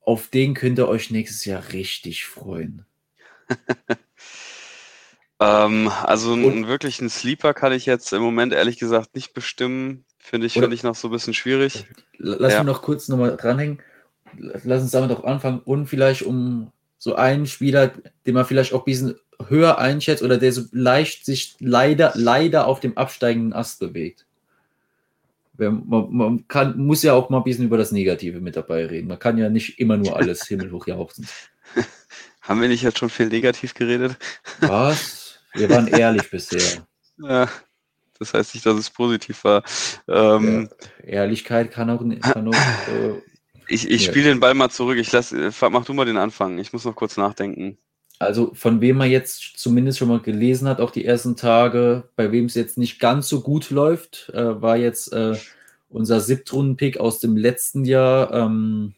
auf 0.00 0.28
den 0.28 0.54
könnt 0.54 0.78
ihr 0.78 0.86
euch 0.86 1.10
nächstes 1.10 1.44
Jahr 1.44 1.72
richtig 1.72 2.24
freuen. 2.24 2.84
ähm, 5.40 5.90
also 6.02 6.32
einen 6.32 6.68
wirklichen 6.68 7.08
Sleeper 7.08 7.54
kann 7.54 7.72
ich 7.72 7.86
jetzt 7.86 8.12
im 8.12 8.22
Moment 8.22 8.52
ehrlich 8.52 8.78
gesagt 8.78 9.14
nicht 9.14 9.34
bestimmen. 9.34 10.04
Finde 10.18 10.46
ich, 10.46 10.54
finde 10.54 10.74
ich 10.74 10.82
noch 10.82 10.94
so 10.94 11.08
ein 11.08 11.10
bisschen 11.10 11.34
schwierig. 11.34 11.84
Lass 12.18 12.52
ja. 12.52 12.58
mich 12.60 12.72
noch 12.72 12.82
kurz 12.82 13.08
nochmal 13.08 13.36
dranhängen. 13.36 13.80
Lass 14.38 14.82
uns 14.82 14.90
damit 14.90 15.10
auch 15.10 15.24
anfangen 15.24 15.60
und 15.60 15.86
vielleicht 15.86 16.22
um 16.22 16.72
so 16.98 17.14
einen 17.14 17.46
Spieler, 17.46 17.92
den 18.26 18.34
man 18.34 18.46
vielleicht 18.46 18.72
auch 18.72 18.80
ein 18.80 18.84
bisschen 18.86 19.16
höher 19.48 19.78
einschätzt 19.78 20.22
oder 20.22 20.38
der 20.38 20.52
so 20.52 20.62
leicht 20.72 21.26
sich 21.26 21.56
leider, 21.58 22.12
leider 22.14 22.66
auf 22.66 22.80
dem 22.80 22.96
absteigenden 22.96 23.52
Ast 23.52 23.80
bewegt. 23.80 24.24
Man, 25.56 25.84
man 25.86 26.48
kann, 26.48 26.78
muss 26.78 27.02
ja 27.02 27.12
auch 27.12 27.30
mal 27.30 27.38
ein 27.38 27.44
bisschen 27.44 27.66
über 27.66 27.76
das 27.76 27.92
Negative 27.92 28.40
mit 28.40 28.56
dabei 28.56 28.86
reden. 28.86 29.08
Man 29.08 29.18
kann 29.18 29.38
ja 29.38 29.48
nicht 29.50 29.78
immer 29.78 29.96
nur 29.96 30.16
alles 30.16 30.44
himmelhoch 30.48 30.86
jauchzen. 30.86 31.28
Haben 32.40 32.60
wir 32.60 32.68
nicht 32.68 32.82
jetzt 32.82 32.98
schon 32.98 33.10
viel 33.10 33.28
negativ 33.28 33.74
geredet? 33.74 34.16
Was? 34.60 35.23
Wir 35.54 35.70
waren 35.70 35.88
ehrlich 35.88 36.30
bisher. 36.30 36.60
Ja, 37.16 37.48
das 38.18 38.34
heißt 38.34 38.54
nicht, 38.54 38.66
dass 38.66 38.76
es 38.76 38.90
positiv 38.90 39.44
war. 39.44 39.62
Ähm, 40.08 40.68
ja, 41.04 41.22
Ehrlichkeit 41.22 41.70
kann 41.70 41.88
auch, 41.90 42.00
kann 42.22 42.48
auch 42.48 42.52
äh, 42.88 43.22
ich, 43.68 43.88
ich 43.88 44.04
spiele 44.04 44.30
den 44.30 44.40
Ball 44.40 44.54
mal 44.54 44.70
zurück. 44.70 44.98
Ich 44.98 45.12
lass, 45.12 45.30
äh, 45.30 45.52
mach 45.70 45.84
du 45.84 45.94
mal 45.94 46.06
den 46.06 46.16
Anfang. 46.16 46.58
Ich 46.58 46.72
muss 46.72 46.84
noch 46.84 46.96
kurz 46.96 47.16
nachdenken. 47.16 47.78
Also 48.18 48.52
von 48.54 48.80
wem 48.80 48.96
man 48.96 49.10
jetzt 49.10 49.58
zumindest 49.58 49.98
schon 49.98 50.08
mal 50.08 50.20
gelesen 50.20 50.68
hat, 50.68 50.80
auch 50.80 50.90
die 50.90 51.04
ersten 51.04 51.36
Tage, 51.36 52.08
bei 52.16 52.32
wem 52.32 52.46
es 52.46 52.54
jetzt 52.54 52.78
nicht 52.78 53.00
ganz 53.00 53.28
so 53.28 53.40
gut 53.40 53.70
läuft, 53.70 54.30
äh, 54.34 54.60
war 54.62 54.76
jetzt 54.76 55.12
äh, 55.12 55.36
unser 55.88 56.20
Siebtrunden-Pick 56.20 56.98
aus 56.98 57.18
dem 57.18 57.36
letzten 57.36 57.84
Jahr, 57.84 58.32
ähm, 58.32 58.94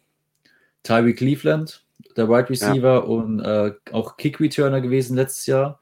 Tyree 0.82 1.14
Cleveland, 1.14 1.84
der 2.16 2.28
Wide 2.28 2.50
Receiver 2.50 2.94
ja. 2.94 2.98
und 2.98 3.40
äh, 3.40 3.72
auch 3.92 4.16
Kick-Returner 4.16 4.80
gewesen 4.80 5.16
letztes 5.16 5.46
Jahr, 5.46 5.80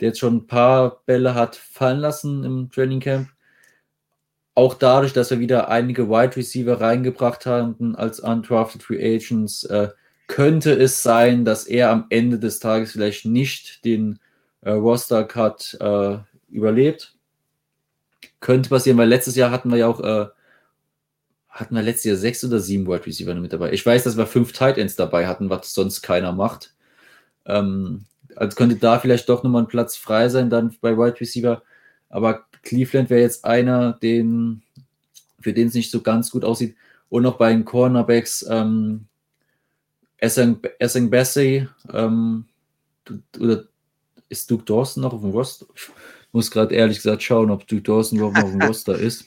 der 0.00 0.08
jetzt 0.08 0.18
schon 0.18 0.36
ein 0.36 0.46
paar 0.46 1.02
Bälle 1.06 1.34
hat 1.34 1.56
fallen 1.56 2.00
lassen 2.00 2.44
im 2.44 2.70
Training 2.70 3.00
Camp 3.00 3.28
auch 4.58 4.74
dadurch, 4.74 5.12
dass 5.12 5.30
wir 5.30 5.38
wieder 5.38 5.68
einige 5.68 6.08
Wide 6.08 6.34
Receiver 6.34 6.80
reingebracht 6.80 7.46
haben 7.46 7.94
als 7.94 8.18
undrafted 8.18 8.82
Free 8.82 9.14
Agents, 9.14 9.62
äh, 9.62 9.90
könnte 10.26 10.72
es 10.72 11.00
sein, 11.00 11.44
dass 11.44 11.68
er 11.68 11.90
am 11.92 12.06
Ende 12.10 12.40
des 12.40 12.58
Tages 12.58 12.90
vielleicht 12.90 13.24
nicht 13.24 13.84
den 13.84 14.18
äh, 14.62 14.72
Roster 14.72 15.22
Cut 15.22 15.76
äh, 15.80 16.18
überlebt. 16.48 17.14
Könnte 18.40 18.68
passieren, 18.68 18.98
weil 18.98 19.08
letztes 19.08 19.36
Jahr 19.36 19.52
hatten 19.52 19.70
wir 19.70 19.78
ja 19.78 19.86
auch, 19.86 20.00
äh, 20.00 20.26
hatten 21.48 21.76
wir 21.76 21.82
letztes 21.82 22.06
Jahr 22.06 22.16
sechs 22.16 22.42
oder 22.42 22.58
sieben 22.58 22.88
Wide 22.88 23.06
Receiver 23.06 23.36
mit 23.36 23.52
dabei. 23.52 23.70
Ich 23.72 23.86
weiß, 23.86 24.02
dass 24.02 24.16
wir 24.16 24.26
fünf 24.26 24.50
Tight 24.50 24.76
Ends 24.76 24.96
dabei 24.96 25.28
hatten, 25.28 25.50
was 25.50 25.72
sonst 25.72 26.02
keiner 26.02 26.32
macht. 26.32 26.74
Ähm, 27.46 28.06
also 28.38 28.56
könnte 28.56 28.76
da 28.76 28.98
vielleicht 28.98 29.28
doch 29.28 29.42
nochmal 29.42 29.62
ein 29.62 29.68
Platz 29.68 29.96
frei 29.96 30.28
sein, 30.28 30.48
dann 30.48 30.74
bei 30.80 30.96
Wide 30.96 31.20
Receiver. 31.20 31.62
Aber 32.08 32.46
Cleveland 32.62 33.10
wäre 33.10 33.20
jetzt 33.20 33.44
einer, 33.44 33.94
den, 33.94 34.62
für 35.40 35.52
den 35.52 35.68
es 35.68 35.74
nicht 35.74 35.90
so 35.90 36.00
ganz 36.02 36.30
gut 36.30 36.44
aussieht. 36.44 36.76
Und 37.08 37.22
noch 37.22 37.38
bei 37.38 37.50
den 37.50 37.64
Cornerbacks, 37.64 38.46
ähm, 38.48 39.06
Essing, 40.18 40.60
Essing 40.78 41.10
Bassey, 41.10 41.68
ähm, 41.92 42.44
oder 43.38 43.64
ist 44.28 44.50
Duke 44.50 44.64
Dawson 44.64 45.02
noch 45.02 45.14
auf 45.14 45.22
dem 45.22 45.30
Roster? 45.30 45.66
Ich 45.74 45.88
muss 46.32 46.50
gerade 46.50 46.74
ehrlich 46.74 46.98
gesagt 46.98 47.22
schauen, 47.22 47.50
ob 47.50 47.66
Duke 47.66 47.82
Dawson 47.82 48.18
überhaupt 48.18 48.36
noch 48.36 48.44
auf 48.44 48.52
dem 48.52 48.62
Roster 48.62 48.94
ist. 48.98 49.26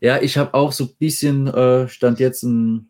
Ja, 0.00 0.20
ich 0.22 0.38
habe 0.38 0.54
auch 0.54 0.72
so 0.72 0.84
ein 0.84 0.94
bisschen, 0.98 1.46
äh, 1.46 1.88
stand 1.88 2.18
jetzt 2.20 2.42
ein, 2.42 2.88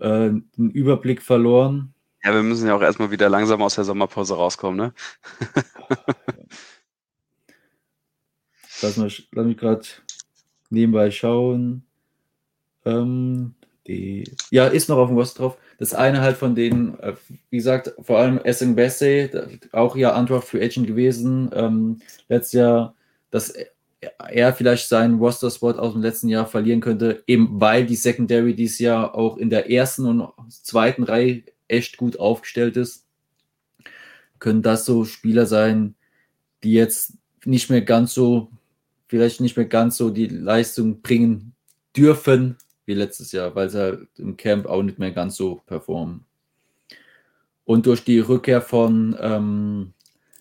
äh, 0.00 0.06
einen 0.06 0.70
Überblick 0.72 1.22
verloren. 1.22 1.94
Ja, 2.22 2.34
wir 2.34 2.42
müssen 2.42 2.66
ja 2.66 2.74
auch 2.74 2.82
erstmal 2.82 3.10
wieder 3.10 3.28
langsam 3.30 3.62
aus 3.62 3.76
der 3.76 3.84
Sommerpause 3.84 4.34
rauskommen, 4.34 4.76
ne? 4.76 4.92
Lass, 8.82 8.96
mal, 8.96 9.10
lass 9.32 9.46
mich 9.46 9.56
gerade 9.56 9.82
nebenbei 10.70 11.10
schauen. 11.10 11.82
Ähm, 12.84 13.54
die, 13.86 14.24
ja, 14.50 14.66
ist 14.66 14.88
noch 14.88 14.98
auf 14.98 15.08
dem 15.08 15.16
Rost 15.16 15.38
drauf. 15.38 15.58
Das 15.78 15.94
eine 15.94 16.20
halt 16.20 16.36
von 16.36 16.54
denen, 16.54 16.98
äh, 17.00 17.14
wie 17.50 17.56
gesagt, 17.56 17.94
vor 18.00 18.18
allem 18.18 18.38
Essen 18.38 18.74
Bessie, 18.74 19.30
auch 19.72 19.96
ja 19.96 20.12
Antwort 20.12 20.44
Free 20.44 20.64
Agent 20.64 20.86
gewesen. 20.86 21.50
Ähm, 21.54 22.00
letztes 22.28 22.52
Jahr, 22.52 22.94
dass 23.30 23.54
er 24.30 24.54
vielleicht 24.54 24.88
seinen 24.88 25.18
Roster-Spot 25.18 25.72
aus 25.72 25.92
dem 25.92 26.02
letzten 26.02 26.28
Jahr 26.28 26.46
verlieren 26.46 26.80
könnte, 26.80 27.22
eben 27.26 27.60
weil 27.60 27.84
die 27.84 27.96
Secondary 27.96 28.54
dieses 28.54 28.78
Jahr 28.78 29.14
auch 29.14 29.36
in 29.36 29.50
der 29.50 29.70
ersten 29.70 30.06
und 30.06 30.32
zweiten 30.48 31.02
Reihe 31.02 31.42
echt 31.70 31.96
gut 31.96 32.18
aufgestellt 32.18 32.76
ist. 32.76 33.06
Können 34.38 34.62
das 34.62 34.84
so 34.84 35.04
Spieler 35.04 35.46
sein, 35.46 35.94
die 36.62 36.72
jetzt 36.72 37.14
nicht 37.44 37.70
mehr 37.70 37.82
ganz 37.82 38.14
so 38.14 38.50
vielleicht 39.10 39.40
nicht 39.40 39.56
mehr 39.56 39.66
ganz 39.66 39.96
so 39.96 40.10
die 40.10 40.28
Leistung 40.28 41.02
bringen 41.02 41.52
dürfen 41.96 42.56
wie 42.86 42.94
letztes 42.94 43.32
Jahr, 43.32 43.56
weil 43.56 43.68
sie 43.68 43.80
halt 43.80 44.08
im 44.18 44.36
Camp 44.36 44.66
auch 44.66 44.82
nicht 44.84 45.00
mehr 45.00 45.10
ganz 45.10 45.36
so 45.36 45.62
performen. 45.66 46.24
Und 47.64 47.86
durch 47.86 48.04
die 48.04 48.20
Rückkehr 48.20 48.62
von 48.62 49.16
ähm, 49.20 49.94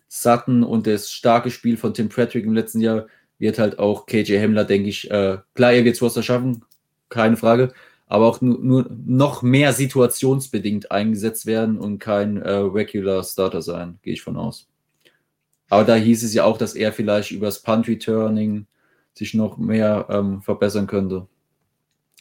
Sutton 0.07 0.63
und 0.63 0.85
das 0.85 1.11
starke 1.11 1.49
Spiel 1.49 1.77
von 1.77 1.95
Tim 1.95 2.09
Patrick 2.09 2.45
im 2.45 2.53
letzten 2.53 2.79
Jahr 2.79 3.07
wird 3.39 3.57
halt 3.57 3.79
auch 3.79 4.05
KJ 4.05 4.37
Hemmler, 4.37 4.65
denke 4.65 4.89
ich, 4.89 5.09
äh, 5.09 5.39
klar, 5.55 5.73
er 5.73 5.85
wird 5.85 5.95
es 5.95 6.01
Roster 6.01 6.21
schaffen, 6.21 6.63
keine 7.09 7.37
Frage, 7.37 7.73
aber 8.09 8.25
auch 8.25 8.41
nur, 8.41 8.57
nur, 8.59 8.89
noch 9.05 9.43
mehr 9.43 9.71
situationsbedingt 9.71 10.91
eingesetzt 10.91 11.45
werden 11.45 11.77
und 11.77 11.99
kein 11.99 12.37
äh, 12.37 12.51
Regular 12.51 13.23
Starter 13.23 13.61
sein, 13.61 13.99
gehe 14.01 14.13
ich 14.13 14.23
von 14.23 14.35
aus. 14.35 14.67
Aber 15.69 15.83
da 15.83 15.95
hieß 15.95 16.23
es 16.23 16.33
ja 16.33 16.43
auch, 16.43 16.57
dass 16.57 16.73
er 16.73 16.91
vielleicht 16.91 17.29
übers 17.29 17.61
Punt-Returning 17.61 18.65
sich 19.13 19.35
noch 19.35 19.59
mehr 19.59 20.07
ähm, 20.09 20.41
verbessern 20.41 20.87
könnte. 20.87 21.27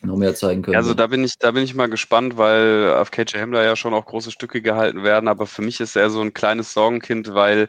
Noch 0.02 0.16
mehr 0.16 0.34
zeigen 0.34 0.60
könnte. 0.62 0.76
Also 0.76 0.92
da 0.92 1.06
bin 1.06 1.24
ich, 1.24 1.38
da 1.38 1.50
bin 1.52 1.64
ich 1.64 1.74
mal 1.74 1.88
gespannt, 1.88 2.36
weil 2.36 2.92
auf 2.92 3.10
KJ 3.10 3.38
Hamler 3.38 3.64
ja 3.64 3.74
schon 3.74 3.94
auch 3.94 4.04
große 4.04 4.30
Stücke 4.30 4.60
gehalten 4.60 5.02
werden, 5.02 5.26
aber 5.26 5.46
für 5.46 5.62
mich 5.62 5.80
ist 5.80 5.96
er 5.96 6.10
so 6.10 6.20
ein 6.20 6.34
kleines 6.34 6.74
Sorgenkind, 6.74 7.32
weil 7.32 7.68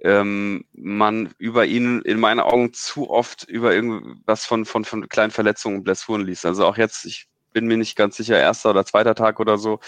ähm, 0.00 0.64
man 0.72 1.32
über 1.38 1.64
ihn 1.64 2.02
in 2.02 2.18
meinen 2.18 2.40
Augen 2.40 2.74
zu 2.74 3.08
oft 3.08 3.44
über 3.44 3.72
irgendwas 3.72 4.44
von, 4.44 4.64
von, 4.64 4.84
von 4.84 5.08
kleinen 5.08 5.30
Verletzungen 5.30 5.76
und 5.78 5.84
Blessuren 5.84 6.26
liest. 6.26 6.44
Also 6.44 6.66
auch 6.66 6.76
jetzt, 6.76 7.06
ich 7.06 7.28
bin 7.52 7.66
mir 7.66 7.76
nicht 7.76 7.96
ganz 7.96 8.16
sicher, 8.16 8.38
erster 8.38 8.70
oder 8.70 8.84
zweiter 8.84 9.14
Tag 9.14 9.40
oder 9.40 9.58
so, 9.58 9.80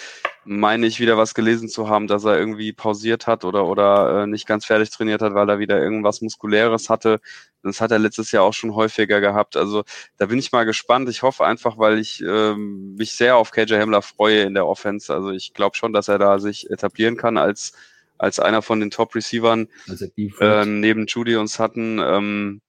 meine 0.44 0.86
ich 0.86 1.00
wieder 1.00 1.16
was 1.16 1.34
gelesen 1.34 1.68
zu 1.68 1.88
haben, 1.88 2.06
dass 2.06 2.24
er 2.24 2.38
irgendwie 2.38 2.72
pausiert 2.72 3.26
hat 3.26 3.44
oder, 3.44 3.66
oder 3.66 4.22
äh, 4.22 4.26
nicht 4.26 4.46
ganz 4.46 4.64
fertig 4.66 4.90
trainiert 4.90 5.22
hat, 5.22 5.34
weil 5.34 5.48
er 5.48 5.58
wieder 5.58 5.80
irgendwas 5.80 6.20
Muskuläres 6.20 6.90
hatte. 6.90 7.20
Das 7.62 7.80
hat 7.80 7.90
er 7.90 7.98
letztes 7.98 8.30
Jahr 8.32 8.44
auch 8.44 8.52
schon 8.52 8.74
häufiger 8.74 9.20
gehabt. 9.20 9.56
Also 9.56 9.84
da 10.18 10.26
bin 10.26 10.38
ich 10.38 10.52
mal 10.52 10.64
gespannt. 10.64 11.08
Ich 11.08 11.22
hoffe 11.22 11.46
einfach, 11.46 11.78
weil 11.78 11.98
ich 11.98 12.20
ähm, 12.20 12.94
mich 12.96 13.12
sehr 13.12 13.36
auf 13.36 13.50
KJ 13.50 13.74
Hamler 13.80 14.02
freue 14.02 14.42
in 14.42 14.54
der 14.54 14.66
Offense. 14.66 15.12
Also 15.12 15.30
ich 15.30 15.54
glaube 15.54 15.76
schon, 15.76 15.92
dass 15.92 16.08
er 16.08 16.18
da 16.18 16.38
sich 16.38 16.70
etablieren 16.70 17.16
kann 17.16 17.38
als 17.38 17.72
als 18.16 18.38
einer 18.38 18.62
von 18.62 18.78
den 18.78 18.90
Top-Receivern 18.90 19.68
also 19.88 20.06
äh, 20.16 20.64
neben 20.64 21.06
Judy 21.06 21.36
und 21.36 21.48
Sutton. 21.48 21.98
Ähm, 21.98 22.60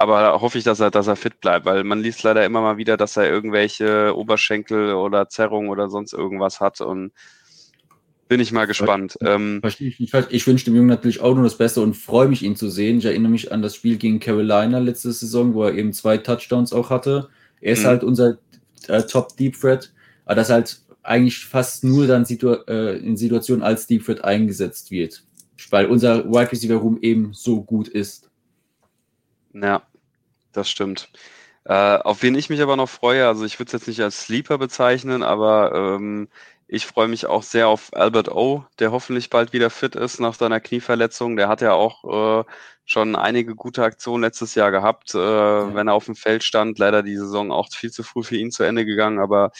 aber 0.00 0.40
hoffe 0.40 0.56
ich, 0.56 0.64
dass 0.64 0.80
er, 0.80 0.90
dass 0.90 1.08
er 1.08 1.16
fit 1.16 1.42
bleibt, 1.42 1.66
weil 1.66 1.84
man 1.84 2.00
liest 2.00 2.22
leider 2.22 2.42
immer 2.46 2.62
mal 2.62 2.78
wieder, 2.78 2.96
dass 2.96 3.18
er 3.18 3.28
irgendwelche 3.28 4.16
Oberschenkel 4.16 4.94
oder 4.94 5.28
Zerrungen 5.28 5.68
oder 5.68 5.90
sonst 5.90 6.14
irgendwas 6.14 6.58
hat 6.58 6.80
und 6.80 7.12
bin 8.26 8.40
ich 8.40 8.50
mal 8.50 8.66
gespannt. 8.66 9.18
Ähm, 9.20 9.60
ich, 9.62 10.00
ich, 10.00 10.14
ich 10.14 10.46
wünsche 10.46 10.64
dem 10.64 10.76
Jungen 10.76 10.88
natürlich 10.88 11.20
auch 11.20 11.34
nur 11.34 11.44
das 11.44 11.58
Beste 11.58 11.82
und 11.82 11.98
freue 11.98 12.28
mich, 12.28 12.42
ihn 12.42 12.56
zu 12.56 12.70
sehen. 12.70 12.96
Ich 12.96 13.04
erinnere 13.04 13.30
mich 13.30 13.52
an 13.52 13.60
das 13.60 13.74
Spiel 13.74 13.98
gegen 13.98 14.20
Carolina 14.20 14.78
letzte 14.78 15.12
Saison, 15.12 15.52
wo 15.52 15.64
er 15.64 15.74
eben 15.74 15.92
zwei 15.92 16.16
Touchdowns 16.16 16.72
auch 16.72 16.88
hatte. 16.88 17.28
Er 17.60 17.74
ist 17.74 17.82
mhm. 17.82 17.88
halt 17.88 18.02
unser 18.02 18.38
äh, 18.88 19.02
Top 19.02 19.36
Deep 19.36 19.60
Threat, 19.60 19.92
aber 20.24 20.36
das 20.36 20.48
halt 20.48 20.80
eigentlich 21.02 21.44
fast 21.44 21.84
nur 21.84 22.06
dann 22.06 22.24
situ 22.24 22.54
äh, 22.68 22.96
in 22.96 23.18
Situationen 23.18 23.62
als 23.62 23.86
Deep 23.86 24.06
Threat 24.06 24.24
eingesetzt 24.24 24.90
wird, 24.90 25.24
weil 25.68 25.86
unser 25.86 26.24
Wide 26.24 26.52
Receiver 26.52 26.76
Room 26.76 26.98
eben 27.02 27.34
so 27.34 27.62
gut 27.62 27.88
ist. 27.88 28.30
Ja, 29.52 29.82
das 30.52 30.70
stimmt. 30.70 31.10
Äh, 31.64 31.72
auf 31.98 32.22
wen 32.22 32.34
ich 32.34 32.48
mich 32.50 32.62
aber 32.62 32.76
noch 32.76 32.88
freue, 32.88 33.26
also 33.26 33.44
ich 33.44 33.58
würde 33.58 33.68
es 33.68 33.72
jetzt 33.72 33.88
nicht 33.88 34.00
als 34.00 34.22
Sleeper 34.22 34.58
bezeichnen, 34.58 35.22
aber 35.22 35.72
ähm, 35.74 36.28
ich 36.72 36.86
freue 36.86 37.08
mich 37.08 37.26
auch 37.26 37.42
sehr 37.42 37.68
auf 37.68 37.90
Albert 37.94 38.28
O, 38.28 38.64
der 38.78 38.92
hoffentlich 38.92 39.28
bald 39.28 39.52
wieder 39.52 39.70
fit 39.70 39.96
ist 39.96 40.20
nach 40.20 40.34
seiner 40.34 40.60
Knieverletzung. 40.60 41.36
Der 41.36 41.48
hat 41.48 41.60
ja 41.60 41.72
auch 41.72 42.44
äh, 42.44 42.44
schon 42.84 43.16
einige 43.16 43.56
gute 43.56 43.82
Aktionen 43.82 44.22
letztes 44.22 44.54
Jahr 44.54 44.70
gehabt, 44.70 45.14
äh, 45.14 45.18
ja. 45.18 45.74
wenn 45.74 45.88
er 45.88 45.94
auf 45.94 46.04
dem 46.04 46.14
Feld 46.14 46.44
stand. 46.44 46.78
Leider 46.78 47.02
die 47.02 47.16
Saison 47.16 47.50
auch 47.50 47.68
viel 47.72 47.90
zu 47.90 48.04
früh 48.04 48.22
für 48.22 48.36
ihn 48.36 48.52
zu 48.52 48.62
Ende 48.62 48.86
gegangen, 48.86 49.18
aber 49.18 49.50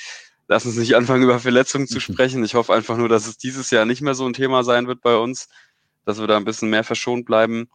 lass 0.46 0.66
uns 0.66 0.76
nicht 0.76 0.94
anfangen, 0.94 1.24
über 1.24 1.40
Verletzungen 1.40 1.88
zu 1.88 2.00
sprechen. 2.00 2.44
Ich 2.44 2.54
hoffe 2.54 2.72
einfach 2.74 2.96
nur, 2.96 3.08
dass 3.08 3.26
es 3.26 3.38
dieses 3.38 3.70
Jahr 3.70 3.86
nicht 3.86 4.02
mehr 4.02 4.14
so 4.14 4.24
ein 4.26 4.32
Thema 4.32 4.62
sein 4.62 4.86
wird 4.86 5.00
bei 5.00 5.16
uns, 5.16 5.48
dass 6.04 6.20
wir 6.20 6.28
da 6.28 6.36
ein 6.36 6.44
bisschen 6.44 6.70
mehr 6.70 6.84
verschont 6.84 7.24
bleiben. 7.26 7.68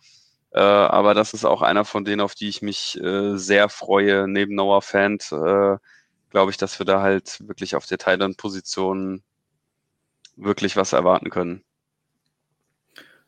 Äh, 0.55 0.61
aber 0.61 1.13
das 1.13 1.33
ist 1.33 1.43
auch 1.43 1.61
einer 1.61 1.83
von 1.83 2.05
denen, 2.05 2.21
auf 2.21 2.33
die 2.33 2.47
ich 2.47 2.61
mich 2.61 2.97
äh, 3.03 3.35
sehr 3.35 3.67
freue. 3.67 4.25
Neben 4.25 4.55
Noah 4.55 4.81
Fant 4.81 5.29
äh, 5.33 5.75
glaube 6.29 6.51
ich, 6.51 6.55
dass 6.55 6.79
wir 6.79 6.85
da 6.85 7.01
halt 7.01 7.45
wirklich 7.45 7.75
auf 7.75 7.85
der 7.85 7.97
Thailand-Position 7.97 9.21
wirklich 10.37 10.77
was 10.77 10.93
erwarten 10.93 11.29
können. 11.29 11.61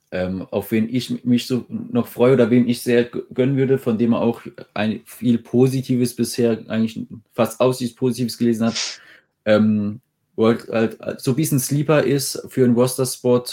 Ähm, 0.09 0.47
auf 0.51 0.71
wen 0.71 0.87
ich 0.87 1.25
mich 1.25 1.47
so 1.47 1.65
noch 1.67 2.07
freue 2.07 2.31
oder 2.31 2.49
wem 2.49 2.65
ich 2.65 2.81
sehr 2.81 3.03
gönnen 3.03 3.57
würde, 3.57 3.77
von 3.77 3.97
dem 3.97 4.13
er 4.13 4.21
auch 4.21 4.43
ein, 4.73 5.01
viel 5.03 5.37
Positives 5.37 6.15
bisher, 6.15 6.63
eigentlich 6.69 7.07
fast 7.33 7.59
ausschließlich 7.59 7.97
Positives 7.97 8.37
gelesen 8.37 8.67
hat, 8.67 9.01
ähm, 9.43 9.99
halt, 10.37 11.19
so 11.19 11.31
ein 11.31 11.35
bisschen 11.35 11.59
Sleeper 11.59 12.03
ist 12.03 12.41
für 12.47 12.63
einen 12.63 12.75
Roster-Spot, 12.75 13.43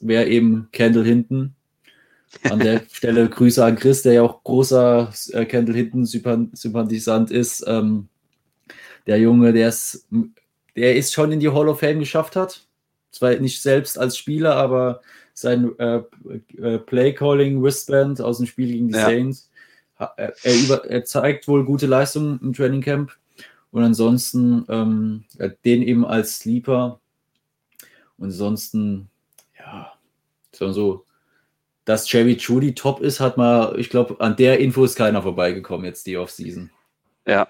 wäre 0.00 0.26
eben 0.26 0.68
Kendall 0.72 1.04
Hinton. 1.04 1.54
An 2.42 2.58
der 2.58 2.82
Stelle 2.90 3.28
Grüße 3.28 3.64
an 3.64 3.76
Chris, 3.76 4.02
der 4.02 4.14
ja 4.14 4.22
auch 4.22 4.42
großer 4.42 5.12
äh, 5.32 5.44
Kendall 5.44 5.76
Hinton 5.76 6.04
Sympathisant 6.06 7.30
ist. 7.30 7.64
Ähm, 7.66 8.08
der 9.06 9.18
Junge, 9.18 9.52
der 9.52 9.68
ist, 9.68 10.06
der 10.76 10.96
ist 10.96 11.12
schon 11.12 11.32
in 11.32 11.40
die 11.40 11.50
Hall 11.50 11.68
of 11.68 11.80
Fame 11.80 12.00
geschafft 12.00 12.36
hat. 12.36 12.66
Zwar 13.10 13.34
nicht 13.36 13.62
selbst 13.62 13.98
als 13.98 14.16
Spieler, 14.16 14.56
aber 14.56 15.00
sein 15.34 15.78
äh, 15.78 16.02
äh, 16.58 16.78
Play-Calling 16.78 17.62
Wristband 17.62 18.20
aus 18.20 18.38
dem 18.38 18.46
Spiel 18.46 18.68
gegen 18.68 18.88
die 18.88 18.94
ja. 18.94 19.06
Saints. 19.06 19.50
Er, 19.98 20.34
er, 20.42 20.54
über, 20.54 20.84
er, 20.86 21.04
zeigt 21.04 21.46
wohl 21.46 21.64
gute 21.64 21.86
Leistungen 21.86 22.40
im 22.42 22.52
Training 22.52 22.80
Camp. 22.80 23.12
Und 23.70 23.82
ansonsten 23.82 24.64
ähm, 24.68 25.24
den 25.64 25.82
eben 25.82 26.04
als 26.04 26.38
Sleeper. 26.38 27.00
Und 28.18 28.26
ansonsten, 28.26 29.08
ja, 29.58 29.92
so, 30.52 31.03
dass 31.84 32.10
Jerry 32.10 32.36
Judy 32.38 32.74
top 32.74 33.00
ist, 33.00 33.20
hat 33.20 33.36
mal, 33.36 33.78
ich 33.78 33.90
glaube, 33.90 34.16
an 34.20 34.36
der 34.36 34.58
Info 34.60 34.84
ist 34.84 34.96
keiner 34.96 35.22
vorbeigekommen 35.22 35.84
jetzt 35.84 36.06
die 36.06 36.16
Offseason. 36.16 36.70
Ja, 37.26 37.48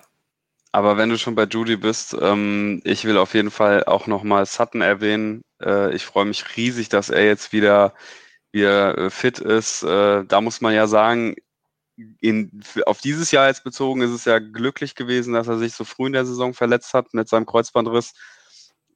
aber 0.73 0.97
wenn 0.97 1.09
du 1.09 1.19
schon 1.19 1.37
bei 1.37 1.45
Judy 1.45 1.77
bist, 1.77 2.17
ähm, 2.21 2.81
ich 2.85 3.05
will 3.05 3.17
auf 3.17 3.35
jeden 3.35 3.53
Fall 3.53 3.85
auch 3.85 4.09
nochmal 4.09 4.45
Sutton 4.45 4.81
erwähnen. 4.81 5.43
Äh, 5.63 5.95
ich 5.95 6.05
freue 6.05 6.25
mich 6.25 6.57
riesig, 6.57 6.89
dass 6.89 7.11
er 7.11 7.25
jetzt 7.25 7.53
wieder, 7.53 7.95
wieder 8.51 8.99
äh, 8.99 9.11
fit 9.11 9.39
ist. 9.39 9.85
Äh, 9.85 10.25
da 10.25 10.41
muss 10.41 10.61
man 10.61 10.75
ja 10.75 10.89
sagen, 10.89 11.37
in, 12.21 12.61
auf 12.87 13.01
dieses 13.01 13.31
Jahr 13.31 13.47
jetzt 13.47 13.63
bezogen 13.63 14.03
ist 14.03 14.11
es 14.11 14.25
ja 14.25 14.41
glücklich 14.41 14.97
gewesen, 14.97 15.33
dass 15.33 15.47
er 15.47 15.59
sich 15.59 15.75
so 15.75 15.85
früh 15.85 16.09
in 16.09 16.13
der 16.13 16.27
Saison 16.27 16.55
verletzt 16.55 16.93
hat 16.93 17.15
mit 17.15 17.29
seinem 17.29 17.47
Kreuzbandriss, 17.47 18.15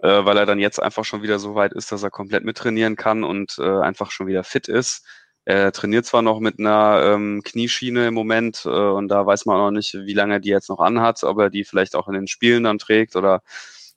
äh, 0.01 0.24
weil 0.24 0.36
er 0.36 0.47
dann 0.47 0.59
jetzt 0.59 0.82
einfach 0.82 1.05
schon 1.05 1.22
wieder 1.22 1.39
so 1.39 1.55
weit 1.55 1.72
ist, 1.74 1.93
dass 1.93 2.03
er 2.03 2.11
komplett 2.11 2.45
mittrainieren 2.45 2.97
kann 2.97 3.22
und 3.22 3.57
äh, 3.59 3.80
einfach 3.80 4.11
schon 4.11 4.26
wieder 4.26 4.43
fit 4.43 4.66
ist. 4.66 5.05
Er 5.49 5.72
trainiert 5.72 6.05
zwar 6.05 6.20
noch 6.20 6.40
mit 6.40 6.59
einer 6.59 7.01
ähm, 7.03 7.40
Knieschiene 7.42 8.09
im 8.09 8.14
Moment 8.14 8.66
äh, 8.66 8.68
und 8.68 9.09
da 9.09 9.24
weiß 9.24 9.46
man 9.46 9.57
auch 9.57 9.66
noch 9.66 9.70
nicht, 9.70 9.94
wie 9.94 10.12
lange 10.12 10.34
er 10.34 10.40
die 10.40 10.51
jetzt 10.51 10.68
noch 10.68 10.78
anhat, 10.78 11.24
ob 11.24 11.38
er 11.38 11.49
die 11.49 11.64
vielleicht 11.64 11.96
auch 11.96 12.07
in 12.07 12.12
den 12.14 12.26
Spielen 12.28 12.64
dann 12.64 12.76
trägt 12.78 13.16
oder 13.16 13.42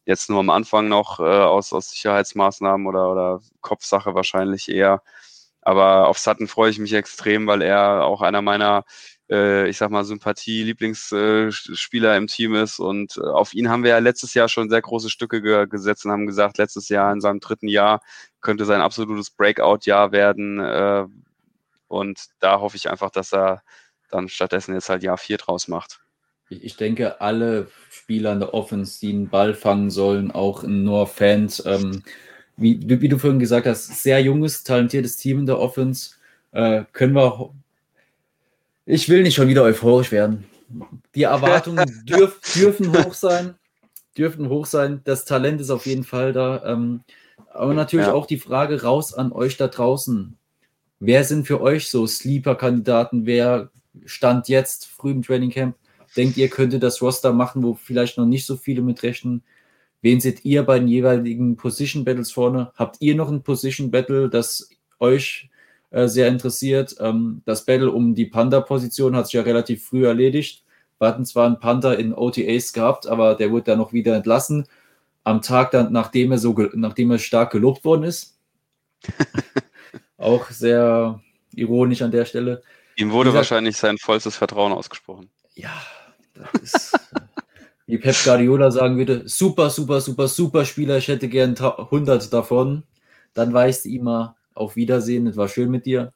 jetzt 0.05 0.29
nur 0.29 0.39
am 0.39 0.49
Anfang 0.49 0.87
noch 0.87 1.19
äh, 1.19 1.23
aus, 1.23 1.73
aus 1.73 1.89
Sicherheitsmaßnahmen 1.91 2.87
oder, 2.87 3.11
oder 3.11 3.41
Kopfsache 3.61 4.15
wahrscheinlich 4.15 4.69
eher. 4.69 5.01
Aber 5.61 6.07
auf 6.07 6.17
Sutton 6.19 6.47
freue 6.47 6.71
ich 6.71 6.79
mich 6.79 6.93
extrem, 6.93 7.47
weil 7.47 7.61
er 7.61 8.05
auch 8.05 8.21
einer 8.21 8.41
meiner, 8.41 8.85
äh, 9.29 9.67
ich 9.69 9.77
sag 9.77 9.91
mal, 9.91 10.05
Sympathie-Lieblingsspieler 10.05 12.15
im 12.17 12.27
Team 12.27 12.55
ist. 12.55 12.79
Und 12.79 13.17
äh, 13.17 13.21
auf 13.27 13.53
ihn 13.53 13.69
haben 13.69 13.83
wir 13.83 13.91
ja 13.91 13.99
letztes 13.99 14.33
Jahr 14.35 14.47
schon 14.49 14.69
sehr 14.69 14.81
große 14.81 15.09
Stücke 15.09 15.41
ge 15.41 15.67
gesetzt 15.67 16.05
und 16.05 16.11
haben 16.11 16.27
gesagt, 16.27 16.57
letztes 16.59 16.87
Jahr 16.89 17.11
in 17.13 17.19
seinem 17.21 17.39
dritten 17.41 17.67
Jahr 17.67 18.01
könnte 18.41 18.65
sein 18.65 18.81
absolutes 18.81 19.29
Breakout-Jahr 19.31 20.11
werden 20.13 20.59
Äh, 20.61 21.05
und 21.91 22.27
da 22.39 22.61
hoffe 22.61 22.77
ich 22.77 22.89
einfach, 22.89 23.11
dass 23.11 23.33
er 23.33 23.63
dann 24.09 24.29
stattdessen 24.29 24.73
jetzt 24.73 24.89
halt 24.89 25.03
Jahr 25.03 25.17
4 25.17 25.37
draus 25.37 25.67
macht. 25.67 25.99
Ich 26.49 26.75
denke, 26.75 27.21
alle 27.21 27.67
Spieler 27.89 28.33
in 28.33 28.39
der 28.39 28.53
Offense, 28.53 28.99
die 28.99 29.11
einen 29.11 29.29
Ball 29.29 29.53
fangen 29.53 29.89
sollen, 29.89 30.31
auch 30.31 30.63
nur 30.63 31.07
Fans, 31.07 31.63
ähm, 31.65 32.03
wie, 32.57 32.79
wie, 33.01 33.07
du 33.07 33.17
vorhin 33.17 33.39
gesagt 33.39 33.67
hast, 33.67 34.03
sehr 34.03 34.21
junges, 34.21 34.63
talentiertes 34.63 35.15
Team 35.17 35.39
in 35.39 35.45
der 35.45 35.59
Offense, 35.59 36.15
äh, 36.51 36.83
können 36.91 37.13
wir. 37.13 37.53
Ich 38.85 39.07
will 39.07 39.23
nicht 39.23 39.35
schon 39.35 39.47
wieder 39.47 39.63
euphorisch 39.63 40.11
werden. 40.11 40.45
Die 41.15 41.23
Erwartungen 41.23 42.03
dürf, 42.05 42.39
dürfen 42.53 42.91
hoch 42.97 43.13
sein. 43.13 43.55
Dürfen 44.17 44.49
hoch 44.49 44.65
sein. 44.65 45.01
Das 45.05 45.23
Talent 45.23 45.61
ist 45.61 45.69
auf 45.69 45.85
jeden 45.85 46.03
Fall 46.03 46.33
da. 46.33 46.63
Ähm, 46.65 47.01
aber 47.53 47.73
natürlich 47.73 48.07
ja. 48.07 48.13
auch 48.13 48.25
die 48.25 48.39
Frage 48.39 48.81
raus 48.81 49.13
an 49.13 49.31
euch 49.31 49.55
da 49.55 49.67
draußen. 49.67 50.37
Wer 51.03 51.23
sind 51.23 51.47
für 51.47 51.61
euch 51.61 51.89
so 51.89 52.05
Sleeper-Kandidaten? 52.05 53.25
Wer 53.25 53.71
stand 54.05 54.47
jetzt 54.49 54.85
früh 54.85 55.09
im 55.09 55.23
Training 55.23 55.49
Camp? 55.49 55.75
Denkt 56.15 56.37
ihr, 56.37 56.47
könnte 56.47 56.77
das 56.77 57.01
Roster 57.01 57.33
machen, 57.33 57.63
wo 57.63 57.73
vielleicht 57.73 58.19
noch 58.19 58.27
nicht 58.27 58.45
so 58.45 58.55
viele 58.55 58.83
mit 58.83 59.01
rechnen? 59.01 59.41
Wen 60.03 60.19
seht 60.19 60.45
ihr 60.45 60.61
bei 60.61 60.77
den 60.77 60.87
jeweiligen 60.87 61.57
Position 61.57 62.05
Battles 62.05 62.31
vorne? 62.31 62.71
Habt 62.75 62.97
ihr 62.99 63.15
noch 63.15 63.31
ein 63.31 63.41
Position 63.41 63.89
Battle, 63.89 64.29
das 64.29 64.69
euch 64.99 65.49
äh, 65.89 66.07
sehr 66.07 66.27
interessiert? 66.27 66.95
Ähm, 66.99 67.41
das 67.45 67.65
Battle 67.65 67.89
um 67.89 68.13
die 68.13 68.27
Panda-Position 68.27 69.15
hat 69.15 69.25
sich 69.25 69.33
ja 69.33 69.41
relativ 69.41 69.83
früh 69.83 70.05
erledigt. 70.05 70.63
Wir 70.99 71.07
hatten 71.07 71.25
zwar 71.25 71.47
einen 71.47 71.59
Panda 71.59 71.93
in 71.93 72.13
OTAs 72.13 72.73
gehabt, 72.73 73.07
aber 73.07 73.33
der 73.33 73.49
wurde 73.49 73.63
dann 73.63 73.79
noch 73.79 73.91
wieder 73.91 74.15
entlassen. 74.15 74.67
Am 75.23 75.41
Tag 75.41 75.71
dann, 75.71 75.91
nachdem 75.91 76.31
er 76.31 76.37
so, 76.37 76.55
nachdem 76.75 77.09
er 77.09 77.17
stark 77.17 77.51
gelobt 77.51 77.83
worden 77.85 78.03
ist. 78.03 78.37
Auch 80.21 80.49
sehr 80.49 81.19
ironisch 81.55 82.01
an 82.01 82.11
der 82.11 82.25
Stelle. 82.25 82.61
Ihm 82.95 83.11
wurde 83.11 83.29
gesagt, 83.29 83.51
wahrscheinlich 83.51 83.77
sein 83.77 83.97
vollstes 83.97 84.35
Vertrauen 84.37 84.71
ausgesprochen. 84.71 85.29
Ja, 85.55 85.81
das 86.33 86.61
ist, 86.61 86.99
wie 87.87 87.97
Pep 87.97 88.15
Guardiola 88.23 88.71
sagen 88.71 88.97
würde, 88.97 89.23
super, 89.27 89.69
super, 89.69 89.99
super, 89.99 90.27
super 90.27 90.65
Spieler, 90.65 90.97
ich 90.97 91.07
hätte 91.07 91.27
gern 91.27 91.57
100 91.57 92.31
davon. 92.31 92.83
Dann 93.33 93.53
weißt 93.53 93.85
du 93.85 93.89
immer, 93.89 94.35
auf 94.53 94.75
Wiedersehen, 94.75 95.27
es 95.27 95.37
war 95.37 95.47
schön 95.47 95.71
mit 95.71 95.85
dir. 95.85 96.13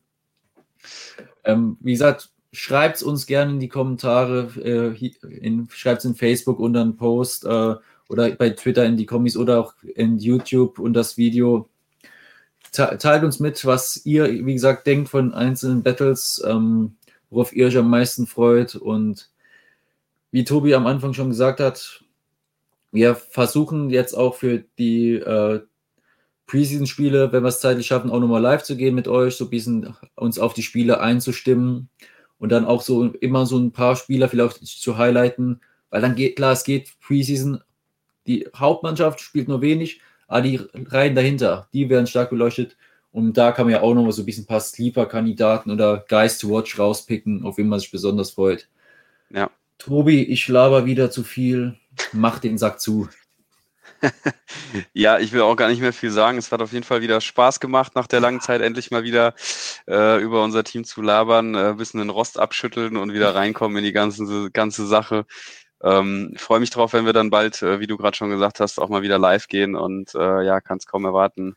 Ähm, 1.43 1.77
wie 1.79 1.93
gesagt, 1.93 2.29
schreibt 2.51 2.97
es 2.97 3.03
uns 3.03 3.25
gerne 3.25 3.53
in 3.53 3.59
die 3.59 3.69
Kommentare, 3.69 4.47
äh, 4.61 5.67
schreibt 5.69 5.99
es 5.99 6.05
in 6.05 6.15
Facebook 6.15 6.59
unter 6.59 6.81
einen 6.81 6.97
Post 6.97 7.45
äh, 7.45 7.75
oder 8.07 8.31
bei 8.31 8.51
Twitter 8.51 8.85
in 8.85 8.97
die 8.97 9.05
Kommis 9.05 9.35
oder 9.35 9.59
auch 9.59 9.73
in 9.83 10.17
YouTube 10.17 10.79
und 10.79 10.93
das 10.93 11.17
Video 11.17 11.69
teilt 12.75 13.23
uns 13.23 13.39
mit, 13.39 13.65
was 13.65 14.05
ihr, 14.05 14.45
wie 14.45 14.53
gesagt, 14.53 14.87
denkt 14.87 15.09
von 15.09 15.33
einzelnen 15.33 15.83
Battles, 15.83 16.43
ähm, 16.45 16.95
worauf 17.29 17.55
ihr 17.55 17.67
euch 17.67 17.77
am 17.77 17.89
meisten 17.89 18.27
freut. 18.27 18.75
Und 18.75 19.29
wie 20.31 20.43
Tobi 20.43 20.75
am 20.75 20.87
Anfang 20.87 21.13
schon 21.13 21.29
gesagt 21.29 21.59
hat, 21.59 22.03
wir 22.91 23.15
versuchen 23.15 23.89
jetzt 23.89 24.13
auch 24.13 24.35
für 24.35 24.63
die 24.77 25.13
äh, 25.13 25.61
Preseason-Spiele, 26.47 27.31
wenn 27.31 27.43
wir 27.43 27.49
es 27.49 27.59
zeitlich 27.59 27.87
schaffen, 27.87 28.11
auch 28.11 28.19
nochmal 28.19 28.41
live 28.41 28.63
zu 28.63 28.77
gehen 28.77 28.95
mit 28.95 29.07
euch, 29.07 29.35
so 29.35 29.45
ein 29.45 29.49
bisschen 29.49 29.95
uns 30.15 30.39
auf 30.39 30.53
die 30.53 30.63
Spiele 30.63 30.99
einzustimmen 30.99 31.89
und 32.37 32.51
dann 32.51 32.65
auch 32.65 32.81
so 32.81 33.05
immer 33.05 33.45
so 33.45 33.57
ein 33.57 33.71
paar 33.71 33.95
Spieler 33.95 34.29
vielleicht 34.29 34.65
zu 34.65 34.97
highlighten, 34.97 35.61
weil 35.89 36.01
dann 36.01 36.15
geht, 36.15 36.35
klar, 36.35 36.53
es 36.53 36.63
geht 36.63 36.93
Preseason, 36.99 37.61
die 38.27 38.47
Hauptmannschaft 38.55 39.19
spielt 39.19 39.47
nur 39.47 39.61
wenig, 39.61 40.01
aber 40.27 40.41
die 40.41 40.59
Reihen 40.73 41.15
dahinter, 41.15 41.67
die 41.73 41.89
werden 41.89 42.07
stark 42.07 42.29
beleuchtet. 42.29 42.77
Und 43.11 43.37
da 43.37 43.51
kann 43.51 43.65
man 43.65 43.73
ja 43.73 43.81
auch 43.81 43.93
noch 43.93 44.03
mal 44.03 44.11
so 44.11 44.23
ein 44.23 44.25
bisschen 44.25 44.43
ein 44.43 44.47
paar 44.47 44.59
Sleeper-Kandidaten 44.59 45.71
oder 45.71 46.03
Guys 46.09 46.37
to 46.37 46.49
Watch 46.49 46.77
rauspicken, 46.77 47.45
auf 47.45 47.57
wen 47.57 47.69
man 47.69 47.79
sich 47.79 47.91
besonders 47.91 48.31
freut. 48.31 48.67
Ja. 49.29 49.49
Tobi, 49.77 50.23
ich 50.23 50.47
laber 50.47 50.85
wieder 50.85 51.09
zu 51.11 51.23
viel. 51.23 51.75
Mach 52.11 52.39
den 52.39 52.57
Sack 52.57 52.81
zu. 52.81 53.07
ja, 54.93 55.19
ich 55.19 55.31
will 55.31 55.41
auch 55.41 55.55
gar 55.55 55.69
nicht 55.69 55.81
mehr 55.81 55.93
viel 55.93 56.11
sagen. 56.11 56.37
Es 56.37 56.51
hat 56.51 56.61
auf 56.61 56.73
jeden 56.73 56.83
Fall 56.83 57.01
wieder 57.01 57.21
Spaß 57.21 57.59
gemacht, 57.59 57.95
nach 57.95 58.07
der 58.07 58.19
langen 58.19 58.41
Zeit 58.41 58.61
endlich 58.61 58.91
mal 58.91 59.03
wieder 59.03 59.33
äh, 59.87 60.21
über 60.21 60.43
unser 60.43 60.63
Team 60.63 60.83
zu 60.83 61.01
labern, 61.01 61.55
äh, 61.55 61.69
ein 61.69 61.77
bisschen 61.77 61.99
den 61.99 62.09
Rost 62.09 62.39
abschütteln 62.39 62.97
und 62.97 63.13
wieder 63.13 63.35
reinkommen 63.35 63.77
in 63.77 63.83
die 63.83 63.93
ganze, 63.93 64.51
ganze 64.51 64.85
Sache. 64.85 65.25
Ähm, 65.85 66.33
freue 66.35 66.59
mich 66.59 66.71
drauf, 66.71 66.93
wenn 66.93 67.05
wir 67.05 67.13
dann 67.13 67.29
bald, 67.29 67.61
äh, 67.61 67.79
wie 67.79 67.85
du 67.85 67.95
gerade 67.95 68.17
schon 68.17 68.31
gesagt 68.31 68.59
hast, 68.59 68.79
auch 68.79 68.89
mal 68.89 69.03
wieder 69.03 69.19
live 69.19 69.47
gehen 69.47 69.75
und 69.75 70.15
äh, 70.15 70.43
ja, 70.43 70.59
kann 70.59 70.79
es 70.79 70.87
kaum 70.87 71.05
erwarten, 71.05 71.55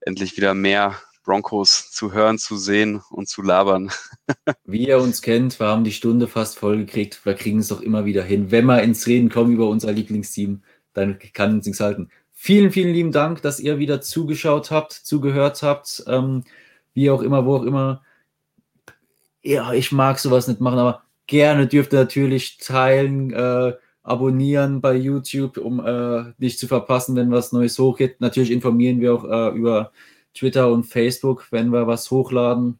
endlich 0.00 0.36
wieder 0.36 0.52
mehr 0.52 0.96
Broncos 1.24 1.90
zu 1.90 2.12
hören, 2.12 2.38
zu 2.38 2.58
sehen 2.58 3.02
und 3.10 3.28
zu 3.28 3.40
labern. 3.40 3.90
Wie 4.66 4.86
ihr 4.86 5.00
uns 5.00 5.22
kennt, 5.22 5.58
wir 5.58 5.68
haben 5.68 5.84
die 5.84 5.92
Stunde 5.92 6.28
fast 6.28 6.58
voll 6.58 6.76
gekriegt. 6.76 7.24
Wir 7.24 7.34
kriegen 7.34 7.60
es 7.60 7.68
doch 7.68 7.80
immer 7.80 8.04
wieder 8.04 8.22
hin. 8.22 8.50
Wenn 8.50 8.66
wir 8.66 8.82
ins 8.82 9.06
Reden 9.06 9.30
kommen 9.30 9.52
über 9.52 9.68
unser 9.68 9.90
Lieblingsteam, 9.90 10.62
dann 10.92 11.18
kann 11.32 11.54
uns 11.54 11.66
nichts 11.66 11.80
halten. 11.80 12.10
Vielen, 12.34 12.70
vielen 12.70 12.92
lieben 12.92 13.10
Dank, 13.10 13.40
dass 13.40 13.58
ihr 13.58 13.78
wieder 13.78 14.02
zugeschaut 14.02 14.70
habt, 14.70 14.92
zugehört 14.92 15.62
habt, 15.62 16.04
ähm, 16.06 16.44
wie 16.92 17.10
auch 17.10 17.22
immer, 17.22 17.46
wo 17.46 17.56
auch 17.56 17.64
immer. 17.64 18.02
Ja, 19.42 19.72
ich 19.72 19.92
mag 19.92 20.18
sowas 20.18 20.46
nicht 20.46 20.60
machen, 20.60 20.78
aber 20.78 21.05
gerne 21.26 21.66
dürft 21.66 21.92
ihr 21.92 22.00
natürlich 22.00 22.58
teilen, 22.58 23.32
äh, 23.32 23.74
abonnieren 24.02 24.80
bei 24.80 24.94
YouTube, 24.94 25.58
um 25.58 25.84
äh, 25.84 26.32
nicht 26.38 26.58
zu 26.58 26.68
verpassen, 26.68 27.16
wenn 27.16 27.30
was 27.30 27.52
Neues 27.52 27.78
hochgeht. 27.78 28.20
Natürlich 28.20 28.52
informieren 28.52 29.00
wir 29.00 29.14
auch 29.14 29.24
äh, 29.24 29.56
über 29.56 29.92
Twitter 30.32 30.70
und 30.70 30.84
Facebook, 30.84 31.48
wenn 31.50 31.70
wir 31.70 31.86
was 31.86 32.10
hochladen. 32.10 32.78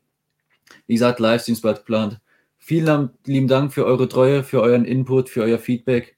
Wie 0.87 0.95
gesagt, 0.95 1.21
Livestreams 1.21 1.61
bald 1.61 1.79
geplant. 1.79 2.21
Vielen 2.59 3.11
lieben 3.25 3.49
Dank 3.49 3.73
für 3.73 3.85
eure 3.85 4.09
Treue, 4.09 4.45
für 4.45 4.61
euren 4.61 4.85
Input, 4.85 5.29
für 5.29 5.43
euer 5.43 5.59
Feedback. 5.59 6.17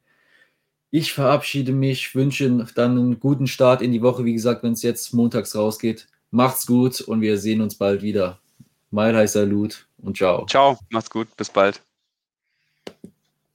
Ich 0.91 1.13
verabschiede 1.13 1.73
mich, 1.73 2.15
wünsche 2.15 2.67
dann 2.75 2.93
einen 2.93 3.21
guten 3.21 3.47
Start 3.47 3.83
in 3.83 3.93
die 3.93 4.03
Woche. 4.03 4.25
Wie 4.25 4.33
gesagt, 4.33 4.63
wenn 4.63 4.73
es 4.73 4.83
jetzt 4.83 5.13
montags 5.13 5.55
rausgeht. 5.55 6.07
Macht's 6.31 6.67
gut 6.67 7.01
und 7.01 7.21
wir 7.21 7.39
sehen 7.39 7.61
uns 7.61 7.75
bald 7.75 8.03
wieder. 8.03 8.39
Mein 8.91 9.15
heißer 9.15 9.41
Salut 9.41 9.87
und 10.03 10.17
ciao. 10.17 10.47
Ciao, 10.47 10.79
macht's 10.91 11.11
gut, 11.11 11.29
bis 11.37 11.51
bald. 11.51 11.83